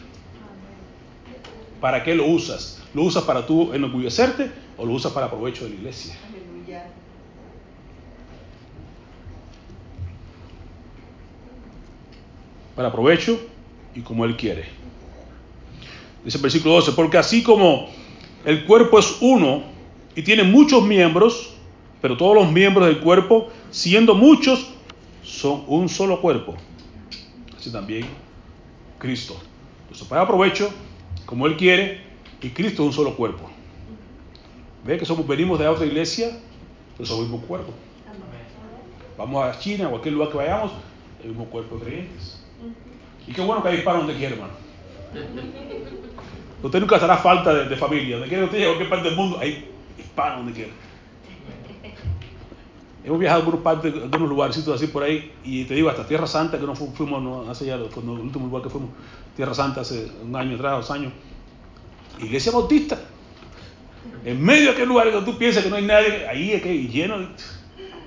¿Para 1.80 2.02
qué 2.02 2.14
lo 2.14 2.26
usas? 2.26 2.79
¿Lo 2.94 3.02
usas 3.02 3.24
para 3.24 3.46
tú 3.46 3.72
enorgullecerte 3.72 4.50
o 4.76 4.84
lo 4.84 4.92
usas 4.92 5.12
para 5.12 5.30
provecho 5.30 5.64
de 5.64 5.70
la 5.70 5.76
iglesia? 5.76 6.16
Para 12.74 12.90
provecho 12.90 13.38
y 13.94 14.00
como 14.00 14.24
Él 14.24 14.36
quiere. 14.36 14.64
Dice 16.24 16.38
el 16.38 16.42
versículo 16.42 16.74
12, 16.74 16.92
porque 16.92 17.18
así 17.18 17.42
como 17.42 17.88
el 18.44 18.64
cuerpo 18.64 18.98
es 18.98 19.18
uno 19.20 19.62
y 20.14 20.22
tiene 20.22 20.42
muchos 20.42 20.82
miembros, 20.82 21.54
pero 22.00 22.16
todos 22.16 22.34
los 22.34 22.50
miembros 22.50 22.86
del 22.86 23.00
cuerpo, 23.00 23.48
siendo 23.70 24.14
muchos, 24.14 24.72
son 25.22 25.64
un 25.66 25.88
solo 25.88 26.20
cuerpo. 26.20 26.56
Así 27.56 27.70
también 27.70 28.06
Cristo. 28.98 29.36
Entonces, 29.82 30.06
para 30.06 30.26
provecho, 30.26 30.70
como 31.26 31.46
Él 31.46 31.56
quiere, 31.56 32.09
y 32.42 32.50
Cristo 32.50 32.82
es 32.82 32.88
un 32.88 32.92
solo 32.92 33.16
cuerpo. 33.16 33.50
¿Ve 34.84 34.98
que 34.98 35.04
somos, 35.04 35.26
venimos 35.26 35.58
de 35.58 35.68
otra 35.68 35.84
iglesia? 35.84 36.38
Pero 36.96 37.06
somos 37.06 37.24
el 37.26 37.30
mismo 37.30 37.46
cuerpo. 37.46 37.72
Vamos 39.18 39.44
a 39.44 39.58
China, 39.58 39.86
a 39.86 39.90
cualquier 39.90 40.14
lugar 40.14 40.30
que 40.30 40.36
vayamos, 40.38 40.72
el 41.22 41.28
mismo 41.28 41.44
cuerpo 41.46 41.76
de 41.76 41.84
creyentes. 41.84 42.42
Y 43.26 43.32
qué 43.32 43.42
bueno 43.42 43.62
que 43.62 43.68
hay 43.68 43.76
hispanos 43.76 44.06
donde 44.06 44.16
quiera, 44.16 44.34
hermano. 44.34 44.52
Usted 46.62 46.80
nunca 46.80 46.96
hará 46.96 47.16
falta 47.16 47.54
de, 47.54 47.76
familia. 47.76 48.16
Donde 48.16 48.28
quiera 48.28 48.44
usted, 48.44 48.58
en 48.58 48.64
cualquier 48.64 48.88
parte 48.88 49.08
del 49.08 49.16
mundo, 49.16 49.38
hay 49.38 49.70
hispanos 49.98 50.38
donde 50.38 50.52
quiera. 50.52 50.72
Hemos 53.04 53.18
viajado 53.18 53.40
a 53.40 53.44
algunos, 53.44 53.62
partes, 53.62 53.94
algunos 53.94 54.28
lugarcitos 54.28 54.74
así 54.74 54.86
por 54.86 55.02
ahí, 55.02 55.32
y 55.42 55.64
te 55.64 55.74
digo, 55.74 55.88
hasta 55.88 56.06
Tierra 56.06 56.26
Santa, 56.26 56.58
que 56.58 56.66
no 56.66 56.74
fuimos 56.74 57.48
hace 57.48 57.64
ya, 57.64 57.76
el 57.76 57.82
último 57.82 58.46
lugar 58.46 58.62
que 58.62 58.68
fuimos, 58.68 58.90
Tierra 59.36 59.54
Santa 59.54 59.80
hace 59.80 60.10
un 60.22 60.36
año 60.36 60.56
atrás, 60.56 60.72
dos 60.76 60.90
años, 60.90 61.12
iglesia 62.22 62.52
bautista. 62.52 62.98
En 64.24 64.42
medio 64.42 64.66
de 64.66 64.70
aquel 64.70 64.88
lugar 64.88 65.10
donde 65.10 65.30
tú 65.30 65.38
piensas 65.38 65.64
que 65.64 65.70
no 65.70 65.76
hay 65.76 65.84
nadie, 65.84 66.26
ahí 66.28 66.52
es 66.52 66.62
que 66.62 66.74
lleno 66.88 67.18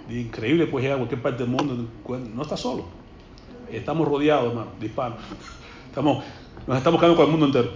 de, 0.08 0.20
increíble, 0.20 0.68
pues 0.68 0.84
llegar 0.84 0.96
a 0.96 1.00
cualquier 1.00 1.22
parte 1.22 1.44
del 1.44 1.52
mundo. 1.52 1.88
No 2.36 2.42
está 2.42 2.56
solo. 2.56 2.86
Estamos 3.72 4.08
rodeados, 4.08 4.50
hermano, 4.50 4.72
de 4.80 4.86
hispanos. 4.86 5.20
Estamos, 5.88 6.24
nos 6.68 6.78
estamos 6.78 7.00
quedando 7.00 7.18
con 7.18 7.26
el 7.26 7.32
mundo 7.32 7.46
entero. 7.48 7.72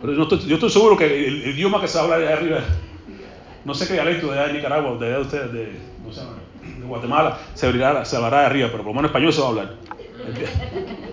Pero 0.00 0.12
yo 0.12 0.22
estoy, 0.22 0.38
yo 0.40 0.54
estoy 0.56 0.70
seguro 0.70 0.96
que 0.96 1.26
el, 1.26 1.48
idioma 1.48 1.80
que 1.80 1.88
se 1.88 1.98
habla 1.98 2.18
de 2.18 2.32
arriba, 2.32 2.60
no 3.64 3.74
sé 3.74 3.86
qué 3.86 3.94
dialecto 3.94 4.30
de 4.30 4.38
allá 4.38 4.48
de 4.48 4.52
Nicaragua, 4.52 4.98
de 4.98 5.06
allá 5.06 5.16
de 5.16 5.22
ustedes, 5.22 5.52
de, 5.52 5.72
Guatemala, 6.86 7.38
se, 7.54 7.66
hablará, 7.66 8.04
se 8.04 8.16
hablará 8.16 8.40
de 8.40 8.46
arriba, 8.46 8.68
pero 8.70 8.84
por 8.84 8.92
lo 8.92 8.96
menos 8.96 9.08
español 9.08 9.32
se 9.32 9.40
va 9.40 9.46
a 9.46 9.50
hablar. 9.50 9.74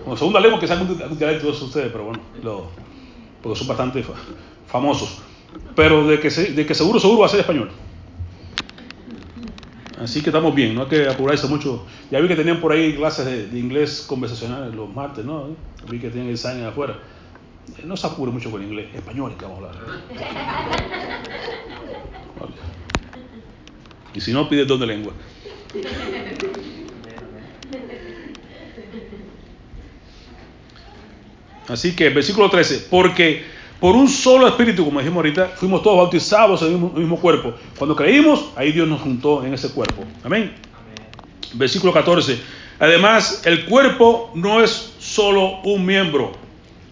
Como 0.04 0.16
segunda 0.16 0.40
lengua 0.40 0.60
que 0.60 0.66
sean 0.66 0.82
un 0.82 1.18
dialecto 1.18 1.46
de 1.46 1.52
ustedes, 1.52 1.90
pero 1.90 2.04
bueno, 2.04 2.20
lo, 2.42 2.68
porque 3.42 3.58
son 3.58 3.68
bastante 3.68 4.04
famosos. 4.66 5.22
Pero 5.74 6.06
de 6.06 6.20
que, 6.20 6.30
de 6.30 6.66
que 6.66 6.74
seguro, 6.74 7.00
seguro 7.00 7.20
va 7.20 7.26
a 7.26 7.28
ser 7.28 7.40
español. 7.40 7.70
Así 9.98 10.20
que 10.20 10.30
estamos 10.30 10.54
bien, 10.54 10.74
no 10.74 10.82
hay 10.82 10.88
que 10.88 11.08
apurarse 11.08 11.46
mucho. 11.46 11.86
Ya 12.10 12.20
vi 12.20 12.28
que 12.28 12.36
tenían 12.36 12.60
por 12.60 12.72
ahí 12.72 12.94
clases 12.94 13.52
de, 13.52 13.58
inglés 13.58 14.04
conversacional 14.08 14.74
los 14.74 14.92
martes, 14.92 15.24
¿no? 15.24 15.56
Vi 15.88 15.98
que 15.98 16.10
tienen 16.10 16.34
el 16.34 16.66
afuera. 16.66 16.98
No 17.84 17.96
se 17.96 18.06
apure 18.06 18.32
mucho 18.32 18.50
con 18.50 18.62
el 18.62 18.68
inglés, 18.68 18.88
español 18.94 19.34
que 19.38 19.44
vamos 19.44 19.62
a 19.62 19.68
hablar. 19.68 19.84
Y 24.14 24.20
si 24.20 24.32
no, 24.32 24.48
pide 24.48 24.66
don 24.66 24.78
de 24.78 24.86
lengua. 24.86 25.14
Así 31.68 31.94
que, 31.94 32.08
versículo 32.10 32.50
13, 32.50 32.88
porque 32.90 33.44
por 33.82 33.96
un 33.96 34.08
solo 34.08 34.46
espíritu, 34.46 34.84
como 34.84 35.00
dijimos 35.00 35.16
ahorita, 35.16 35.48
fuimos 35.56 35.82
todos 35.82 35.96
bautizados 35.96 36.62
en 36.62 36.74
el 36.74 36.78
mismo, 36.78 37.18
cuerpo. 37.18 37.54
Cuando 37.76 37.96
creímos, 37.96 38.50
ahí 38.54 38.70
Dios 38.70 38.86
nos 38.86 39.00
juntó 39.00 39.44
en 39.44 39.54
ese 39.54 39.70
cuerpo. 39.70 40.04
Amén. 40.22 40.52
Versículo 41.54 41.92
14. 41.92 42.38
Además, 42.78 43.42
el 43.44 43.64
cuerpo 43.64 44.30
no 44.34 44.62
es 44.62 44.94
solo 45.00 45.60
un 45.62 45.84
miembro, 45.84 46.32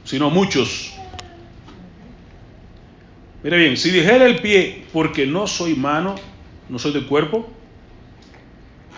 sino 0.03 0.31
muchos. 0.31 0.93
Mire 3.45 3.57
bien, 3.57 3.77
si 3.77 3.93
dijera 3.93 4.27
el 4.27 4.41
pie, 4.41 4.85
porque 4.93 5.27
no 5.27 5.47
soy 5.47 5.75
mano, 5.75 6.17
no 6.69 6.79
soy 6.81 6.93
del 6.93 7.07
cuerpo, 7.07 7.49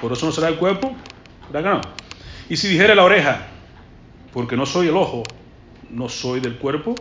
por 0.01 0.13
eso 0.13 0.25
no 0.25 0.33
será 0.33 0.49
el 0.49 0.57
cuerpo, 0.57 0.97
¿verdad 1.51 1.63
que 1.63 1.77
no? 1.77 1.95
Y 2.49 2.57
si 2.57 2.69
dijera 2.69 2.95
la 2.95 3.05
oreja, 3.05 3.49
porque 4.33 4.57
no 4.57 4.65
soy 4.67 4.89
el 4.89 4.97
ojo, 4.97 5.23
no 5.93 6.09
soy 6.09 6.41
del 6.41 6.57
cuerpo, 6.57 6.99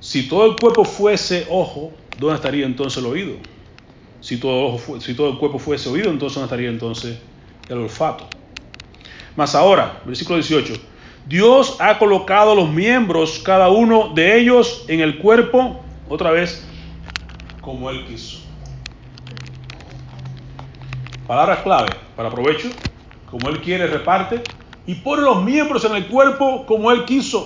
si 0.00 0.28
todo 0.28 0.46
el 0.46 0.56
cuerpo 0.58 0.84
fuese 0.84 1.46
ojo, 1.50 1.92
¿dónde 2.18 2.36
estaría 2.36 2.64
entonces 2.64 3.02
el 3.02 3.10
oído? 3.10 3.34
Si 4.20 4.38
todo, 4.38 4.76
el 4.76 5.38
cuerpo 5.38 5.58
fuese 5.58 5.88
oído, 5.88 6.10
entonces 6.10 6.34
¿dónde 6.36 6.46
estaría 6.46 6.68
entonces 6.68 7.18
el 7.68 7.78
olfato? 7.78 8.26
Más 9.36 9.54
ahora, 9.54 10.00
versículo 10.04 10.36
18. 10.36 10.74
Dios 11.26 11.76
ha 11.78 11.98
colocado 11.98 12.54
los 12.54 12.70
miembros, 12.70 13.40
cada 13.40 13.68
uno 13.68 14.12
de 14.14 14.40
ellos, 14.40 14.84
en 14.88 15.00
el 15.00 15.18
cuerpo, 15.18 15.80
otra 16.08 16.30
vez, 16.30 16.66
como 17.60 17.90
Él 17.90 18.06
quiso. 18.06 18.38
Palabras 21.26 21.60
clave 21.60 21.90
para 22.16 22.30
provecho, 22.30 22.70
como 23.30 23.50
Él 23.50 23.60
quiere, 23.60 23.86
reparte, 23.86 24.42
y 24.88 24.94
pone 24.94 25.20
los 25.20 25.44
miembros 25.44 25.84
en 25.84 25.94
el 25.94 26.06
cuerpo 26.06 26.64
como 26.64 26.90
Él 26.90 27.04
quiso. 27.04 27.44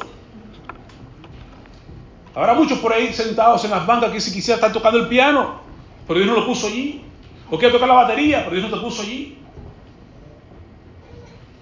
Habrá 2.36 2.55
muchos 2.55 2.78
por 2.78 2.93
ahí 2.93 3.12
sentados 3.12 3.64
en 3.64 3.72
las 3.72 3.84
bancas 3.84 4.12
que 4.12 4.20
si 4.20 4.32
quisiera 4.32 4.55
estar 4.55 4.72
tocando 4.72 5.01
el 5.01 5.09
piano, 5.09 5.61
pero 6.07 6.20
Dios 6.20 6.30
no 6.30 6.40
lo 6.40 6.47
puso 6.47 6.68
allí. 6.68 7.03
O 7.51 7.59
quiere 7.59 7.74
tocar 7.74 7.88
la 7.88 7.95
batería, 7.95 8.45
pero 8.45 8.55
Dios 8.55 8.70
no 8.70 8.76
te 8.78 8.84
puso 8.84 9.03
allí. 9.03 9.38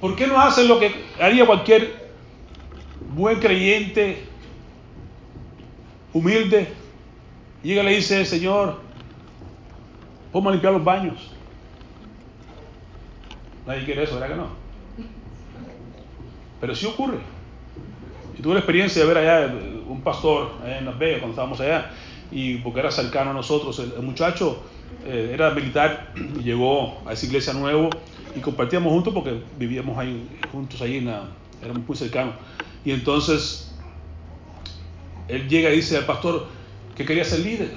¿Por 0.03 0.15
qué 0.17 0.27
no 0.27 0.39
hacen 0.39 0.69
lo 0.69 0.79
que 0.79 0.95
haría 1.19 1.47
cualquier 1.47 2.11
buen 3.15 3.41
creyente, 3.41 4.23
humilde? 6.13 6.75
Llega 7.63 7.83
y 7.83 7.87
le 7.87 7.97
dice, 7.97 8.27
Señor, 8.27 8.81
ponme 10.31 10.51
a 10.51 10.53
limpiar 10.53 10.75
los 10.75 10.85
baños. 10.85 11.33
Nadie 13.67 13.87
quiere 13.87 14.03
eso, 14.03 14.17
¿verdad 14.17 14.29
que 14.29 14.37
no? 14.37 14.60
Pero 16.61 16.75
sí 16.75 16.87
ocurre. 16.87 17.19
Tuve 18.43 18.55
la 18.55 18.61
experiencia 18.61 19.03
de 19.03 19.09
ver 19.09 19.19
allá 19.19 19.55
un 19.87 20.01
pastor 20.01 20.53
en 20.65 20.87
Las 20.87 20.99
Vegas 20.99 21.19
cuando 21.19 21.35
estábamos 21.35 21.61
allá, 21.61 21.91
y 22.31 22.57
porque 22.57 22.81
era 22.81 22.91
cercano 22.91 23.31
a 23.31 23.35
nosotros. 23.35 23.79
El, 23.79 24.03
muchacho 24.03 24.63
eh, 25.05 25.33
era 25.35 25.51
militar 25.51 26.13
y 26.39 26.43
llegó 26.43 27.03
a 27.07 27.13
esa 27.13 27.27
iglesia 27.27 27.53
nuevo 27.53 27.91
y 28.35 28.41
compartíamos 28.41 28.93
juntos 28.93 29.13
porque 29.13 29.43
vivíamos 29.59 29.99
ahí 29.99 30.27
juntos 30.53 30.81
ahí, 30.81 30.99
en 30.99 31.09
éramos 31.63 31.87
muy 31.87 31.97
cercanos. 31.97 32.35
Y 32.85 32.93
entonces 32.93 33.75
él 35.29 35.49
llega 35.49 35.71
y 35.71 35.77
dice 35.77 35.97
al 35.97 36.07
pastor 36.07 36.47
que 36.97 37.05
quería 37.05 37.25
ser 37.25 37.41
líder. 37.41 37.73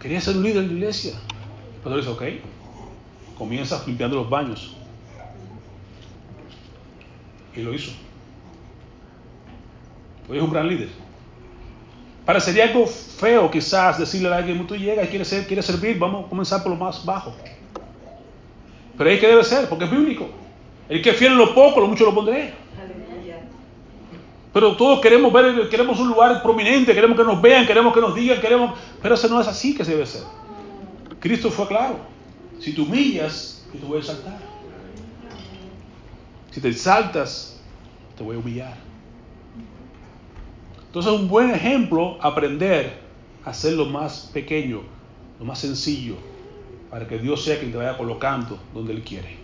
Quería 0.00 0.20
ser 0.20 0.36
un 0.36 0.44
líder 0.44 0.64
en 0.64 0.68
la 0.68 0.74
iglesia. 0.74 1.12
El 1.12 1.82
pastor 1.82 1.96
dice, 1.96 2.10
ok, 2.10 2.22
comienza 3.36 3.82
limpiando 3.86 4.16
los 4.16 4.28
baños. 4.28 4.76
Y 7.54 7.62
lo 7.62 7.74
hizo. 7.74 7.92
Hoy 10.28 10.36
es 10.36 10.42
un 10.42 10.50
gran 10.50 10.68
líder. 10.68 10.88
Parecería 12.24 12.64
algo 12.64 12.86
feo 12.86 13.50
quizás 13.50 13.98
decirle 13.98 14.28
a 14.28 14.36
alguien, 14.36 14.66
tú 14.66 14.76
llegas 14.76 15.06
y 15.06 15.08
quieres, 15.08 15.28
ser, 15.28 15.46
quieres 15.46 15.64
servir, 15.64 15.98
vamos 15.98 16.26
a 16.26 16.28
comenzar 16.28 16.62
por 16.62 16.72
lo 16.72 16.76
más 16.76 17.04
bajo. 17.04 17.34
Pero 18.98 19.08
ahí 19.08 19.18
que 19.18 19.26
debe 19.26 19.42
ser, 19.44 19.68
porque 19.68 19.86
es 19.86 19.90
bíblico. 19.90 20.28
El 20.88 21.00
que 21.00 21.10
es 21.10 21.16
fiel 21.16 21.32
en 21.32 21.38
lo 21.38 21.54
poco, 21.54 21.80
lo 21.80 21.86
mucho 21.86 22.04
lo 22.04 22.14
pondré. 22.14 22.52
Pero 24.52 24.76
todos 24.76 25.00
queremos 25.00 25.32
ver, 25.32 25.68
queremos 25.68 25.98
un 26.00 26.08
lugar 26.08 26.42
prominente, 26.42 26.94
queremos 26.94 27.16
que 27.16 27.24
nos 27.24 27.40
vean, 27.40 27.66
queremos 27.66 27.94
que 27.94 28.00
nos 28.00 28.14
digan, 28.14 28.40
queremos... 28.40 28.78
Pero 29.00 29.14
eso 29.14 29.28
no 29.28 29.40
es 29.40 29.46
así 29.46 29.74
que 29.74 29.84
se 29.84 29.92
debe 29.92 30.04
ser. 30.04 30.22
Cristo 31.20 31.50
fue 31.50 31.66
claro. 31.66 31.96
Si 32.58 32.74
te 32.74 32.80
humillas, 32.80 33.64
yo 33.72 33.80
te 33.80 33.86
voy 33.86 33.96
a 33.98 34.00
exaltar. 34.00 34.38
Si 36.50 36.60
te 36.60 36.68
exaltas, 36.68 37.60
te 38.16 38.22
voy 38.22 38.36
a 38.36 38.38
humillar. 38.38 38.76
Entonces 40.86 41.12
es 41.12 41.20
un 41.20 41.28
buen 41.28 41.50
ejemplo 41.50 42.18
aprender 42.20 42.98
a 43.44 43.52
ser 43.52 43.74
lo 43.74 43.86
más 43.86 44.30
pequeño, 44.32 44.80
lo 45.38 45.44
más 45.44 45.58
sencillo, 45.58 46.16
para 46.90 47.06
que 47.06 47.18
Dios 47.18 47.44
sea 47.44 47.58
quien 47.58 47.70
te 47.70 47.78
vaya 47.78 47.96
colocando 47.96 48.58
donde 48.72 48.94
Él 48.94 49.02
quiere. 49.02 49.36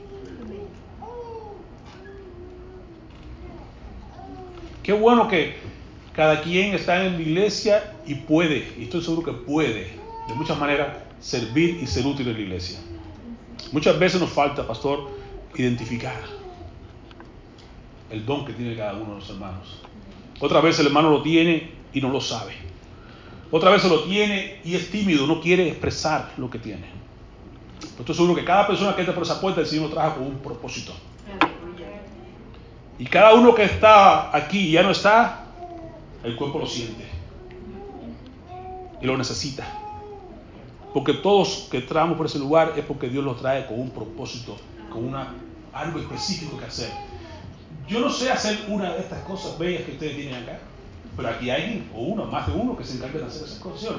Qué 4.82 4.92
bueno 4.92 5.28
que 5.28 5.56
cada 6.14 6.42
quien 6.42 6.74
está 6.74 7.04
en 7.04 7.14
la 7.14 7.20
iglesia 7.20 7.94
y 8.06 8.14
puede, 8.14 8.72
y 8.78 8.84
estoy 8.84 9.02
seguro 9.02 9.22
que 9.22 9.32
puede, 9.32 9.92
de 10.28 10.34
muchas 10.34 10.58
maneras, 10.58 10.96
servir 11.20 11.78
y 11.82 11.86
ser 11.86 12.06
útil 12.06 12.28
en 12.28 12.34
la 12.34 12.40
iglesia. 12.40 12.78
Muchas 13.72 13.98
veces 13.98 14.20
nos 14.20 14.30
falta, 14.30 14.66
pastor, 14.66 15.10
identificar 15.54 16.43
el 18.10 18.24
don 18.26 18.44
que 18.44 18.52
tiene 18.52 18.76
cada 18.76 18.94
uno 18.94 19.14
de 19.14 19.20
los 19.20 19.30
hermanos. 19.30 19.80
Otra 20.40 20.60
vez 20.60 20.78
el 20.78 20.86
hermano 20.86 21.10
lo 21.10 21.22
tiene 21.22 21.70
y 21.92 22.00
no 22.00 22.10
lo 22.10 22.20
sabe. 22.20 22.54
Otra 23.50 23.70
vez 23.70 23.84
lo 23.84 24.00
tiene 24.04 24.60
y 24.64 24.74
es 24.74 24.90
tímido, 24.90 25.26
no 25.26 25.40
quiere 25.40 25.68
expresar 25.68 26.32
lo 26.36 26.50
que 26.50 26.58
tiene. 26.58 26.86
Pero 27.80 28.00
estoy 28.00 28.14
seguro 28.14 28.34
que 28.34 28.44
cada 28.44 28.66
persona 28.66 28.94
que 28.94 29.02
entra 29.02 29.14
por 29.14 29.22
esa 29.22 29.40
puerta 29.40 29.60
el 29.60 29.66
Señor 29.66 29.88
lo 29.88 29.94
trajo 29.94 30.16
con 30.16 30.26
un 30.26 30.38
propósito. 30.38 30.92
Y 32.98 33.06
cada 33.06 33.34
uno 33.34 33.54
que 33.54 33.64
está 33.64 34.34
aquí 34.36 34.58
y 34.58 34.72
ya 34.72 34.82
no 34.82 34.90
está, 34.90 35.46
el 36.22 36.36
cuerpo 36.36 36.58
lo 36.58 36.66
siente. 36.66 37.04
Y 39.00 39.06
lo 39.06 39.16
necesita. 39.16 39.66
Porque 40.92 41.12
todos 41.14 41.68
que 41.70 41.78
entramos 41.78 42.16
por 42.16 42.26
ese 42.26 42.38
lugar 42.38 42.74
es 42.76 42.84
porque 42.84 43.08
Dios 43.08 43.24
lo 43.24 43.34
trae 43.34 43.66
con 43.66 43.80
un 43.80 43.90
propósito, 43.90 44.56
con 44.92 45.04
una, 45.04 45.34
algo 45.72 45.98
específico 45.98 46.56
que 46.58 46.64
hacer. 46.64 46.90
Yo 47.88 48.00
no 48.00 48.10
sé 48.10 48.30
hacer 48.30 48.58
una 48.68 48.94
de 48.94 49.00
estas 49.00 49.20
cosas 49.24 49.58
bellas 49.58 49.82
que 49.82 49.92
ustedes 49.92 50.16
tienen 50.16 50.42
acá, 50.42 50.58
pero 51.16 51.28
aquí 51.28 51.50
hay 51.50 51.86
o 51.94 52.00
uno, 52.00 52.24
más 52.26 52.46
de 52.46 52.52
uno, 52.54 52.76
que 52.76 52.84
se 52.84 52.96
encarga 52.96 53.20
de 53.20 53.26
hacer 53.26 53.44
esas 53.44 53.58
cosas. 53.58 53.92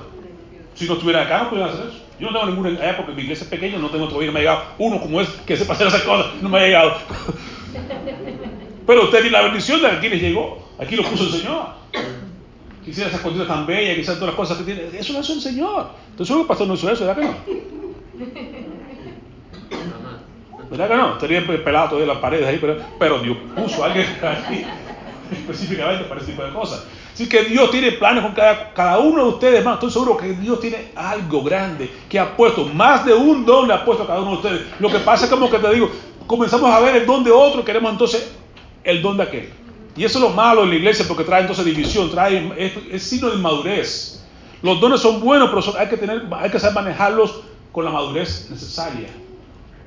Si 0.73 0.87
no 0.87 0.93
estuvieran 0.93 1.25
acá, 1.25 1.43
no 1.43 1.49
pudieran 1.49 1.73
hacer 1.73 1.87
eso. 1.87 1.99
Yo 2.19 2.31
no 2.31 2.33
tengo 2.33 2.51
ninguna 2.51 2.69
allá 2.69 2.97
porque 2.97 3.13
mi 3.13 3.21
iglesia 3.23 3.43
es 3.43 3.49
pequeña, 3.49 3.77
no 3.77 3.89
tengo 3.89 4.07
todavía, 4.07 4.31
me 4.31 4.39
ha 4.39 4.41
llegado 4.41 4.63
uno 4.79 4.99
como 4.99 5.21
es 5.21 5.29
que 5.45 5.55
sepa 5.55 5.73
hacer 5.73 5.87
esas 5.87 6.01
cosas, 6.01 6.33
no 6.41 6.49
me 6.49 6.59
ha 6.59 6.65
llegado. 6.65 6.93
Pero 8.87 9.03
usted 9.03 9.21
tiene 9.21 9.31
la 9.31 9.43
bendición 9.43 9.81
de 9.81 9.87
aquí 9.87 10.09
les 10.09 10.21
llegó, 10.21 10.67
aquí 10.79 10.95
lo 10.95 11.03
puso 11.03 11.23
el 11.23 11.41
Señor. 11.41 11.67
Quisiera 12.83 13.09
esas 13.09 13.21
cosas 13.21 13.47
tan 13.47 13.65
bellas, 13.65 13.95
quizás 13.95 14.15
todas 14.15 14.27
las 14.27 14.35
cosas 14.35 14.57
que 14.59 14.63
tiene. 14.63 14.97
Eso 14.97 15.13
lo 15.13 15.21
hizo 15.21 15.33
el 15.33 15.41
Señor. 15.41 15.89
Entonces, 16.11 16.35
el 16.35 16.45
pastor 16.45 16.67
no 16.67 16.75
hizo 16.75 16.91
eso, 16.91 17.05
¿verdad 17.05 17.21
que 17.21 17.27
no? 17.27 17.35
¿Verdad 20.77 20.89
que 20.89 21.01
no? 21.01 21.13
Estaría 21.13 21.63
pelado 21.63 21.89
todavía 21.89 22.13
las 22.13 22.21
paredes 22.21 22.47
ahí, 22.47 22.59
pero, 22.99 23.19
Dios 23.19 23.37
puso 23.55 23.81
a 23.81 23.87
alguien 23.87 24.05
aquí 24.21 24.65
específicamente 25.31 26.03
para 26.03 26.19
ese 26.19 26.31
tipo 26.31 26.43
de 26.43 26.51
cosas. 26.51 26.85
Así 27.13 27.29
que 27.29 27.43
Dios 27.45 27.71
tiene 27.71 27.93
planes 27.93 28.23
con 28.23 28.33
cada, 28.33 28.99
uno 28.99 29.23
de 29.23 29.29
ustedes, 29.29 29.59
hermano. 29.59 29.75
Estoy 29.75 29.91
seguro 29.91 30.17
que 30.17 30.33
Dios 30.33 30.59
tiene 30.59 30.91
algo 30.95 31.43
grande 31.43 31.89
que 32.09 32.19
ha 32.19 32.35
puesto. 32.35 32.65
Más 32.65 33.05
de 33.05 33.13
un 33.13 33.45
don 33.45 33.69
le 33.69 33.73
ha 33.73 33.85
puesto 33.85 34.03
a 34.03 34.07
cada 34.07 34.19
uno 34.19 34.31
de 34.31 34.37
ustedes. 34.37 34.61
Lo 34.79 34.89
que 34.89 34.99
pasa 34.99 35.25
es 35.25 35.31
como 35.31 35.49
que 35.49 35.57
te 35.57 35.73
digo, 35.73 35.89
comenzamos 36.27 36.69
a 36.69 36.81
ver 36.81 36.97
el 36.97 37.05
don 37.05 37.23
de 37.23 37.31
otro 37.31 37.63
queremos 37.63 37.89
entonces 37.89 38.35
el 38.83 39.01
don 39.01 39.15
de 39.15 39.23
aquel. 39.23 39.49
Y 39.95 40.03
eso 40.03 40.19
es 40.19 40.25
lo 40.25 40.31
malo 40.31 40.63
en 40.63 40.71
la 40.71 40.75
iglesia 40.75 41.05
porque 41.07 41.23
trae 41.23 41.41
entonces 41.41 41.63
división, 41.63 42.11
trae, 42.11 42.51
es, 42.91 43.01
signo 43.03 43.29
de 43.29 43.37
inmadurez. 43.37 44.21
Los 44.61 44.81
dones 44.81 44.99
son 44.99 45.21
buenos, 45.21 45.49
pero 45.49 45.79
hay, 45.79 45.87
que 45.87 45.95
tener, 45.95 46.23
hay 46.33 46.49
que 46.49 46.59
saber 46.59 46.75
manejarlos 46.75 47.43
con 47.71 47.85
la 47.85 47.91
madurez 47.91 48.49
necesaria. 48.49 49.07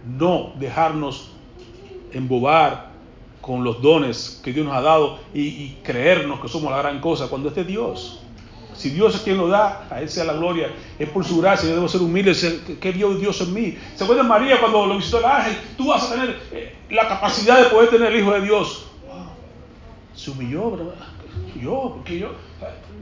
No 0.06 0.52
dejarnos 0.58 1.30
embobar 2.12 2.88
con 3.40 3.64
los 3.64 3.80
dones 3.80 4.40
que 4.44 4.52
Dios 4.52 4.66
nos 4.66 4.76
ha 4.76 4.80
dado 4.80 5.18
y, 5.34 5.76
creernos 5.82 6.40
que 6.40 6.48
somos 6.48 6.70
la 6.70 6.78
gran 6.78 7.00
cosa 7.00 7.28
cuando 7.28 7.48
este 7.48 7.64
Dios. 7.64 8.22
Si 8.74 8.90
Dios 8.90 9.14
es 9.16 9.22
quien 9.22 9.38
lo 9.38 9.48
da, 9.48 9.88
a 9.90 10.00
Él 10.00 10.08
sea 10.08 10.24
la 10.24 10.34
gloria, 10.34 10.70
es 10.98 11.08
por 11.08 11.24
su 11.24 11.40
gracia, 11.40 11.68
yo 11.68 11.74
debo 11.74 11.88
ser 11.88 12.00
humilde, 12.00 12.32
que 12.80 12.92
vio 12.92 13.14
Dios 13.14 13.40
en 13.40 13.52
mí. 13.52 13.76
¿Se 13.96 14.04
acuerdan 14.04 14.28
María 14.28 14.60
cuando 14.60 14.86
lo 14.86 14.96
visitó 14.96 15.18
el 15.18 15.24
ángel? 15.24 15.56
Tú 15.76 15.88
vas 15.88 16.04
a 16.04 16.14
tener 16.14 16.40
eh, 16.52 16.76
la 16.90 17.08
capacidad 17.08 17.58
de 17.58 17.70
poder 17.70 17.90
tener 17.90 18.12
el 18.12 18.20
Hijo 18.20 18.32
de 18.32 18.42
Dios 18.42 18.88
se 20.18 20.32
humilló, 20.32 20.72
¿verdad? 20.72 20.94
Yo, 21.62 21.92
porque 21.94 22.18
yo, 22.18 22.32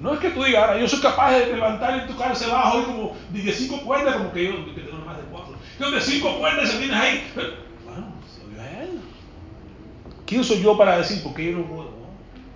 no 0.01 0.13
es 0.13 0.21
que 0.21 0.31
tú 0.31 0.45
digas, 0.45 0.63
ahora 0.63 0.79
yo 0.79 0.87
soy 0.87 1.01
capaz 1.01 1.33
de 1.33 1.47
levantar 1.55 2.01
en 2.01 2.07
tu 2.07 2.17
cara 2.17 2.35
ese 2.35 2.47
bajo 2.47 2.79
hoy 2.79 2.85
como 2.85 3.17
de 3.31 3.53
cinco 3.53 3.81
cuerdas, 3.81 4.17
como 4.17 4.33
que 4.33 4.45
yo 4.45 4.53
que 5.79 5.85
tengo 5.85 5.91
más 5.91 5.91
de 5.91 5.91
cuatro. 5.91 5.91
Que 5.91 5.91
de 5.91 6.01
cinco 6.01 6.39
cuerdas 6.39 6.71
se 6.71 6.79
tienes 6.79 6.97
ahí. 6.97 7.25
bueno, 7.85 8.07
se 8.35 8.57
lo 8.57 8.63
a 8.63 8.83
él. 8.83 9.01
¿Quién 10.27 10.45
soy 10.45 10.63
yo 10.63 10.77
para 10.77 10.99
decir 10.99 11.23
por 11.23 11.35
qué 11.35 11.53
yo 11.53 11.59
no 11.59 11.65
puedo? 11.65 11.97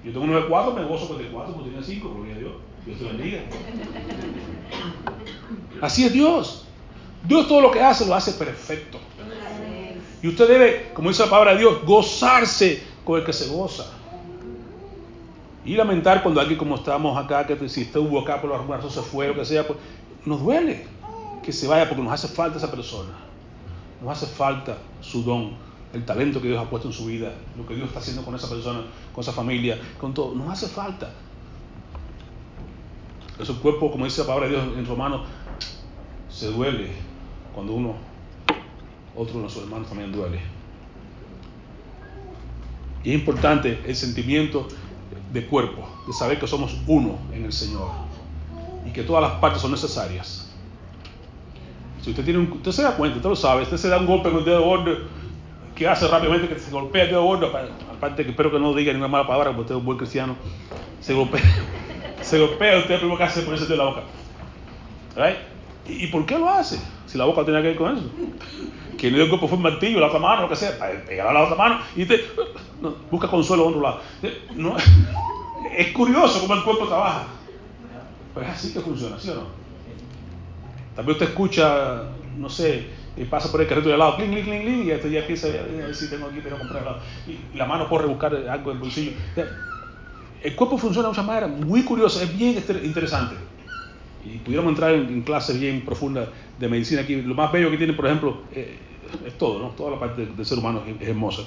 Yo 0.05 0.13
tengo 0.13 0.25
uno 0.25 0.41
de 0.41 0.47
cuatro, 0.47 0.73
me 0.73 0.85
gozo 0.85 1.09
con 1.09 1.19
de 1.19 1.27
cuatro, 1.27 1.53
como 1.53 1.65
tiene 1.65 1.83
cinco, 1.83 2.15
gloria 2.15 2.35
a 2.35 2.39
Dios. 2.39 2.53
Dios 2.87 2.99
te 2.99 3.05
bendiga. 3.05 3.41
Así 5.81 6.05
es 6.05 6.13
Dios. 6.13 6.67
Dios 7.25 7.47
todo 7.49 7.61
lo 7.61 7.71
que 7.71 7.83
hace 7.83 8.07
lo 8.07 8.15
hace 8.15 8.33
perfecto. 8.33 8.99
Y 10.23 10.29
usted 10.29 10.49
debe, 10.49 10.91
como 10.95 11.11
dice 11.11 11.25
la 11.25 11.31
palabra 11.31 11.53
de 11.53 11.59
Dios, 11.61 11.85
gozarse 11.85 12.83
con 13.05 13.19
el 13.19 13.27
que 13.27 13.33
se 13.33 13.49
goza. 13.49 13.87
Y 15.65 15.75
lamentar 15.75 16.23
cuando 16.23 16.41
alguien 16.41 16.59
como 16.59 16.77
estamos 16.77 17.17
acá, 17.23 17.47
que 17.47 17.69
si 17.69 17.83
estuvo 17.83 18.21
acá 18.21 18.41
por 18.41 18.53
alguna 18.53 18.79
razón 18.79 18.91
se 18.91 19.03
fue, 19.03 19.29
lo 19.29 19.35
que 19.35 19.45
sea, 19.45 19.67
pues 19.67 19.79
nos 20.25 20.43
duele 20.43 20.87
que 21.43 21.53
se 21.53 21.67
vaya 21.67 21.89
porque 21.89 22.03
nos 22.03 22.13
hace 22.13 22.29
falta 22.29 22.59
esa 22.59 22.71
persona. 22.71 23.11
Nos 24.03 24.11
hace 24.11 24.27
falta 24.27 24.79
su 25.01 25.23
don, 25.23 25.53
el 25.93 26.05
talento 26.05 26.41
que 26.41 26.49
Dios 26.49 26.61
ha 26.61 26.69
puesto 26.69 26.89
en 26.89 26.95
su 26.95 27.07
vida, 27.07 27.33
lo 27.57 27.67
que 27.67 27.75
Dios 27.75 27.89
está 27.89 28.01
haciendo 28.01 28.25
con 28.25 28.35
esa 28.35 28.49
persona, 28.49 28.83
con 29.15 29.23
esa 29.23 29.33
familia, 29.33 29.79
con 29.99 30.15
todo. 30.15 30.35
Nos 30.35 30.51
hace 30.51 30.69
falta. 30.69 31.11
Ese 33.39 33.55
cuerpo, 33.55 33.91
como 33.91 34.05
dice 34.05 34.21
la 34.21 34.27
palabra 34.27 34.49
de 34.49 34.55
Dios 34.55 34.79
en 34.79 34.87
Romanos, 34.87 35.23
se 36.29 36.47
duele 36.47 36.91
cuando 37.55 37.73
uno, 37.73 37.95
otro 39.17 39.35
de 39.35 39.41
nuestros 39.41 39.65
hermanos 39.65 39.89
también 39.89 40.13
duele. 40.13 40.41
Y 43.03 43.11
es 43.11 43.15
importante 43.15 43.83
el 43.87 43.97
sentimiento 43.97 44.69
de 45.33 45.47
cuerpo, 45.47 45.89
de 46.07 46.13
saber 46.13 46.39
que 46.39 46.47
somos 46.47 46.77
uno 46.87 47.19
en 47.33 47.45
el 47.45 47.53
Señor 47.53 47.91
y 48.87 48.91
que 48.91 49.03
todas 49.03 49.23
las 49.23 49.41
partes 49.41 49.63
son 49.63 49.71
necesarias. 49.71 50.50
Si 52.03 52.11
usted 52.11 52.25
tiene 52.25 52.39
un, 52.39 52.51
usted 52.53 52.73
se 52.73 52.83
da 52.83 52.97
cuenta, 52.97 53.17
usted 53.17 53.29
lo 53.29 53.37
sabe, 53.37 53.63
usted 53.63 53.77
se 53.77 53.89
da 53.89 53.99
un 53.99 54.07
golpe 54.07 54.31
con 54.31 54.39
el 54.39 54.45
dedo 54.45 54.63
gordo, 54.63 54.97
que 55.75 55.87
hace 55.87 56.09
rápidamente 56.09 56.49
que 56.49 56.59
se 56.59 56.71
golpea 56.71 57.05
el 57.05 57.11
dedo 57.11 57.25
gordo, 57.25 57.53
aparte 57.93 58.25
que 58.25 58.31
espero 58.31 58.51
que 58.51 58.59
no 58.59 58.75
diga 58.75 58.93
ninguna 58.93 59.09
mala 59.09 59.27
palabra, 59.27 59.51
porque 59.51 59.61
usted 59.63 59.75
es 59.75 59.79
un 59.79 59.87
buen 59.87 59.99
cristiano, 59.99 60.37
se 61.01 61.13
golpea, 61.13 61.43
se 62.23 62.39
golpea, 62.39 62.79
usted 62.79 62.97
primero 62.97 63.19
que 63.19 63.25
hace 63.25 63.43
ponerse 63.43 63.67
de 63.67 63.77
la 63.77 63.85
boca. 63.85 64.03
¿Y, 65.87 66.07
por 66.07 66.25
qué 66.25 66.39
lo 66.39 66.49
hace? 66.49 66.81
Si 67.07 67.19
la 67.19 67.25
boca 67.25 67.45
tiene 67.45 67.61
que 67.63 67.69
ver 67.69 67.77
con 67.77 67.97
eso. 67.97 68.07
Que 68.97 69.11
no 69.11 69.17
el 69.17 69.29
golpe 69.29 69.49
fue 69.49 69.57
un 69.57 69.63
martillo, 69.63 69.99
la 69.99 70.07
otra 70.07 70.21
mano, 70.21 70.43
lo 70.43 70.49
que 70.49 70.57
sea, 70.57 70.79
pegar 71.07 71.27
a 71.27 71.33
la 71.33 71.43
otra 71.43 71.57
mano 71.57 71.81
y 71.97 72.05
te 72.05 72.23
busca 73.11 73.29
consuelo 73.29 73.65
a 73.65 73.67
otro 73.69 73.81
lado. 73.81 74.01
No, 74.55 74.77
es 75.77 75.89
curioso 75.93 76.41
cómo 76.41 76.55
el 76.55 76.63
cuerpo 76.63 76.87
trabaja. 76.87 77.27
Pero 78.35 78.47
es 78.47 78.53
así 78.53 78.73
que 78.73 78.81
funciona, 78.81 79.19
¿sí 79.19 79.31
o 79.31 79.35
no? 79.37 79.60
También 81.01 81.17
usted 81.17 81.31
escucha, 81.31 82.03
no 82.37 82.51
sé, 82.51 82.85
y 83.17 83.25
pasa 83.25 83.51
por 83.51 83.63
el 83.63 83.67
carrito 83.67 83.89
de 83.89 83.97
lado, 83.97 84.17
clink, 84.17 84.33
clink, 84.33 84.45
clink, 84.45 84.63
clink, 84.65 84.85
y 84.85 84.91
esto 84.91 85.09
ya 85.09 85.21
empieza 85.21 85.47
a 85.47 85.53
ver 85.53 85.95
si 85.95 86.11
tengo 86.11 86.27
aquí, 86.27 86.41
pero 86.43 86.59
comprar 86.59 86.83
helado. 86.83 86.99
Y 87.27 87.57
la 87.57 87.65
mano 87.65 87.89
corre 87.89 88.05
a 88.05 88.09
buscar 88.09 88.35
algo 88.35 88.71
en 88.71 88.77
el 88.77 88.83
bolsillo. 88.83 89.13
El 90.43 90.55
cuerpo 90.55 90.77
funciona 90.77 91.09
de 91.09 91.15
una 91.15 91.23
manera 91.23 91.47
muy 91.47 91.85
curiosa, 91.85 92.23
es 92.23 92.37
bien 92.37 92.63
interesante. 92.85 93.35
Y 94.27 94.37
pudiéramos 94.41 94.73
entrar 94.73 94.93
en, 94.93 95.23
clases 95.23 95.59
bien 95.59 95.81
profundas 95.87 96.29
de 96.59 96.69
medicina 96.69 97.01
aquí. 97.01 97.23
Lo 97.23 97.35
más 97.35 97.51
bello 97.51 97.71
que 97.71 97.79
tiene, 97.79 97.95
por 97.95 98.05
ejemplo, 98.05 98.43
eh, 98.53 98.77
es 99.27 99.39
todo, 99.39 99.59
¿no? 99.59 99.69
Toda 99.69 99.93
la 99.93 99.99
parte 99.99 100.27
del 100.27 100.45
ser 100.45 100.59
humano 100.59 100.83
es, 100.87 101.09
hermosa 101.09 101.45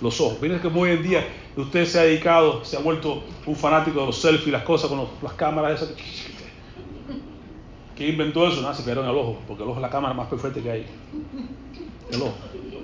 los 0.00 0.20
ojos. 0.20 0.40
Miren 0.40 0.60
que 0.60 0.68
hoy 0.68 0.90
en 0.90 1.02
día 1.02 1.26
usted 1.56 1.86
se 1.86 1.98
ha 1.98 2.02
dedicado, 2.02 2.64
se 2.64 2.76
ha 2.76 2.80
vuelto 2.80 3.24
un 3.46 3.56
fanático 3.56 3.98
de 3.98 4.06
los 4.06 4.20
selfies, 4.20 4.52
las 4.52 4.62
cosas 4.62 4.90
con 4.90 5.08
las 5.22 5.32
cámaras 5.32 5.82
esas. 5.82 5.96
¿Quién 7.96 8.10
inventó 8.10 8.46
eso? 8.46 8.60
Nada, 8.60 8.74
se 8.74 8.84
quedaron 8.84 9.08
el 9.08 9.16
ojo, 9.16 9.38
porque 9.48 9.62
el 9.62 9.70
ojo 9.70 9.78
es 9.78 9.82
la 9.82 9.90
cámara 9.90 10.12
más 10.12 10.28
perfecta 10.28 10.60
que 10.60 10.70
hay. 10.70 10.86
El 12.12 12.22
ojo. 12.22 12.34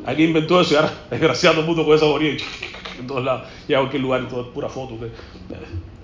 Alguien 0.06 0.28
inventó 0.28 0.60
eso 0.60 0.72
y 0.72 0.76
ahora 0.76 0.92
desgraciado 1.10 1.60
el 1.60 1.66
mundo 1.66 1.84
con 1.84 1.94
esa 1.94 2.06
bonita 2.06 2.42
en 2.98 3.06
todos 3.06 3.22
lados. 3.22 3.48
Y 3.68 3.74
a 3.74 3.78
cualquier 3.78 4.02
lugar, 4.02 4.20
en 4.22 4.28
toda 4.28 4.50
pura 4.52 4.68
foto. 4.68 4.98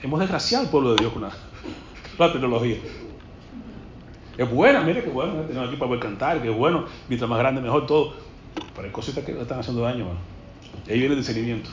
Hemos 0.03 0.21
desgraciado 0.21 0.65
al 0.65 0.71
pueblo 0.71 0.91
de 0.91 0.97
Dios 0.97 1.13
con 1.13 1.23
la, 1.23 1.33
la 2.19 2.33
tecnología. 2.33 2.77
Es 4.37 4.49
buena, 4.49 4.83
mire 4.83 5.03
que 5.03 5.11
bueno, 5.11 5.33
tener 5.43 5.65
aquí 5.65 5.77
para 5.77 5.89
poder 5.89 6.01
cantar, 6.01 6.41
que 6.41 6.51
es 6.51 6.57
bueno, 6.57 6.85
mientras 7.09 7.29
más 7.29 7.39
grande 7.39 7.61
mejor 7.61 7.87
todo. 7.87 8.15
Pero 8.75 8.87
hay 8.87 8.93
cositas 8.93 9.25
que 9.25 9.33
están 9.41 9.59
haciendo 9.59 9.83
daño, 9.83 10.07
ahí 10.89 10.99
viene 10.99 11.15
el 11.15 11.17
discernimiento. 11.17 11.71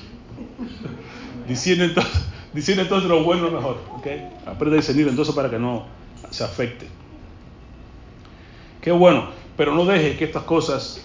diciendo, 1.48 1.84
entonces, 1.84 2.26
diciendo 2.54 2.82
entonces 2.82 3.08
lo 3.08 3.24
bueno 3.24 3.44
lo 3.44 3.52
mejor. 3.52 3.78
¿okay? 3.98 4.30
Aprende 4.48 4.78
a 4.78 4.80
discernir 4.80 5.08
entonces 5.08 5.36
para 5.36 5.50
que 5.50 5.60
no 5.60 5.86
se 6.32 6.44
afecte. 6.44 6.88
Qué 8.86 8.92
bueno, 8.92 9.30
pero 9.58 9.74
no 9.74 9.84
deje 9.84 10.16
que 10.16 10.26
estas 10.26 10.44
cosas, 10.44 11.04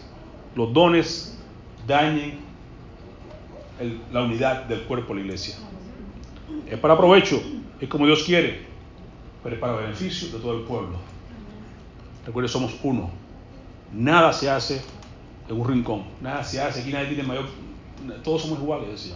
los 0.54 0.70
dones, 0.70 1.38
dañen 1.86 2.38
la 4.12 4.22
unidad 4.22 4.64
del 4.64 4.82
cuerpo 4.82 5.14
de 5.14 5.20
la 5.20 5.24
iglesia. 5.24 5.54
Es 6.68 6.78
para 6.78 6.98
provecho, 6.98 7.42
es 7.80 7.88
como 7.88 8.04
Dios 8.04 8.22
quiere, 8.24 8.66
pero 9.42 9.54
es 9.54 9.60
para 9.62 9.76
beneficio 9.76 10.28
de 10.28 10.40
todo 10.40 10.58
el 10.58 10.64
pueblo. 10.64 10.98
Recuerde, 12.26 12.50
somos 12.50 12.76
uno. 12.82 13.08
Nada 13.94 14.34
se 14.34 14.50
hace 14.50 14.82
en 15.48 15.58
un 15.58 15.66
rincón. 15.66 16.04
Nada 16.20 16.44
se 16.44 16.60
hace. 16.60 16.82
Aquí 16.82 16.92
nadie 16.92 17.06
tiene 17.06 17.22
mayor. 17.22 17.46
Todos 18.22 18.42
somos 18.42 18.58
iguales, 18.58 18.90
decía. 18.90 19.14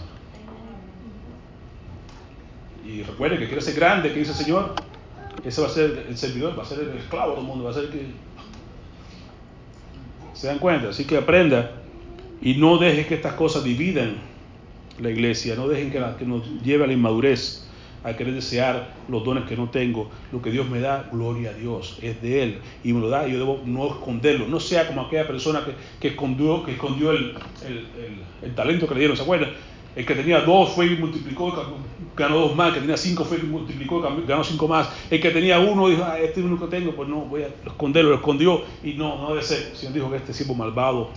Y 2.82 3.02
recuerde 3.02 3.38
que 3.38 3.46
quiere 3.46 3.60
ser 3.60 3.74
grande, 3.74 4.10
que 4.10 4.20
dice 4.20 4.30
el 4.30 4.38
Señor. 4.38 4.74
Ese 5.44 5.60
va 5.60 5.66
a 5.66 5.70
ser 5.70 6.06
el 6.08 6.16
servidor, 6.16 6.58
va 6.58 6.62
a 6.62 6.66
ser 6.66 6.78
el 6.78 6.96
esclavo 6.96 7.34
del 7.34 7.44
mundo, 7.44 7.64
va 7.64 7.70
a 7.70 7.74
ser 7.74 7.84
el 7.84 7.90
que. 7.90 8.33
¿Se 10.34 10.48
dan 10.48 10.58
cuenta? 10.58 10.90
Así 10.90 11.04
que 11.04 11.16
aprenda 11.16 11.72
y 12.42 12.54
no 12.54 12.78
deje 12.78 13.06
que 13.06 13.14
estas 13.14 13.34
cosas 13.34 13.64
dividan 13.64 14.16
la 15.00 15.10
iglesia, 15.10 15.54
no 15.56 15.68
dejen 15.68 15.90
que, 15.90 16.04
que 16.18 16.24
nos 16.24 16.62
lleve 16.62 16.84
a 16.84 16.86
la 16.86 16.92
inmadurez 16.92 17.64
a 18.04 18.14
querer 18.14 18.34
desear 18.34 18.92
los 19.08 19.24
dones 19.24 19.44
que 19.44 19.56
no 19.56 19.70
tengo. 19.70 20.10
Lo 20.30 20.42
que 20.42 20.50
Dios 20.50 20.68
me 20.68 20.78
da, 20.78 21.08
gloria 21.10 21.50
a 21.50 21.54
Dios, 21.54 21.98
es 22.02 22.20
de 22.20 22.42
Él 22.42 22.58
y 22.84 22.92
me 22.92 23.00
lo 23.00 23.08
da 23.08 23.26
y 23.26 23.32
yo 23.32 23.38
debo 23.38 23.62
no 23.64 23.86
esconderlo. 23.86 24.46
No 24.46 24.60
sea 24.60 24.86
como 24.86 25.00
aquella 25.00 25.26
persona 25.26 25.64
que, 25.64 25.72
que 25.98 26.08
escondió, 26.08 26.62
que 26.64 26.72
escondió 26.72 27.12
el, 27.12 27.34
el, 28.42 28.54
talento 28.54 28.86
que 28.86 28.94
le 28.94 29.00
dieron, 29.00 29.16
¿se 29.16 29.22
acuerdan? 29.22 29.50
El 29.96 30.04
que 30.04 30.14
tenía 30.14 30.40
dos 30.40 30.70
fue 30.70 30.86
y 30.86 30.96
multiplicó, 30.96 31.52
ganó 32.16 32.38
dos 32.38 32.56
más. 32.56 32.68
El 32.68 32.74
que 32.74 32.80
tenía 32.80 32.96
cinco 32.96 33.24
fue 33.24 33.38
y 33.38 33.42
multiplicó, 33.42 34.00
ganó 34.00 34.42
cinco 34.42 34.66
más. 34.66 34.88
El 35.08 35.20
que 35.20 35.30
tenía 35.30 35.60
uno 35.60 35.88
dijo, 35.88 36.02
ah, 36.04 36.18
este 36.18 36.40
es 36.40 36.46
uno 36.46 36.58
que 36.58 36.66
tengo, 36.66 36.92
pues 36.92 37.08
no, 37.08 37.20
voy 37.20 37.42
a 37.42 37.48
esconderlo, 37.64 38.10
lo 38.10 38.16
escondió. 38.16 38.62
Y 38.82 38.94
no, 38.94 39.16
no 39.18 39.28
debe 39.30 39.42
ser. 39.42 39.68
El 39.70 39.76
Señor 39.76 39.94
dijo 39.94 40.10
que 40.10 40.16
este 40.16 40.34
siervo 40.34 40.54
malvado, 40.54 41.10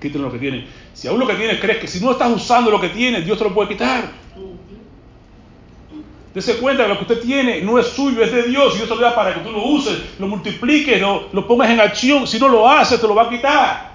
quiten 0.00 0.20
lo 0.20 0.30
que 0.30 0.38
tiene. 0.38 0.66
Si 0.92 1.08
aún 1.08 1.18
lo 1.18 1.26
que 1.26 1.34
tienes 1.34 1.60
crees 1.60 1.78
que 1.78 1.88
si 1.88 2.04
no 2.04 2.10
estás 2.10 2.30
usando 2.30 2.70
lo 2.70 2.80
que 2.80 2.90
tienes, 2.90 3.24
Dios 3.24 3.38
te 3.38 3.44
lo 3.44 3.54
puede 3.54 3.70
quitar. 3.70 4.10
Dese 6.34 6.58
cuenta 6.58 6.84
que 6.84 6.88
lo 6.90 6.96
que 6.96 7.12
usted 7.12 7.20
tiene 7.26 7.60
no 7.62 7.78
es 7.78 7.86
suyo, 7.88 8.22
es 8.22 8.30
de 8.30 8.44
Dios. 8.44 8.74
Y 8.74 8.76
Dios 8.76 8.88
te 8.88 8.94
lo 8.94 9.00
da 9.00 9.14
para 9.14 9.34
que 9.34 9.40
tú 9.40 9.50
lo 9.50 9.64
uses, 9.64 9.98
lo 10.18 10.28
multipliques, 10.28 11.00
lo, 11.00 11.28
lo 11.32 11.46
pongas 11.46 11.70
en 11.70 11.80
acción. 11.80 12.26
Si 12.26 12.38
no 12.38 12.48
lo 12.48 12.68
haces, 12.68 13.00
te 13.00 13.08
lo 13.08 13.14
va 13.14 13.22
a 13.22 13.30
quitar. 13.30 13.89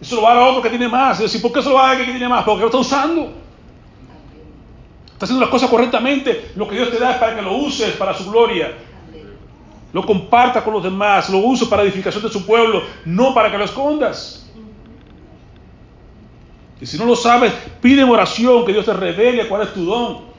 Eso 0.00 0.16
lo 0.16 0.22
va 0.22 0.32
a 0.32 0.34
dar 0.34 0.42
a 0.44 0.46
otro 0.48 0.62
que 0.62 0.70
tiene 0.70 0.88
más. 0.88 1.20
¿por 1.20 1.52
qué 1.52 1.62
se 1.62 1.68
lo 1.68 1.74
va 1.74 1.90
a 1.90 1.92
dar 1.92 2.02
a 2.02 2.04
que 2.04 2.10
tiene 2.10 2.28
más? 2.28 2.44
Porque 2.44 2.60
lo 2.60 2.66
está 2.66 2.78
usando. 2.78 3.32
Está 5.12 5.26
haciendo 5.26 5.40
las 5.40 5.50
cosas 5.50 5.68
correctamente. 5.68 6.52
Lo 6.56 6.66
que 6.66 6.76
Dios 6.76 6.90
te 6.90 6.98
da 6.98 7.12
es 7.12 7.16
para 7.18 7.36
que 7.36 7.42
lo 7.42 7.56
uses 7.56 7.90
para 7.96 8.14
su 8.14 8.30
gloria. 8.30 8.72
Lo 9.92 10.06
comparta 10.06 10.64
con 10.64 10.72
los 10.72 10.82
demás. 10.82 11.28
Lo 11.28 11.38
uses 11.38 11.68
para 11.68 11.82
edificación 11.82 12.22
de 12.22 12.30
su 12.30 12.46
pueblo, 12.46 12.82
no 13.04 13.34
para 13.34 13.50
que 13.50 13.58
lo 13.58 13.64
escondas. 13.64 14.50
Y 16.80 16.86
si 16.86 16.96
no 16.96 17.04
lo 17.04 17.14
sabes, 17.14 17.52
pide 17.82 18.00
en 18.00 18.08
oración 18.08 18.64
que 18.64 18.72
Dios 18.72 18.86
te 18.86 18.94
revele 18.94 19.46
cuál 19.48 19.62
es 19.62 19.74
tu 19.74 19.84
don. 19.84 20.29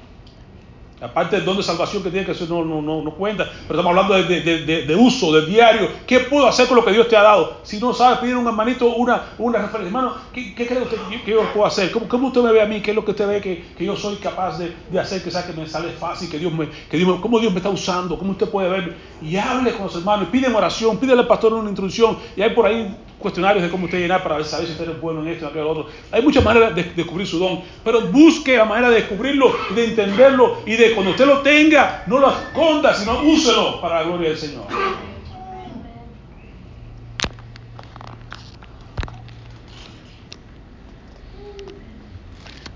Aparte 1.01 1.35
del 1.35 1.45
don 1.45 1.57
de 1.57 1.63
salvación 1.63 2.03
que 2.03 2.11
tiene 2.11 2.25
que 2.27 2.33
eso 2.33 2.45
no, 2.47 2.63
no, 2.63 2.79
no, 2.79 3.01
no 3.01 3.11
cuenta. 3.15 3.45
Pero 3.67 3.79
estamos 3.79 3.87
hablando 3.87 4.13
de, 4.13 4.41
de, 4.41 4.85
de, 4.85 4.95
uso, 4.95 5.33
de 5.33 5.47
diario. 5.47 5.89
¿Qué 6.05 6.19
puedo 6.19 6.45
hacer 6.45 6.67
con 6.67 6.77
lo 6.77 6.85
que 6.85 6.91
Dios 6.91 7.07
te 7.07 7.17
ha 7.17 7.23
dado? 7.23 7.57
Si 7.63 7.79
no 7.79 7.91
sabes 7.91 8.19
pedir 8.19 8.35
a 8.35 8.37
un 8.37 8.45
hermanito 8.45 8.87
una, 8.95 9.29
una 9.39 9.57
referencia, 9.57 9.87
hermano, 9.87 10.13
¿qué, 10.31 10.53
qué 10.53 10.67
cree 10.67 10.83
usted 10.83 10.97
que 11.25 11.31
yo 11.31 11.41
puedo 11.53 11.65
hacer? 11.65 11.91
¿Cómo, 11.91 12.07
¿Cómo, 12.07 12.27
usted 12.27 12.41
me 12.41 12.51
ve 12.51 12.61
a 12.61 12.67
mí? 12.67 12.81
¿Qué 12.81 12.91
es 12.91 12.95
lo 12.95 13.03
que 13.03 13.11
usted 13.11 13.27
ve 13.27 13.41
que, 13.41 13.65
que 13.75 13.83
yo 13.83 13.95
soy 13.95 14.17
capaz 14.17 14.59
de, 14.59 14.99
hacer? 14.99 15.23
Que, 15.23 15.31
sea, 15.31 15.43
que 15.43 15.53
me 15.53 15.67
sale 15.67 15.89
fácil, 15.93 16.29
que 16.29 16.37
Dios 16.37 16.53
me, 16.53 16.69
que 16.69 16.97
Dios 16.97 17.19
¿cómo 17.19 17.39
Dios 17.39 17.51
me 17.51 17.57
está 17.57 17.69
usando? 17.69 18.19
¿Cómo 18.19 18.33
usted 18.33 18.47
puede 18.47 18.69
ver? 18.69 18.95
Y 19.23 19.37
hable 19.37 19.71
con 19.73 19.85
los 19.85 19.95
hermanos, 19.95 20.27
pide 20.31 20.53
oración, 20.53 20.97
pídele 20.97 21.21
al 21.21 21.27
pastor 21.27 21.53
una 21.53 21.69
instrucción. 21.69 22.17
Y 22.35 22.43
hay 22.43 22.51
por 22.51 22.67
ahí 22.67 22.95
cuestionarios 23.22 23.63
de 23.63 23.69
cómo 23.69 23.86
usted 23.86 23.99
llenar 23.99 24.24
para 24.24 24.43
saber 24.43 24.65
si 24.65 24.74
usted 24.74 24.89
es 24.89 24.99
bueno 24.99 25.22
en 25.22 25.30
esto, 25.30 25.45
en 25.45 25.51
aquello, 25.51 25.69
otro. 25.69 25.88
Hay 26.11 26.22
muchas 26.22 26.43
maneras 26.43 26.76
de 26.76 26.84
descubrir 26.84 27.28
su 27.28 27.39
don, 27.39 27.61
pero 27.84 28.01
busque 28.07 28.57
la 28.57 28.65
manera 28.65 28.89
de 28.89 28.95
descubrirlo 28.95 29.55
de 29.74 29.86
entenderlo 29.86 30.57
y 30.65 30.76
de 30.76 30.93
cuando 30.93 31.11
usted 31.11 31.26
lo 31.26 31.41
tenga, 31.41 32.03
no 32.07 32.19
lo 32.19 32.30
esconda, 32.32 32.93
sino 32.93 33.22
úselo 33.22 33.80
para 33.80 34.01
la 34.01 34.03
gloria 34.03 34.30
del 34.30 34.38
Señor. 34.38 34.65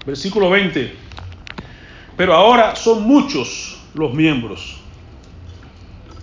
Versículo 0.06 0.52
20. 0.52 0.96
Pero 2.16 2.34
ahora 2.34 2.76
son 2.76 3.04
muchos 3.04 3.82
los 3.94 4.14
miembros, 4.14 4.78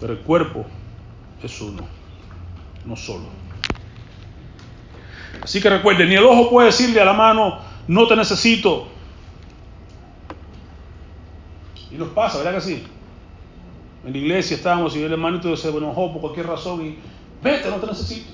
pero 0.01 0.13
el 0.13 0.21
cuerpo 0.21 0.65
es 1.43 1.61
uno, 1.61 1.87
no 2.85 2.97
solo. 2.97 3.42
Así 5.43 5.61
que 5.61 5.69
recuerden, 5.69 6.09
ni 6.09 6.15
el 6.15 6.25
ojo 6.25 6.51
puede 6.51 6.67
decirle 6.67 7.01
a 7.01 7.05
la 7.05 7.13
mano, 7.13 7.59
no 7.89 8.07
te 8.07 8.15
necesito. 8.15 8.89
Y 11.91 11.97
nos 11.97 12.09
pasa, 12.09 12.39
¿verdad 12.39 12.55
que 12.55 12.61
sí? 12.61 12.87
En 14.05 14.13
la 14.13 14.19
iglesia 14.19 14.57
estamos 14.57 14.97
y 14.97 15.03
el 15.03 15.13
hermanito 15.13 15.55
se 15.57 15.69
enojó 15.69 16.13
por 16.13 16.21
cualquier 16.21 16.47
razón 16.47 16.87
y 16.87 16.99
vete, 17.43 17.69
no 17.71 17.77
te 17.77 17.87
necesito. 17.87 18.33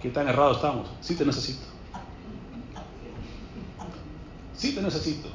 ¿Qué 0.00 0.10
tan 0.10 0.28
errados 0.28 0.56
estamos? 0.56 0.90
Sí 1.00 1.16
te 1.16 1.24
necesito. 1.24 1.64
Sí 4.54 4.74
te 4.74 4.82
necesito. 4.82 5.28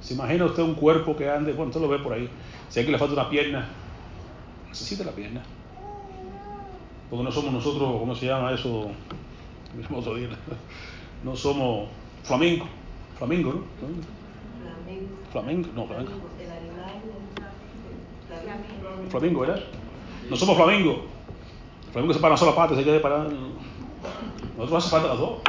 ¿Se 0.00 0.14
imagina 0.14 0.46
usted 0.46 0.62
un 0.62 0.74
cuerpo 0.74 1.14
que 1.14 1.30
ande? 1.30 1.52
Bueno, 1.52 1.68
usted 1.68 1.80
lo 1.80 1.88
ve 1.88 1.98
por 1.98 2.14
ahí. 2.14 2.28
Si 2.68 2.80
hay 2.80 2.86
que 2.86 2.92
le 2.92 2.98
falta 2.98 3.14
una 3.14 3.28
pierna, 3.30 3.68
necesita 4.72 5.04
la 5.04 5.12
pierna. 5.12 5.42
Porque 7.10 7.24
no 7.24 7.30
somos 7.30 7.52
nosotros, 7.52 8.00
¿cómo 8.00 8.14
se 8.14 8.26
llama 8.26 8.52
eso? 8.52 8.90
No 11.24 11.36
somos 11.36 11.88
flamingo. 12.24 12.66
Flamingo, 13.16 13.52
¿no? 13.52 13.62
Flamingo. 15.30 15.68
No, 15.76 15.86
flamingo. 15.86 16.12
Flamingo, 19.08 19.40
¿verdad? 19.40 19.62
No 20.28 20.36
somos 20.36 20.56
flamingo. 20.56 21.04
flamingo 21.92 22.14
se 22.14 22.20
para 22.20 22.32
una 22.32 22.38
sola 22.38 22.56
parte, 22.56 22.74
se 22.74 22.82
quiere 22.82 22.98
parar. 22.98 23.28
Nosotros 24.56 24.84
hace 24.84 24.90
falta 24.90 25.08
las 25.08 25.18
dos. 25.18 25.42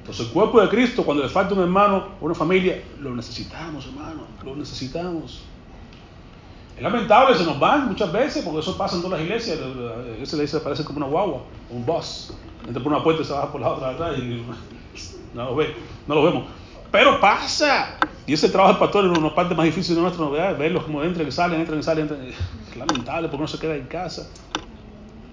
Entonces 0.00 0.26
el 0.26 0.32
cuerpo 0.32 0.60
de 0.60 0.68
Cristo, 0.68 1.02
cuando 1.04 1.22
le 1.22 1.30
falta 1.30 1.54
un 1.54 1.60
hermano 1.60 2.08
o 2.20 2.26
una 2.26 2.34
familia, 2.34 2.82
lo 3.00 3.14
necesitamos, 3.14 3.86
hermano, 3.86 4.22
lo 4.44 4.54
necesitamos. 4.54 5.44
Es 6.78 6.82
lamentable, 6.84 7.36
se 7.36 7.42
nos 7.42 7.58
van 7.58 7.88
muchas 7.88 8.12
veces, 8.12 8.44
porque 8.44 8.60
eso 8.60 8.78
pasa 8.78 8.94
en 8.94 9.02
todas 9.02 9.18
las 9.18 9.26
iglesias. 9.26 9.58
Esa 10.22 10.36
iglesia 10.36 10.60
parece 10.62 10.84
como 10.84 10.98
una 10.98 11.08
guagua, 11.08 11.42
un 11.70 11.84
bus. 11.84 12.32
Entra 12.68 12.80
por 12.80 12.92
una 12.92 13.02
puerta 13.02 13.22
y 13.22 13.24
se 13.24 13.32
baja 13.32 13.50
por 13.50 13.60
la 13.60 13.70
otra 13.70 13.88
atrás 13.88 14.16
y 14.16 14.44
no 15.34 15.44
lo, 15.44 15.56
ve, 15.56 15.74
no 16.06 16.14
lo 16.14 16.22
vemos. 16.22 16.44
Pero 16.92 17.20
pasa. 17.20 17.98
Y 18.28 18.32
ese 18.32 18.48
trabajo 18.48 18.74
del 18.74 18.78
pastor 18.78 19.10
es 19.10 19.18
una 19.18 19.34
parte 19.34 19.56
más 19.56 19.66
difícil 19.66 19.96
de 19.96 20.02
nuestra 20.02 20.24
novedad, 20.24 20.56
verlos 20.56 20.84
como 20.84 21.02
entran 21.02 21.26
y 21.26 21.32
salen, 21.32 21.58
entran 21.58 21.80
y 21.80 21.82
salen, 21.82 22.02
entran. 22.02 22.22
Es 22.22 22.76
lamentable 22.76 23.26
porque 23.26 23.42
no 23.42 23.48
se 23.48 23.58
queda 23.58 23.74
en 23.74 23.86
casa. 23.86 24.30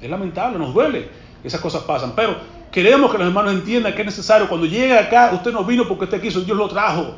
Es 0.01 0.09
lamentable, 0.09 0.57
nos 0.57 0.73
duele. 0.73 1.09
Esas 1.43 1.61
cosas 1.61 1.83
pasan. 1.83 2.13
Pero 2.15 2.37
queremos 2.71 3.11
que 3.11 3.19
los 3.19 3.27
hermanos 3.27 3.53
entiendan 3.53 3.93
que 3.93 4.01
es 4.01 4.05
necesario. 4.07 4.49
Cuando 4.49 4.65
llegue 4.65 4.97
acá, 4.97 5.29
usted 5.31 5.53
no 5.53 5.63
vino 5.63 5.87
porque 5.87 6.05
usted 6.05 6.19
quiso, 6.19 6.41
Dios 6.41 6.57
lo 6.57 6.67
trajo. 6.67 7.17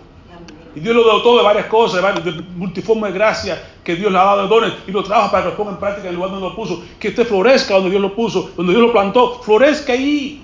Y 0.77 0.79
Dios 0.79 0.95
lo 0.95 1.01
dotó 1.01 1.37
de 1.37 1.43
varias 1.43 1.65
cosas, 1.65 2.23
de 2.23 2.31
multiforme 2.55 3.07
de 3.07 3.13
gracia 3.15 3.59
que 3.83 3.95
Dios 3.95 4.11
le 4.11 4.19
ha 4.19 4.23
dado 4.23 4.47
dones 4.47 4.73
y 4.85 4.91
lo 4.91 5.01
trabaja 5.01 5.31
para 5.31 5.43
que 5.45 5.49
lo 5.49 5.57
ponga 5.57 5.71
en 5.71 5.77
práctica 5.77 6.03
en 6.03 6.09
el 6.09 6.15
lugar 6.17 6.29
donde 6.29 6.49
lo 6.49 6.55
puso. 6.55 6.83
Que 6.99 7.07
usted 7.07 7.25
florezca 7.25 7.73
donde 7.73 7.89
Dios 7.89 7.99
lo 7.99 8.13
puso, 8.13 8.51
donde 8.55 8.73
Dios 8.73 8.85
lo 8.85 8.91
plantó, 8.91 9.41
florezca 9.41 9.93
ahí. 9.93 10.43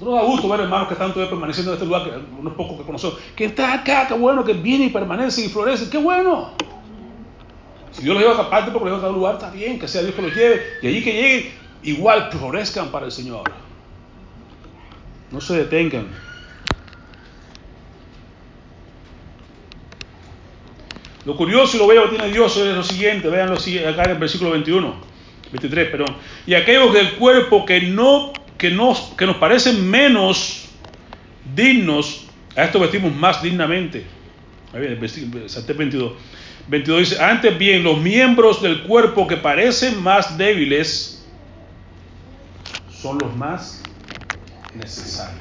No 0.00 0.14
da 0.16 0.22
gusto 0.22 0.48
ver 0.48 0.62
hermanos 0.62 0.88
que 0.88 0.94
están 0.94 1.12
todavía 1.12 1.30
permaneciendo 1.30 1.70
en 1.70 1.74
este 1.76 1.86
lugar, 1.86 2.02
que 2.02 2.10
unos 2.40 2.54
pocos 2.54 2.76
que 2.78 2.82
conocemos, 2.82 3.18
que 3.36 3.44
está 3.44 3.72
acá, 3.72 4.08
qué 4.08 4.14
bueno, 4.14 4.42
que 4.42 4.54
viene 4.54 4.86
y 4.86 4.90
permanece 4.90 5.44
y 5.44 5.48
florece, 5.48 5.88
qué 5.88 5.98
bueno. 5.98 6.50
Si 7.92 8.02
Dios 8.02 8.14
los 8.14 8.20
lleva 8.20 8.32
a 8.32 8.38
otra 8.40 8.50
parte 8.50 8.72
porque 8.72 8.88
los 8.88 8.98
lleva 8.98 9.06
a 9.06 9.10
otro 9.10 9.20
lugar, 9.20 9.34
está 9.36 9.50
bien, 9.52 9.78
que 9.78 9.86
sea 9.86 10.02
Dios 10.02 10.16
que 10.16 10.22
los 10.22 10.34
lleve. 10.34 10.60
Y 10.82 10.88
allí 10.88 11.04
que 11.04 11.12
lleguen, 11.12 11.52
igual 11.84 12.30
florezcan 12.32 12.88
para 12.88 13.06
el 13.06 13.12
Señor. 13.12 13.44
No 15.30 15.40
se 15.40 15.56
detengan. 15.56 16.29
Lo 21.24 21.36
curioso 21.36 21.76
y 21.76 21.80
lo 21.80 21.86
bello 21.86 22.04
que 22.04 22.16
tiene 22.16 22.32
Dios 22.32 22.56
es 22.56 22.74
lo 22.74 22.82
siguiente, 22.82 23.28
vean 23.28 23.52
acá 23.52 24.04
en 24.04 24.10
el 24.10 24.18
versículo 24.18 24.52
21, 24.52 24.94
23, 25.52 25.90
perdón. 25.90 26.16
Y 26.46 26.54
aquellos 26.54 26.94
del 26.94 27.12
cuerpo 27.12 27.66
que 27.66 27.82
no, 27.82 28.32
que 28.56 28.70
nos, 28.70 29.12
que 29.18 29.26
nos 29.26 29.36
parecen 29.36 29.88
menos 29.90 30.68
dignos, 31.54 32.26
a 32.56 32.64
esto 32.64 32.80
vestimos 32.80 33.14
más 33.14 33.42
dignamente. 33.42 34.04
Ahí 34.72 34.80
viene, 34.80 34.94
el 34.94 35.00
22. 35.00 36.12
22 36.68 37.00
dice, 37.00 37.22
antes 37.22 37.58
bien, 37.58 37.82
los 37.82 38.00
miembros 38.00 38.62
del 38.62 38.82
cuerpo 38.82 39.26
que 39.26 39.36
parecen 39.36 40.02
más 40.02 40.38
débiles 40.38 41.26
son 42.90 43.18
los 43.18 43.34
más 43.36 43.82
necesarios. 44.74 45.40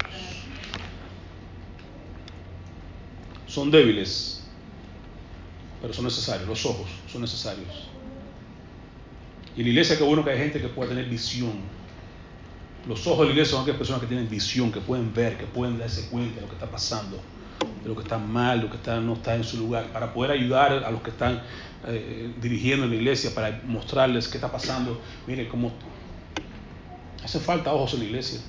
Son 3.48 3.70
débiles 3.72 4.39
pero 5.82 5.94
son 5.94 6.06
necesarios, 6.06 6.48
los 6.48 6.66
ojos 6.66 6.88
son 7.12 7.22
necesarios. 7.22 7.90
Y 9.56 9.62
en 9.62 9.66
la 9.66 9.70
iglesia 9.72 9.98
qué 9.98 10.04
bueno 10.04 10.24
que 10.24 10.32
hay 10.32 10.38
gente 10.38 10.62
que 10.62 10.68
pueda 10.68 10.90
tener 10.90 11.06
visión. 11.06 11.54
Los 12.88 13.06
ojos 13.08 13.20
de 13.20 13.26
la 13.26 13.32
iglesia 13.32 13.52
son 13.52 13.62
aquellas 13.62 13.78
personas 13.78 14.02
que 14.02 14.08
tienen 14.08 14.30
visión, 14.30 14.72
que 14.72 14.80
pueden 14.80 15.14
ver, 15.14 15.38
que 15.38 15.46
pueden 15.46 15.78
darse 15.78 16.08
cuenta 16.10 16.36
de 16.36 16.42
lo 16.42 16.48
que 16.48 16.54
está 16.54 16.70
pasando, 16.70 17.20
de 17.84 17.90
lo 17.90 17.96
que 17.96 18.04
está 18.04 18.18
mal, 18.18 18.62
lo 18.62 18.70
que 18.70 18.78
está, 18.78 19.00
no 19.00 19.14
está 19.14 19.36
en 19.36 19.44
su 19.44 19.58
lugar, 19.58 19.92
para 19.92 20.14
poder 20.14 20.32
ayudar 20.32 20.72
a 20.72 20.92
los 20.92 21.02
que 21.02 21.10
están 21.10 21.42
eh, 21.88 22.34
dirigiendo 22.42 22.86
en 22.86 22.92
la 22.92 22.96
iglesia, 22.98 23.34
para 23.34 23.62
mostrarles 23.66 24.28
qué 24.28 24.38
está 24.38 24.52
pasando. 24.52 25.00
Miren 25.28 25.48
cómo 25.48 25.72
hace 27.24 27.40
falta 27.40 27.74
ojos 27.74 27.94
en 27.94 28.00
la 28.00 28.06
iglesia. 28.06 28.40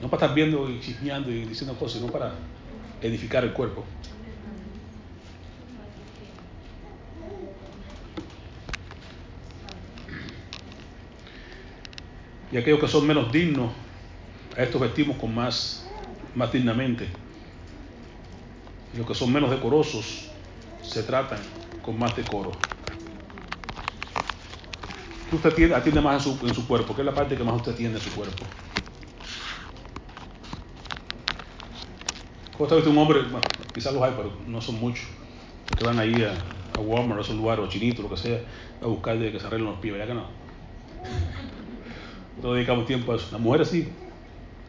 No 0.00 0.08
para 0.08 0.24
estar 0.24 0.34
viendo 0.34 0.68
y 0.68 0.80
chismeando 0.80 1.30
y 1.30 1.44
diciendo 1.44 1.74
cosas, 1.78 2.00
sino 2.00 2.12
para 2.12 2.32
edificar 3.00 3.44
el 3.44 3.52
cuerpo. 3.52 3.84
Y 12.52 12.58
aquellos 12.58 12.78
que 12.78 12.88
son 12.88 13.06
menos 13.06 13.32
dignos, 13.32 13.72
a 14.56 14.62
estos 14.62 14.78
vestimos 14.78 15.16
con 15.16 15.34
más, 15.34 15.88
más 16.34 16.52
dignamente. 16.52 17.08
Y 18.92 18.98
los 18.98 19.06
que 19.06 19.14
son 19.14 19.32
menos 19.32 19.50
decorosos 19.50 20.28
se 20.82 21.02
tratan 21.02 21.38
con 21.82 21.98
más 21.98 22.14
decoro. 22.14 22.52
¿Qué 25.30 25.36
usted 25.36 25.72
atiende, 25.72 26.02
más 26.02 26.26
en 26.26 26.54
su, 26.54 26.68
cuerpo? 26.68 26.94
¿Qué 26.94 27.00
es 27.00 27.06
la 27.06 27.14
parte 27.14 27.38
que 27.38 27.42
más 27.42 27.56
usted 27.56 27.72
atiende 27.72 27.98
en 27.98 28.04
su 28.04 28.10
cuerpo? 28.10 28.44
¿Cómo 32.58 32.68
está 32.68 32.90
un 32.90 32.98
hombre? 32.98 33.22
Bueno, 33.22 33.40
quizás 33.74 33.94
los 33.94 34.02
hay, 34.02 34.12
pero 34.14 34.30
no 34.46 34.60
son 34.60 34.78
muchos. 34.78 35.06
Que 35.78 35.84
van 35.84 35.98
ahí 35.98 36.22
a, 36.22 36.34
a 36.76 36.80
Walmart, 36.82 37.20
a 37.20 37.22
esos 37.22 37.34
lugares, 37.34 37.64
o 37.64 37.68
Chinito, 37.68 38.02
lo 38.02 38.10
que 38.10 38.18
sea, 38.18 38.40
a 38.82 38.86
buscar 38.86 39.18
de 39.18 39.32
que 39.32 39.40
se 39.40 39.46
arreglen 39.46 39.70
los 39.70 39.78
pies, 39.78 39.94
¿verdad 39.94 40.08
que 40.08 40.14
no? 40.14 40.41
Nosotros 42.36 42.54
dedicamos 42.56 42.86
tiempo 42.86 43.12
a 43.12 43.16
eso. 43.16 43.28
Las 43.32 43.40
mujeres 43.40 43.68
sí, 43.68 43.88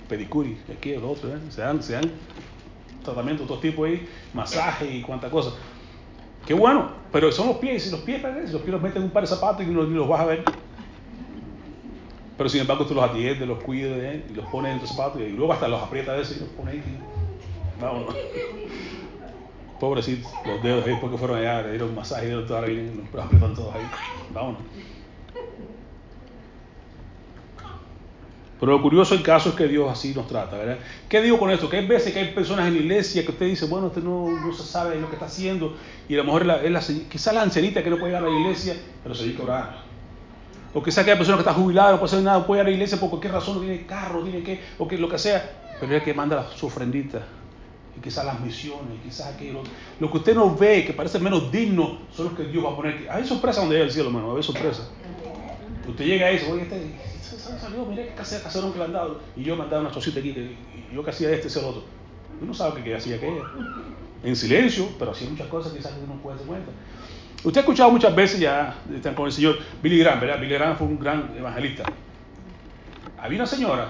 pedicuri, 0.07 0.57
aquí, 0.71 0.95
lo 0.95 1.11
otro, 1.11 1.29
¿eh? 1.29 1.39
se 1.49 1.61
dan, 1.61 1.81
se 1.81 1.93
dan 1.93 2.11
tratamientos 3.03 3.45
de 3.45 3.47
todo 3.47 3.59
tipo 3.59 3.83
ahí, 3.85 4.07
masaje 4.33 4.97
y 4.97 5.01
cuánta 5.01 5.29
cosa. 5.29 5.51
Qué 6.45 6.53
bueno, 6.53 6.89
pero 7.11 7.31
son 7.31 7.47
los 7.47 7.57
pies, 7.57 7.83
si 7.83 7.91
los 7.91 8.01
pies, 8.01 8.21
si 8.45 8.51
los 8.51 8.61
pies 8.61 8.73
los 8.73 8.81
meten 8.81 8.97
en 8.97 9.03
un 9.05 9.11
par 9.11 9.23
de 9.23 9.27
zapatos 9.27 9.65
y 9.65 9.69
no 9.69 9.83
los 9.83 10.07
vas 10.07 10.21
a 10.21 10.25
ver. 10.25 10.43
Pero 12.37 12.49
sin 12.49 12.61
embargo 12.61 12.85
tú 12.85 12.95
los 12.95 13.03
atiendes, 13.03 13.47
los 13.47 13.63
cuidas 13.63 13.97
¿eh? 13.99 14.25
y 14.29 14.33
los 14.33 14.45
pones 14.47 14.73
en 14.73 14.79
tus 14.79 14.89
zapatos 14.89 15.21
y 15.21 15.29
luego 15.29 15.53
hasta 15.53 15.67
los 15.67 15.81
aprietas 15.81 16.15
de 16.17 16.21
eso 16.23 16.33
y 16.35 16.39
los 16.39 16.49
pones 16.49 16.75
ahí. 16.75 16.99
Vámonos. 17.79 18.15
Pobrecitos, 19.79 20.31
los 20.45 20.63
dedos 20.63 20.85
ahí 20.85 20.97
porque 20.99 21.17
fueron 21.17 21.37
allá, 21.37 21.61
le 21.61 21.71
dieron 21.71 21.93
masaje 21.95 22.29
y 22.29 22.31
ahora 22.31 22.67
vienen, 22.67 23.07
los 23.13 23.25
aprietan 23.25 23.53
todos 23.53 23.75
ahí. 23.75 23.81
Vámonos. 24.33 24.61
Pero 28.63 28.77
lo 28.77 28.81
curioso 28.81 29.13
del 29.13 29.25
caso 29.25 29.49
es 29.49 29.55
que 29.55 29.67
Dios 29.67 29.91
así 29.91 30.13
nos 30.15 30.25
trata, 30.25 30.55
¿verdad? 30.55 30.77
¿Qué 31.09 31.21
digo 31.21 31.37
con 31.37 31.51
esto? 31.51 31.69
Que 31.69 31.79
hay 31.79 31.85
veces 31.85 32.13
que 32.13 32.19
hay 32.19 32.27
personas 32.29 32.65
en 32.65 32.75
la 32.75 32.79
iglesia 32.79 33.25
que 33.25 33.31
usted 33.31 33.45
dice, 33.47 33.65
bueno, 33.65 33.87
usted 33.87 34.01
no, 34.01 34.31
no 34.31 34.53
se 34.53 34.63
sabe 34.63 34.97
lo 35.01 35.07
que 35.09 35.15
está 35.15 35.25
haciendo, 35.25 35.75
y 36.07 36.13
a 36.13 36.17
lo 36.19 36.23
mejor 36.23 36.43
es 36.63 36.71
la, 36.71 36.79
quizás 37.09 37.33
la 37.33 37.41
ancianita 37.41 37.83
que 37.83 37.89
no 37.89 37.97
puede 37.97 38.13
ir 38.13 38.15
a 38.15 38.21
la 38.21 38.29
iglesia, 38.29 38.77
pero 39.03 39.13
se 39.13 39.23
dedica 39.23 39.41
a 39.41 39.43
orar. 39.43 39.83
O 40.73 40.81
quizás 40.81 40.99
aquella 40.99 41.17
persona 41.17 41.35
que 41.35 41.41
está 41.41 41.53
jubilada, 41.53 41.91
no 41.91 41.99
puede 41.99 42.13
hacer 42.13 42.23
nada, 42.23 42.39
no 42.39 42.47
puede 42.47 42.61
ir 42.61 42.67
a 42.67 42.69
la 42.69 42.73
iglesia 42.73 42.97
por 42.97 43.09
cualquier 43.09 43.33
razón, 43.33 43.55
no 43.55 43.61
tiene 43.63 43.85
carro, 43.85 44.23
tiene 44.23 44.41
que, 44.41 44.61
o 44.77 44.87
que 44.87 44.97
lo 44.97 45.09
que 45.09 45.19
sea, 45.19 45.59
pero 45.81 45.97
es 45.97 46.01
que 46.01 46.13
manda 46.13 46.49
su 46.55 46.67
ofrendita 46.67 47.19
y 47.97 47.99
quizás 47.99 48.25
las 48.25 48.39
misiones, 48.39 48.97
quizás 49.03 49.27
aquello. 49.35 49.61
Lo 49.99 50.09
que 50.09 50.19
usted 50.19 50.35
no 50.35 50.55
ve, 50.55 50.85
que 50.85 50.93
parece 50.93 51.19
menos 51.19 51.51
digno, 51.51 51.97
son 52.15 52.27
los 52.27 52.33
que 52.35 52.45
Dios 52.45 52.63
va 52.63 52.71
a 52.71 52.75
poner. 52.77 53.09
Hay 53.11 53.27
sorpresa 53.27 53.59
donde 53.59 53.75
llega 53.75 53.87
el 53.87 53.91
cielo, 53.91 54.07
hermano, 54.07 54.37
hay 54.37 54.41
sorpresa. 54.41 54.87
Usted 55.87 56.05
llega 56.05 56.31
y 56.31 56.33
dice, 56.35 56.51
oye, 56.51 56.63
este 56.63 57.59
salió, 57.59 57.85
mire 57.85 58.07
qué 58.07 58.13
casero 58.15 58.71
que 58.71 58.79
le 58.79 58.85
han 58.85 58.93
dado. 58.93 59.19
Y 59.35 59.43
yo 59.43 59.57
dado 59.57 59.81
una 59.81 59.91
chocita 59.91 60.19
aquí, 60.19 60.29
y 60.29 60.95
yo 60.95 61.03
que 61.03 61.09
hacía 61.09 61.31
este, 61.31 61.47
ese 61.47 61.59
el 61.59 61.65
otro. 61.65 61.83
Uno 62.41 62.53
sabe 62.53 62.83
que, 62.83 62.95
hacía 62.95 63.17
aquella. 63.17 63.43
En 64.23 64.35
silencio, 64.35 64.87
pero 64.97 65.11
hacía 65.11 65.29
muchas 65.29 65.47
cosas 65.47 65.73
que 65.73 65.79
quizás 65.79 65.93
uno 66.01 66.15
no 66.15 66.21
puede 66.21 66.37
dar 66.37 66.45
cuenta. 66.45 66.71
Usted 67.43 67.57
ha 67.57 67.61
escuchado 67.61 67.91
muchas 67.91 68.15
veces 68.15 68.39
ya 68.39 68.75
con 69.15 69.25
el 69.25 69.31
señor 69.31 69.57
Billy 69.81 69.99
Graham, 69.99 70.21
¿verdad? 70.21 70.39
Billy 70.39 70.53
Graham 70.53 70.77
fue 70.77 70.87
un 70.87 70.97
gran 70.97 71.33
evangelista. 71.37 71.83
Había 73.19 73.39
una 73.39 73.47
señora, 73.47 73.89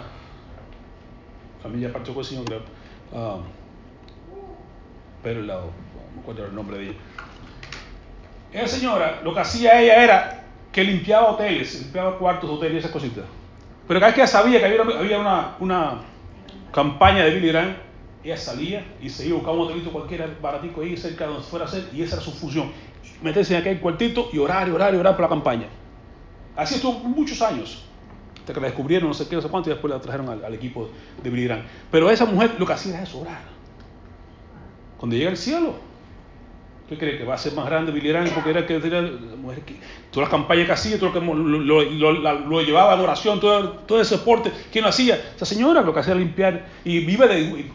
familia 1.61 1.93
partió 1.93 2.15
con 2.15 2.21
el 2.21 2.27
señor 2.27 2.45
Graham, 2.45 2.63
um, 3.11 3.43
pero 5.21 5.39
el 5.41 5.47
lado, 5.47 5.65
no 5.65 6.15
me 6.15 6.21
acuerdo 6.21 6.45
el 6.47 6.55
nombre 6.55 6.77
de 6.77 6.83
ella. 6.85 6.97
Esa 8.51 8.77
señora, 8.77 9.21
lo 9.23 9.33
que 9.33 9.39
hacía 9.39 9.79
ella 9.79 10.03
era 10.03 10.42
que 10.73 10.83
limpiaba 10.83 11.31
hoteles, 11.31 11.81
limpiaba 11.81 12.17
cuartos 12.17 12.49
hoteles 12.49 12.75
y 12.75 12.77
esas 12.79 12.91
cositas. 12.91 13.23
Pero 13.87 13.99
cada 13.99 14.07
vez 14.07 14.15
que 14.15 14.21
ella 14.21 14.27
sabía 14.27 14.59
que 14.59 14.65
había, 14.65 15.19
una, 15.19 15.55
una, 15.59 16.01
campaña 16.73 17.23
de 17.23 17.35
Billy 17.35 17.49
Graham, 17.49 17.75
ella 18.23 18.37
salía 18.37 18.83
y 18.99 19.09
se 19.09 19.27
iba 19.27 19.35
a 19.35 19.39
buscar 19.39 19.55
un 19.55 19.61
hotelito 19.61 19.91
cualquiera 19.91 20.27
baratico 20.41 20.81
ahí 20.81 20.97
cerca 20.97 21.25
de 21.25 21.33
donde 21.33 21.47
fuera 21.47 21.65
a 21.65 21.67
hacer, 21.67 21.89
y 21.93 22.01
esa 22.01 22.15
era 22.15 22.25
su 22.25 22.31
función. 22.31 22.71
Meterse 23.21 23.53
en 23.53 23.61
aquel 23.61 23.79
cuartito 23.79 24.29
y 24.33 24.39
orar, 24.39 24.67
y 24.67 24.71
orar, 24.71 24.93
y 24.95 24.97
orar 24.97 25.15
por 25.15 25.21
la 25.21 25.29
campaña. 25.29 25.67
Así 26.55 26.75
estuvo 26.75 26.93
muchos 26.93 27.41
años. 27.41 27.85
Hasta 28.39 28.53
que 28.53 28.59
la 28.59 28.67
descubrieron, 28.67 29.07
no 29.07 29.13
sé 29.13 29.27
qué, 29.27 29.35
no 29.35 29.41
sé 29.41 29.49
cuánto, 29.49 29.69
y 29.69 29.73
después 29.73 29.93
la 29.93 30.01
trajeron 30.01 30.27
al, 30.27 30.43
al 30.43 30.53
equipo 30.55 30.89
de 31.21 31.29
Billy 31.29 31.45
Graham. 31.45 31.63
Pero 31.91 32.09
esa 32.09 32.25
mujer 32.25 32.55
lo 32.57 32.65
que 32.65 32.73
hacía 32.73 32.95
era 32.95 33.03
eso, 33.03 33.21
orar. 33.21 33.41
Cuando 34.97 35.15
llega 35.15 35.29
al 35.29 35.37
cielo, 35.37 35.75
¿qué 36.89 36.97
cree? 36.97 37.17
Que 37.17 37.23
va 37.23 37.35
a 37.35 37.37
ser 37.37 37.53
más 37.53 37.65
grande 37.65 37.91
Billy 37.91 38.13
porque 38.33 38.49
era 38.49 38.65
que 38.65 38.75
era 38.75 39.01
la 39.01 39.35
mujer 39.35 39.61
que 39.61 39.75
todas 40.11 40.29
las 40.29 40.29
campañas 40.29 40.65
que 40.65 40.71
hacía, 40.71 40.99
todo 40.99 41.11
lo 41.11 41.13
que 41.13 41.25
lo, 41.25 42.61
llevaba 42.61 42.93
a 42.93 42.95
la 42.95 43.03
oración, 43.03 43.39
todo, 43.39 43.69
todo 43.69 44.01
ese 44.01 44.17
soporte, 44.17 44.51
¿quién 44.71 44.83
lo 44.83 44.89
hacía? 44.89 45.33
Esa 45.35 45.45
señora 45.45 45.81
lo 45.81 45.93
que 45.93 45.99
hacía 45.99 46.15
limpiar. 46.15 46.65
Y 46.83 46.99
vive 47.05 47.27
de, 47.27 47.71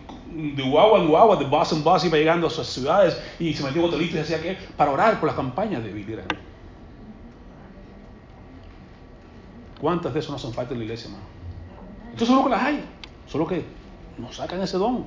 de 0.54 0.62
guagua 0.62 1.00
en 1.00 1.08
guagua, 1.08 1.36
de 1.36 1.46
bus 1.46 1.72
en 1.72 1.82
bus, 1.82 2.04
iba 2.04 2.18
llegando 2.18 2.46
a 2.46 2.50
sus 2.50 2.66
ciudades. 2.66 3.20
Y 3.38 3.54
se 3.54 3.62
metió 3.64 3.92
en 3.92 4.02
y 4.02 4.18
hacía 4.18 4.40
que 4.40 4.56
para 4.76 4.90
orar 4.90 5.18
por 5.18 5.26
las 5.26 5.36
campañas 5.36 5.82
de 5.82 5.90
Billy 5.90 6.16
¿Cuántas 9.80 10.12
de 10.12 10.20
eso 10.20 10.32
no 10.32 10.38
son 10.38 10.52
falta 10.52 10.72
en 10.72 10.80
la 10.80 10.84
iglesia, 10.86 11.06
hermano? 11.06 11.24
Entonces 12.04 12.28
solo 12.28 12.44
que 12.44 12.50
las 12.50 12.62
hay, 12.62 12.84
solo 13.26 13.46
que 13.46 13.64
nos 14.18 14.36
sacan 14.36 14.60
ese 14.60 14.76
don 14.76 15.06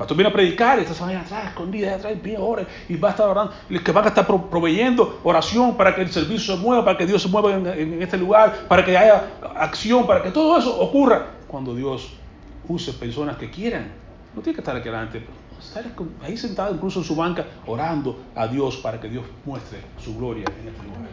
pastor 0.00 0.16
viene 0.16 0.30
a 0.30 0.32
predicar 0.32 0.78
y 0.78 0.82
estás 0.82 1.02
ahí 1.02 1.14
atrás, 1.14 1.48
escondida, 1.48 1.94
atrás, 1.94 2.14
pie, 2.22 2.38
ora, 2.38 2.66
y 2.88 2.96
va 2.96 3.08
a 3.08 3.10
estar 3.10 3.28
orando, 3.28 3.52
que 3.68 3.92
van 3.92 4.06
a 4.06 4.08
estar 4.08 4.26
proveyendo 4.26 5.20
oración 5.22 5.76
para 5.76 5.94
que 5.94 6.00
el 6.00 6.10
servicio 6.10 6.56
se 6.56 6.62
mueva, 6.62 6.82
para 6.82 6.96
que 6.96 7.04
Dios 7.04 7.20
se 7.20 7.28
mueva 7.28 7.52
en, 7.52 8.02
este 8.02 8.16
lugar, 8.16 8.66
para 8.66 8.82
que 8.82 8.96
haya 8.96 9.24
acción, 9.56 10.06
para 10.06 10.22
que 10.22 10.30
todo 10.30 10.58
eso 10.58 10.80
ocurra. 10.80 11.26
Cuando 11.46 11.74
Dios 11.74 12.14
use 12.66 12.94
personas 12.94 13.36
que 13.36 13.50
quieran, 13.50 13.92
no 14.34 14.40
tiene 14.40 14.54
que 14.54 14.62
estar 14.62 14.74
aquí 14.74 14.88
adelante, 14.88 15.22
estar 15.60 15.84
ahí 16.22 16.34
sentado 16.38 16.74
incluso 16.74 17.00
en 17.00 17.04
su 17.04 17.14
banca, 17.14 17.44
orando 17.66 18.20
a 18.34 18.46
Dios 18.46 18.78
para 18.78 18.98
que 18.98 19.10
Dios 19.10 19.26
muestre 19.44 19.80
su 20.02 20.16
gloria 20.16 20.46
en 20.62 20.68
este 20.68 20.82
lugar. 20.82 21.10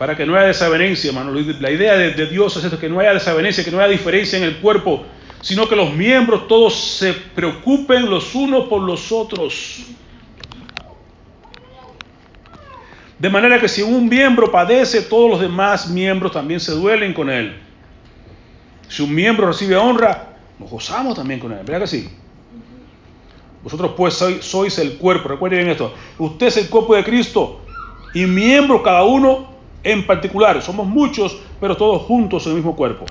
Para 0.00 0.16
que 0.16 0.24
no 0.24 0.34
haya 0.34 0.46
desavenencia, 0.46 1.10
hermano. 1.10 1.30
La 1.60 1.70
idea 1.70 1.94
de, 1.94 2.24
Dios 2.24 2.56
es 2.56 2.64
esto, 2.64 2.78
que 2.78 2.88
no 2.88 3.00
haya 3.00 3.12
desavenencia, 3.12 3.62
que 3.62 3.70
no 3.70 3.80
haya 3.80 3.88
diferencia 3.88 4.38
en 4.38 4.44
el 4.44 4.56
cuerpo, 4.56 5.04
sino 5.42 5.68
que 5.68 5.76
los 5.76 5.92
miembros 5.92 6.48
todos 6.48 6.74
se 6.74 7.12
preocupen 7.12 8.08
los 8.08 8.34
unos 8.34 8.66
por 8.66 8.80
los 8.80 9.12
otros. 9.12 9.82
De 13.18 13.28
manera 13.28 13.60
que 13.60 13.68
si 13.68 13.82
un 13.82 14.08
miembro 14.08 14.50
padece, 14.50 15.02
todos 15.02 15.32
los 15.32 15.38
demás 15.38 15.90
miembros 15.90 16.32
también 16.32 16.60
se 16.60 16.72
duelen 16.72 17.12
con 17.12 17.28
él. 17.28 17.58
Si 18.88 19.02
un 19.02 19.14
miembro 19.14 19.48
recibe 19.48 19.76
honra, 19.76 20.34
nos 20.58 20.70
gozamos 20.70 21.14
también 21.14 21.40
con 21.40 21.52
él. 21.52 21.58
¿Verdad 21.58 21.82
que 21.82 21.86
sí? 21.86 22.08
Vosotros 23.62 23.92
pues 23.94 24.14
sois, 24.14 24.78
el 24.78 24.96
cuerpo. 24.96 25.28
Recuerden 25.28 25.68
esto. 25.68 25.92
Usted 26.16 26.46
es 26.46 26.56
el 26.56 26.70
cuerpo 26.70 26.94
de 26.94 27.04
Cristo 27.04 27.60
y 28.14 28.24
miembros 28.24 28.80
cada 28.80 29.04
uno 29.04 29.49
en 29.82 30.06
particular. 30.06 30.60
Somos 30.62 30.86
muchos, 30.86 31.38
pero 31.60 31.76
todos 31.76 32.02
juntos 32.02 32.44
en 32.46 32.52
el 32.52 32.56
mismo 32.56 32.76
cuerpo. 32.76 33.06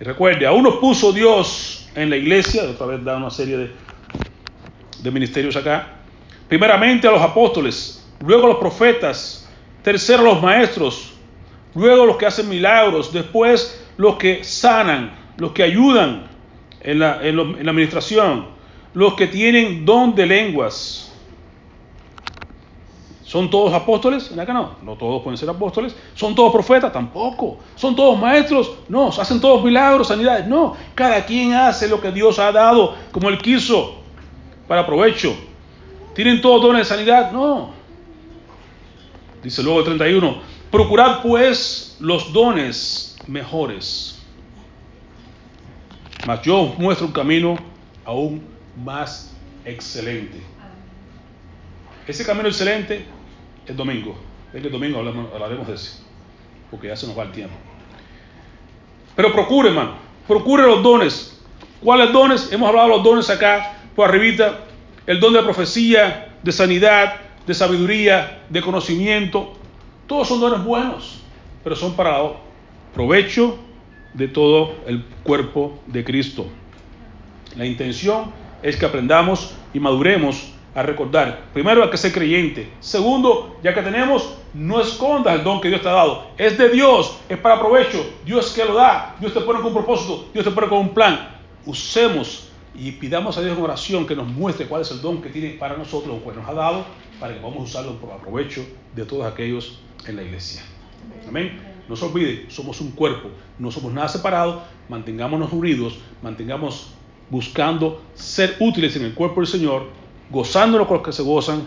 Y 0.00 0.04
recuerde, 0.04 0.46
a 0.46 0.52
uno 0.52 0.80
puso 0.80 1.12
Dios 1.12 1.88
en 1.94 2.10
la 2.10 2.16
iglesia, 2.16 2.62
otra 2.64 2.86
vez 2.86 3.04
da 3.04 3.16
una 3.16 3.30
serie 3.30 3.70
de, 5.02 5.10
ministerios 5.10 5.56
acá. 5.56 5.96
Primeramente 6.48 7.06
a 7.06 7.10
los 7.10 7.20
apóstoles, 7.20 8.06
luego 8.24 8.44
a 8.44 8.48
los 8.48 8.58
profetas, 8.58 9.48
tercero 9.82 10.22
a 10.22 10.34
los 10.34 10.42
maestros, 10.42 11.12
luego 11.74 12.06
los 12.06 12.16
que 12.16 12.26
hacen 12.26 12.48
milagros, 12.48 13.12
después 13.12 13.86
los 13.96 14.16
que 14.16 14.42
sanan, 14.42 15.12
los 15.36 15.52
que 15.52 15.62
ayudan 15.62 16.28
en 16.82 16.98
la, 16.98 17.22
en 17.22 17.36
la 17.36 17.70
administración, 17.70 18.46
los 18.94 19.14
que 19.14 19.26
tienen 19.26 19.84
don 19.84 20.14
de 20.14 20.26
lenguas 20.26 21.09
¿Son 23.30 23.48
todos 23.48 23.72
apóstoles? 23.72 24.28
¿Verdad 24.30 24.44
que 24.44 24.52
no? 24.52 24.74
No 24.82 24.96
todos 24.96 25.22
pueden 25.22 25.38
ser 25.38 25.48
apóstoles. 25.48 25.94
¿Son 26.16 26.34
todos 26.34 26.50
profetas? 26.50 26.92
Tampoco. 26.92 27.58
¿Son 27.76 27.94
todos 27.94 28.18
maestros? 28.18 28.72
No. 28.88 29.06
¿Hacen 29.06 29.40
todos 29.40 29.62
milagros, 29.62 30.08
sanidades? 30.08 30.48
No. 30.48 30.76
Cada 30.96 31.24
quien 31.24 31.54
hace 31.54 31.86
lo 31.86 32.00
que 32.00 32.10
Dios 32.10 32.40
ha 32.40 32.50
dado 32.50 32.96
como 33.12 33.28
Él 33.28 33.38
quiso 33.38 33.98
para 34.66 34.84
provecho. 34.84 35.32
¿Tienen 36.12 36.40
todos 36.40 36.60
dones 36.60 36.88
de 36.88 36.96
sanidad? 36.96 37.30
No. 37.30 37.70
Dice 39.44 39.62
luego 39.62 39.78
el 39.78 39.84
31. 39.84 40.38
Procurad 40.68 41.22
pues 41.22 41.98
los 42.00 42.32
dones 42.32 43.16
mejores. 43.28 44.20
Mas 46.26 46.42
yo 46.42 46.74
muestro 46.78 47.06
un 47.06 47.12
camino 47.12 47.56
aún 48.04 48.42
más 48.76 49.32
excelente. 49.64 50.42
Ese 52.08 52.26
camino 52.26 52.48
excelente 52.48 53.19
el 53.70 53.76
domingo. 53.76 54.16
El 54.52 54.70
domingo 54.70 54.98
hablaremos 54.98 55.68
de 55.68 55.74
eso, 55.74 56.02
porque 56.70 56.88
ya 56.88 56.96
se 56.96 57.06
nos 57.06 57.16
va 57.16 57.22
el 57.22 57.32
tiempo. 57.32 57.54
Pero 59.14 59.32
procure, 59.32 59.68
hermano, 59.68 59.92
procure 60.26 60.64
los 60.64 60.82
dones. 60.82 61.40
¿Cuáles 61.80 62.12
dones? 62.12 62.52
Hemos 62.52 62.68
hablado 62.68 62.88
de 62.88 62.96
los 62.96 63.04
dones 63.04 63.30
acá, 63.30 63.76
por 63.94 64.08
arribita. 64.08 64.60
El 65.06 65.20
don 65.20 65.32
de 65.32 65.42
profecía, 65.42 66.34
de 66.42 66.52
sanidad, 66.52 67.16
de 67.46 67.54
sabiduría, 67.54 68.42
de 68.48 68.60
conocimiento. 68.60 69.54
Todos 70.06 70.28
son 70.28 70.40
dones 70.40 70.64
buenos, 70.64 71.22
pero 71.62 71.76
son 71.76 71.94
para 71.94 72.18
provecho 72.92 73.58
de 74.14 74.28
todo 74.28 74.74
el 74.86 75.04
cuerpo 75.22 75.78
de 75.86 76.04
Cristo. 76.04 76.46
La 77.56 77.66
intención 77.66 78.32
es 78.62 78.76
que 78.76 78.86
aprendamos 78.86 79.54
y 79.72 79.80
maduremos 79.80 80.52
a 80.74 80.82
recordar. 80.82 81.50
Primero, 81.52 81.82
hay 81.82 81.90
que 81.90 81.96
ser 81.96 82.12
creyente. 82.12 82.70
Segundo, 82.80 83.56
ya 83.62 83.74
que 83.74 83.82
tenemos, 83.82 84.36
no 84.54 84.80
escondas 84.80 85.34
el 85.34 85.44
don 85.44 85.60
que 85.60 85.68
Dios 85.68 85.82
te 85.82 85.88
ha 85.88 85.92
dado. 85.92 86.28
Es 86.38 86.56
de 86.58 86.68
Dios, 86.70 87.18
es 87.28 87.38
para 87.38 87.58
provecho. 87.58 88.04
Dios 88.24 88.52
que 88.52 88.64
lo 88.64 88.74
da. 88.74 89.16
Dios 89.20 89.34
te 89.34 89.40
pone 89.40 89.58
con 89.58 89.68
un 89.68 89.74
propósito. 89.74 90.28
Dios 90.32 90.44
te 90.44 90.50
pone 90.50 90.68
con 90.68 90.78
un 90.78 90.94
plan. 90.94 91.38
Usemos 91.66 92.50
y 92.74 92.92
pidamos 92.92 93.36
a 93.36 93.42
Dios 93.42 93.56
en 93.56 93.62
oración 93.62 94.06
que 94.06 94.14
nos 94.14 94.28
muestre 94.28 94.66
cuál 94.66 94.82
es 94.82 94.90
el 94.90 95.00
don 95.00 95.20
que 95.20 95.28
tiene 95.28 95.50
para 95.50 95.76
nosotros, 95.76 96.16
o 96.16 96.30
que 96.30 96.36
nos 96.36 96.48
ha 96.48 96.54
dado, 96.54 96.84
para 97.18 97.34
que 97.34 97.40
podamos 97.40 97.68
usarlo 97.68 97.96
para 97.96 98.18
provecho 98.18 98.64
de 98.94 99.04
todos 99.04 99.26
aquellos 99.30 99.80
en 100.06 100.16
la 100.16 100.22
iglesia. 100.22 100.62
Amén. 101.28 101.60
No 101.88 101.96
se 101.96 102.04
olvide, 102.04 102.46
somos 102.48 102.80
un 102.80 102.92
cuerpo, 102.92 103.28
no 103.58 103.70
somos 103.72 103.92
nada 103.92 104.08
separados. 104.08 104.62
Mantengámonos 104.88 105.52
unidos, 105.52 105.98
mantengamos 106.22 106.92
buscando 107.28 108.02
ser 108.14 108.56
útiles 108.60 108.96
en 108.96 109.04
el 109.04 109.14
cuerpo 109.14 109.40
del 109.40 109.48
Señor 109.48 109.99
gozándonos 110.30 110.86
con 110.86 110.98
los 110.98 111.06
que 111.06 111.12
se 111.12 111.22
gozan 111.22 111.66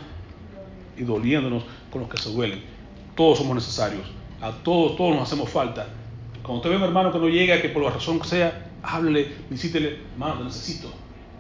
y 0.97 1.03
doliéndonos 1.03 1.64
con 1.91 2.01
los 2.01 2.09
que 2.09 2.18
se 2.18 2.32
duelen. 2.32 2.64
Todos 3.16 3.38
somos 3.38 3.55
necesarios, 3.55 4.05
a 4.41 4.51
todos, 4.51 4.95
todos 4.95 5.16
nos 5.16 5.24
hacemos 5.24 5.49
falta. 5.49 5.88
Cuando 6.41 6.57
usted 6.57 6.70
ve 6.70 6.76
a 6.76 6.78
un 6.80 6.84
hermano 6.84 7.11
que 7.11 7.20
no 7.20 7.30
llega, 7.30 7.61
que 7.61 7.70
por 7.70 7.84
la 7.84 7.91
razón 7.91 8.20
que 8.20 8.28
sea, 8.28 8.72
háblele, 8.82 9.34
visítele, 9.49 9.99
hermano, 10.14 10.39
te 10.39 10.43
necesito. 10.45 10.91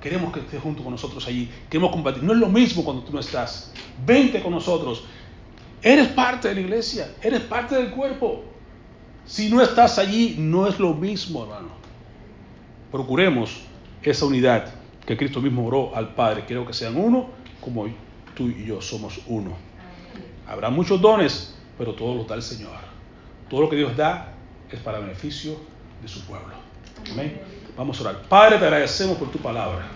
Queremos 0.01 0.33
que 0.33 0.41
estés 0.41 0.61
junto 0.61 0.83
con 0.83 0.91
nosotros 0.91 1.25
allí. 1.27 1.49
Queremos 1.69 1.91
compartir. 1.91 2.23
No 2.23 2.33
es 2.33 2.39
lo 2.39 2.49
mismo 2.49 2.83
cuando 2.83 3.03
tú 3.03 3.13
no 3.13 3.19
estás. 3.19 3.73
Vente 4.05 4.41
con 4.43 4.51
nosotros. 4.51 5.05
Eres 5.81 6.09
parte 6.09 6.49
de 6.49 6.55
la 6.55 6.61
iglesia. 6.61 7.15
Eres 7.21 7.39
parte 7.41 7.75
del 7.75 7.89
cuerpo. 7.91 8.43
Si 9.25 9.49
no 9.49 9.61
estás 9.61 9.97
allí, 9.99 10.35
no 10.37 10.67
es 10.67 10.77
lo 10.77 10.93
mismo, 10.93 11.43
hermano. 11.43 11.69
Procuremos 12.91 13.61
esa 14.01 14.25
unidad 14.25 14.73
que 15.05 15.17
Cristo 15.17 15.41
mismo 15.41 15.65
oró 15.65 15.95
al 15.95 16.13
Padre. 16.13 16.45
Quiero 16.45 16.65
que 16.65 16.73
sean 16.73 16.97
uno 16.97 17.29
como 17.61 17.87
tú 18.35 18.47
y 18.47 18.65
yo 18.65 18.81
somos 18.81 19.19
uno. 19.27 19.55
Habrá 20.47 20.69
muchos 20.69 20.99
dones, 20.99 21.55
pero 21.77 21.93
todos 21.93 22.15
los 22.17 22.27
da 22.27 22.35
el 22.35 22.41
Señor. 22.41 22.77
Todo 23.49 23.61
lo 23.61 23.69
que 23.69 23.75
Dios 23.75 23.95
da 23.95 24.33
es 24.71 24.79
para 24.79 24.99
beneficio 24.99 25.57
de 26.01 26.07
su 26.07 26.25
pueblo. 26.25 26.53
Amén. 27.11 27.41
Vamos 27.77 27.99
a 27.99 28.09
orar. 28.09 28.21
Padre, 28.23 28.57
te 28.57 28.65
agradecemos 28.65 29.17
por 29.17 29.31
tu 29.31 29.39
palabra. 29.39 29.87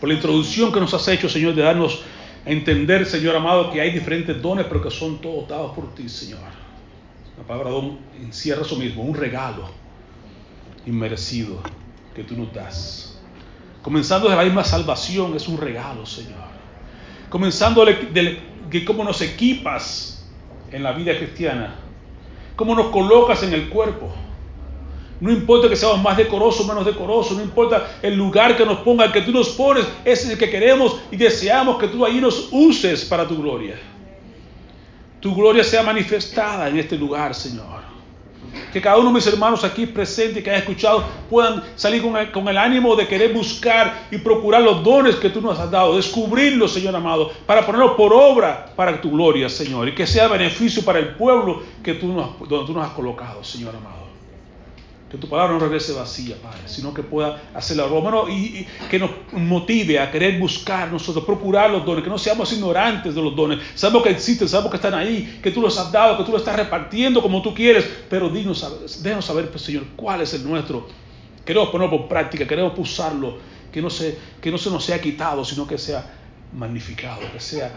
Por 0.00 0.08
la 0.08 0.14
introducción 0.14 0.72
que 0.72 0.80
nos 0.80 0.92
has 0.94 1.06
hecho, 1.08 1.28
Señor, 1.28 1.54
de 1.54 1.62
darnos 1.62 2.02
a 2.44 2.50
entender, 2.50 3.06
Señor 3.06 3.36
amado, 3.36 3.70
que 3.70 3.80
hay 3.80 3.92
diferentes 3.92 4.40
dones, 4.40 4.66
pero 4.66 4.82
que 4.82 4.90
son 4.90 5.20
todos 5.20 5.48
dados 5.48 5.74
por 5.74 5.94
ti, 5.94 6.08
Señor. 6.08 6.40
La 7.38 7.44
palabra 7.44 7.70
don 7.70 7.98
encierra 8.20 8.62
eso 8.62 8.76
mismo, 8.76 9.02
un 9.02 9.14
regalo 9.14 9.68
inmerecido 10.86 11.62
que 12.14 12.24
tú 12.24 12.36
nos 12.36 12.52
das. 12.52 13.11
Comenzando 13.82 14.28
de 14.28 14.36
la 14.36 14.44
misma 14.44 14.64
salvación, 14.64 15.34
es 15.34 15.48
un 15.48 15.58
regalo, 15.58 16.06
Señor. 16.06 16.52
Comenzando 17.28 17.84
de, 17.84 18.40
de 18.70 18.84
cómo 18.84 19.04
nos 19.04 19.20
equipas 19.20 20.24
en 20.70 20.82
la 20.82 20.92
vida 20.92 21.16
cristiana, 21.16 21.74
cómo 22.56 22.74
nos 22.74 22.86
colocas 22.86 23.42
en 23.42 23.52
el 23.52 23.68
cuerpo 23.68 24.12
no 25.22 25.30
importa 25.30 25.68
que 25.68 25.76
seamos 25.76 26.02
más 26.02 26.16
decorosos 26.16 26.64
o 26.64 26.68
menos 26.68 26.84
decorosos, 26.84 27.36
no 27.36 27.44
importa 27.44 27.96
el 28.02 28.16
lugar 28.16 28.56
que 28.56 28.66
nos 28.66 28.78
ponga, 28.78 29.04
el 29.04 29.12
que 29.12 29.20
tú 29.20 29.30
nos 29.30 29.50
pones, 29.50 29.86
es 30.04 30.28
el 30.28 30.36
que 30.36 30.50
queremos 30.50 30.98
y 31.12 31.16
deseamos 31.16 31.78
que 31.78 31.86
tú 31.86 32.04
ahí 32.04 32.20
nos 32.20 32.48
uses 32.50 33.04
para 33.04 33.28
tu 33.28 33.40
gloria. 33.40 33.76
Tu 35.20 35.32
gloria 35.32 35.62
sea 35.62 35.84
manifestada 35.84 36.68
en 36.68 36.76
este 36.76 36.98
lugar, 36.98 37.36
Señor. 37.36 37.81
Que 38.72 38.80
cada 38.80 38.96
uno 38.98 39.08
de 39.08 39.14
mis 39.14 39.26
hermanos 39.26 39.64
aquí 39.64 39.86
presentes 39.86 40.42
que 40.42 40.50
hayan 40.50 40.62
escuchado 40.62 41.04
puedan 41.28 41.62
salir 41.76 42.02
con 42.02 42.16
el, 42.16 42.30
con 42.30 42.48
el, 42.48 42.56
ánimo 42.56 42.96
de 42.96 43.06
querer 43.06 43.32
buscar 43.32 44.06
y 44.10 44.18
procurar 44.18 44.62
los 44.62 44.82
dones 44.82 45.16
que 45.16 45.30
tú 45.30 45.40
nos 45.40 45.58
has 45.58 45.70
dado, 45.70 45.96
descubrirlos, 45.96 46.72
Señor 46.72 46.96
amado, 46.96 47.30
para 47.46 47.64
ponerlos 47.66 47.92
por 47.92 48.12
obra 48.12 48.72
para 48.74 49.00
tu 49.00 49.10
gloria, 49.10 49.48
Señor, 49.48 49.88
y 49.88 49.94
que 49.94 50.06
sea 50.06 50.28
beneficio 50.28 50.84
para 50.84 50.98
el 50.98 51.14
pueblo 51.14 51.62
que 51.82 51.94
tú 51.94 52.08
nos, 52.08 52.38
donde 52.48 52.66
tú 52.66 52.72
nos 52.72 52.86
has 52.86 52.92
colocado, 52.92 53.44
Señor 53.44 53.74
amado. 53.76 54.11
Que 55.12 55.18
tu 55.18 55.28
palabra 55.28 55.52
no 55.52 55.58
regrese 55.58 55.92
vacía, 55.92 56.36
Padre, 56.42 56.62
sino 56.64 56.94
que 56.94 57.02
pueda 57.02 57.42
hacer 57.52 57.76
la 57.76 57.84
obra 57.84 58.32
y, 58.32 58.66
que 58.90 58.98
nos 58.98 59.10
motive 59.32 60.00
a 60.00 60.10
querer 60.10 60.40
buscar 60.40 60.90
nosotros, 60.90 61.26
procurar 61.26 61.70
los 61.70 61.84
dones, 61.84 62.02
que 62.02 62.08
no 62.08 62.16
seamos 62.16 62.50
ignorantes 62.54 63.14
de 63.14 63.20
los 63.20 63.36
dones. 63.36 63.58
Sabemos 63.74 64.04
que 64.04 64.08
existen, 64.08 64.48
sabemos 64.48 64.70
que 64.70 64.78
están 64.78 64.94
ahí, 64.94 65.38
que 65.42 65.50
tú 65.50 65.60
los 65.60 65.78
has 65.78 65.92
dado, 65.92 66.16
que 66.16 66.24
tú 66.24 66.32
los 66.32 66.40
estás 66.40 66.56
repartiendo 66.56 67.20
como 67.20 67.42
tú 67.42 67.52
quieres, 67.54 67.86
pero 68.08 68.30
dinos, 68.30 68.66
déjanos 69.02 69.26
saber, 69.26 69.50
pues, 69.50 69.62
Señor, 69.62 69.84
cuál 69.96 70.22
es 70.22 70.32
el 70.32 70.48
nuestro. 70.48 70.88
Queremos 71.44 71.68
ponerlo 71.68 71.98
por 71.98 72.08
práctica, 72.08 72.48
queremos 72.48 72.72
usarlo, 72.78 73.36
que 73.70 73.82
no, 73.82 73.90
se, 73.90 74.18
que 74.40 74.50
no 74.50 74.56
se 74.56 74.70
nos 74.70 74.82
sea 74.82 74.98
quitado, 74.98 75.44
sino 75.44 75.66
que 75.66 75.76
sea 75.76 76.10
magnificado, 76.54 77.20
que 77.30 77.38
sea 77.38 77.70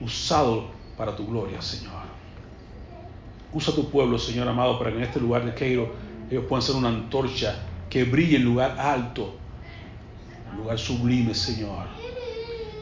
usado 0.00 0.70
para 0.96 1.14
tu 1.14 1.24
gloria, 1.24 1.62
Señor. 1.62 2.02
Usa 3.52 3.72
tu 3.72 3.88
pueblo, 3.88 4.18
Señor 4.18 4.48
amado, 4.48 4.76
para 4.76 4.90
que 4.90 4.96
en 4.96 5.04
este 5.04 5.20
lugar 5.20 5.44
de 5.44 5.54
Keiro 5.54 6.02
ellos 6.30 6.44
pueden 6.48 6.62
ser 6.62 6.76
una 6.76 6.88
antorcha 6.88 7.56
que 7.90 8.04
brille 8.04 8.36
en 8.36 8.44
lugar 8.44 8.76
alto, 8.78 9.36
en 10.50 10.58
lugar 10.58 10.78
sublime, 10.78 11.34
Señor. 11.34 11.86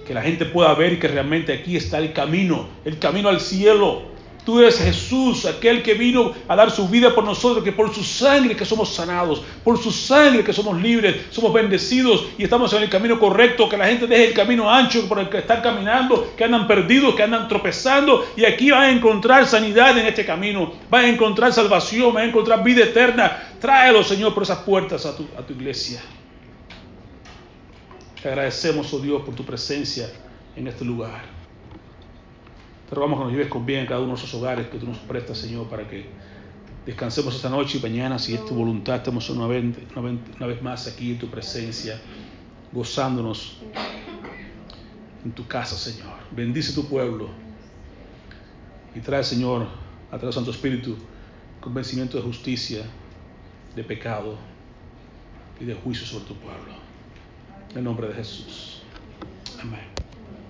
Que 0.06 0.14
la 0.14 0.22
gente 0.22 0.44
pueda 0.46 0.74
ver 0.74 0.98
que 0.98 1.08
realmente 1.08 1.52
aquí 1.52 1.76
está 1.76 1.98
el 1.98 2.12
camino, 2.12 2.68
el 2.84 2.98
camino 2.98 3.28
al 3.28 3.40
cielo. 3.40 4.11
Tú 4.44 4.58
eres 4.58 4.78
Jesús, 4.78 5.46
aquel 5.46 5.84
que 5.84 5.94
vino 5.94 6.32
a 6.48 6.56
dar 6.56 6.72
su 6.72 6.88
vida 6.88 7.14
por 7.14 7.22
nosotros, 7.22 7.62
que 7.62 7.70
por 7.70 7.94
su 7.94 8.02
sangre 8.02 8.56
que 8.56 8.64
somos 8.64 8.92
sanados, 8.92 9.40
por 9.62 9.78
su 9.80 9.92
sangre 9.92 10.42
que 10.42 10.52
somos 10.52 10.80
libres, 10.82 11.26
somos 11.30 11.52
bendecidos 11.52 12.24
y 12.36 12.42
estamos 12.42 12.72
en 12.72 12.82
el 12.82 12.88
camino 12.88 13.20
correcto, 13.20 13.68
que 13.68 13.76
la 13.76 13.86
gente 13.86 14.08
deje 14.08 14.28
el 14.28 14.34
camino 14.34 14.68
ancho 14.68 15.06
por 15.06 15.20
el 15.20 15.28
que 15.28 15.38
están 15.38 15.62
caminando, 15.62 16.32
que 16.36 16.42
andan 16.42 16.66
perdidos, 16.66 17.14
que 17.14 17.22
andan 17.22 17.46
tropezando 17.46 18.26
y 18.36 18.44
aquí 18.44 18.72
van 18.72 18.82
a 18.82 18.90
encontrar 18.90 19.46
sanidad 19.46 19.96
en 19.96 20.06
este 20.06 20.26
camino, 20.26 20.72
van 20.90 21.04
a 21.04 21.08
encontrar 21.08 21.52
salvación, 21.52 22.12
van 22.12 22.24
a 22.24 22.28
encontrar 22.28 22.64
vida 22.64 22.82
eterna. 22.82 23.50
Tráelo, 23.60 24.02
Señor, 24.02 24.34
por 24.34 24.42
esas 24.42 24.58
puertas 24.58 25.06
a 25.06 25.16
tu, 25.16 25.24
a 25.38 25.42
tu 25.42 25.52
iglesia. 25.52 26.02
Te 28.20 28.28
agradecemos, 28.28 28.92
oh 28.92 28.98
Dios, 28.98 29.22
por 29.22 29.36
tu 29.36 29.44
presencia 29.44 30.10
en 30.56 30.66
este 30.66 30.84
lugar. 30.84 31.41
Pero 32.92 33.00
vamos 33.00 33.20
que 33.20 33.24
nos 33.24 33.32
lleves 33.32 33.48
con 33.48 33.64
bien 33.64 33.80
en 33.80 33.86
cada 33.86 34.00
uno 34.00 34.10
de 34.10 34.16
esos 34.16 34.34
hogares 34.34 34.66
que 34.66 34.76
tú 34.76 34.84
nos 34.86 34.98
prestas, 34.98 35.38
Señor, 35.38 35.66
para 35.66 35.88
que 35.88 36.10
descansemos 36.84 37.34
esta 37.34 37.48
noche 37.48 37.78
y 37.78 37.80
mañana, 37.80 38.18
si 38.18 38.34
es 38.34 38.44
tu 38.44 38.54
voluntad, 38.54 38.96
estemos 38.96 39.30
una 39.30 39.46
vez, 39.46 40.62
más 40.62 40.86
aquí 40.86 41.12
en 41.12 41.18
tu 41.18 41.30
presencia, 41.30 41.98
gozándonos 42.70 43.56
en 45.24 45.32
tu 45.32 45.46
casa, 45.46 45.74
Señor. 45.74 46.12
Bendice 46.32 46.74
tu 46.74 46.86
pueblo 46.86 47.30
y 48.94 49.00
trae, 49.00 49.24
Señor, 49.24 49.68
a 50.08 50.18
través 50.18 50.24
del 50.24 50.32
Santo 50.34 50.50
Espíritu, 50.50 50.94
convencimiento 51.62 52.18
de 52.18 52.24
justicia, 52.24 52.82
de 53.74 53.84
pecado 53.84 54.36
y 55.58 55.64
de 55.64 55.72
juicio 55.72 56.06
sobre 56.06 56.26
tu 56.26 56.34
pueblo. 56.34 56.74
En 57.70 57.78
el 57.78 57.84
nombre 57.84 58.08
de 58.08 58.14
Jesús. 58.16 58.82
Amén. 59.62 59.91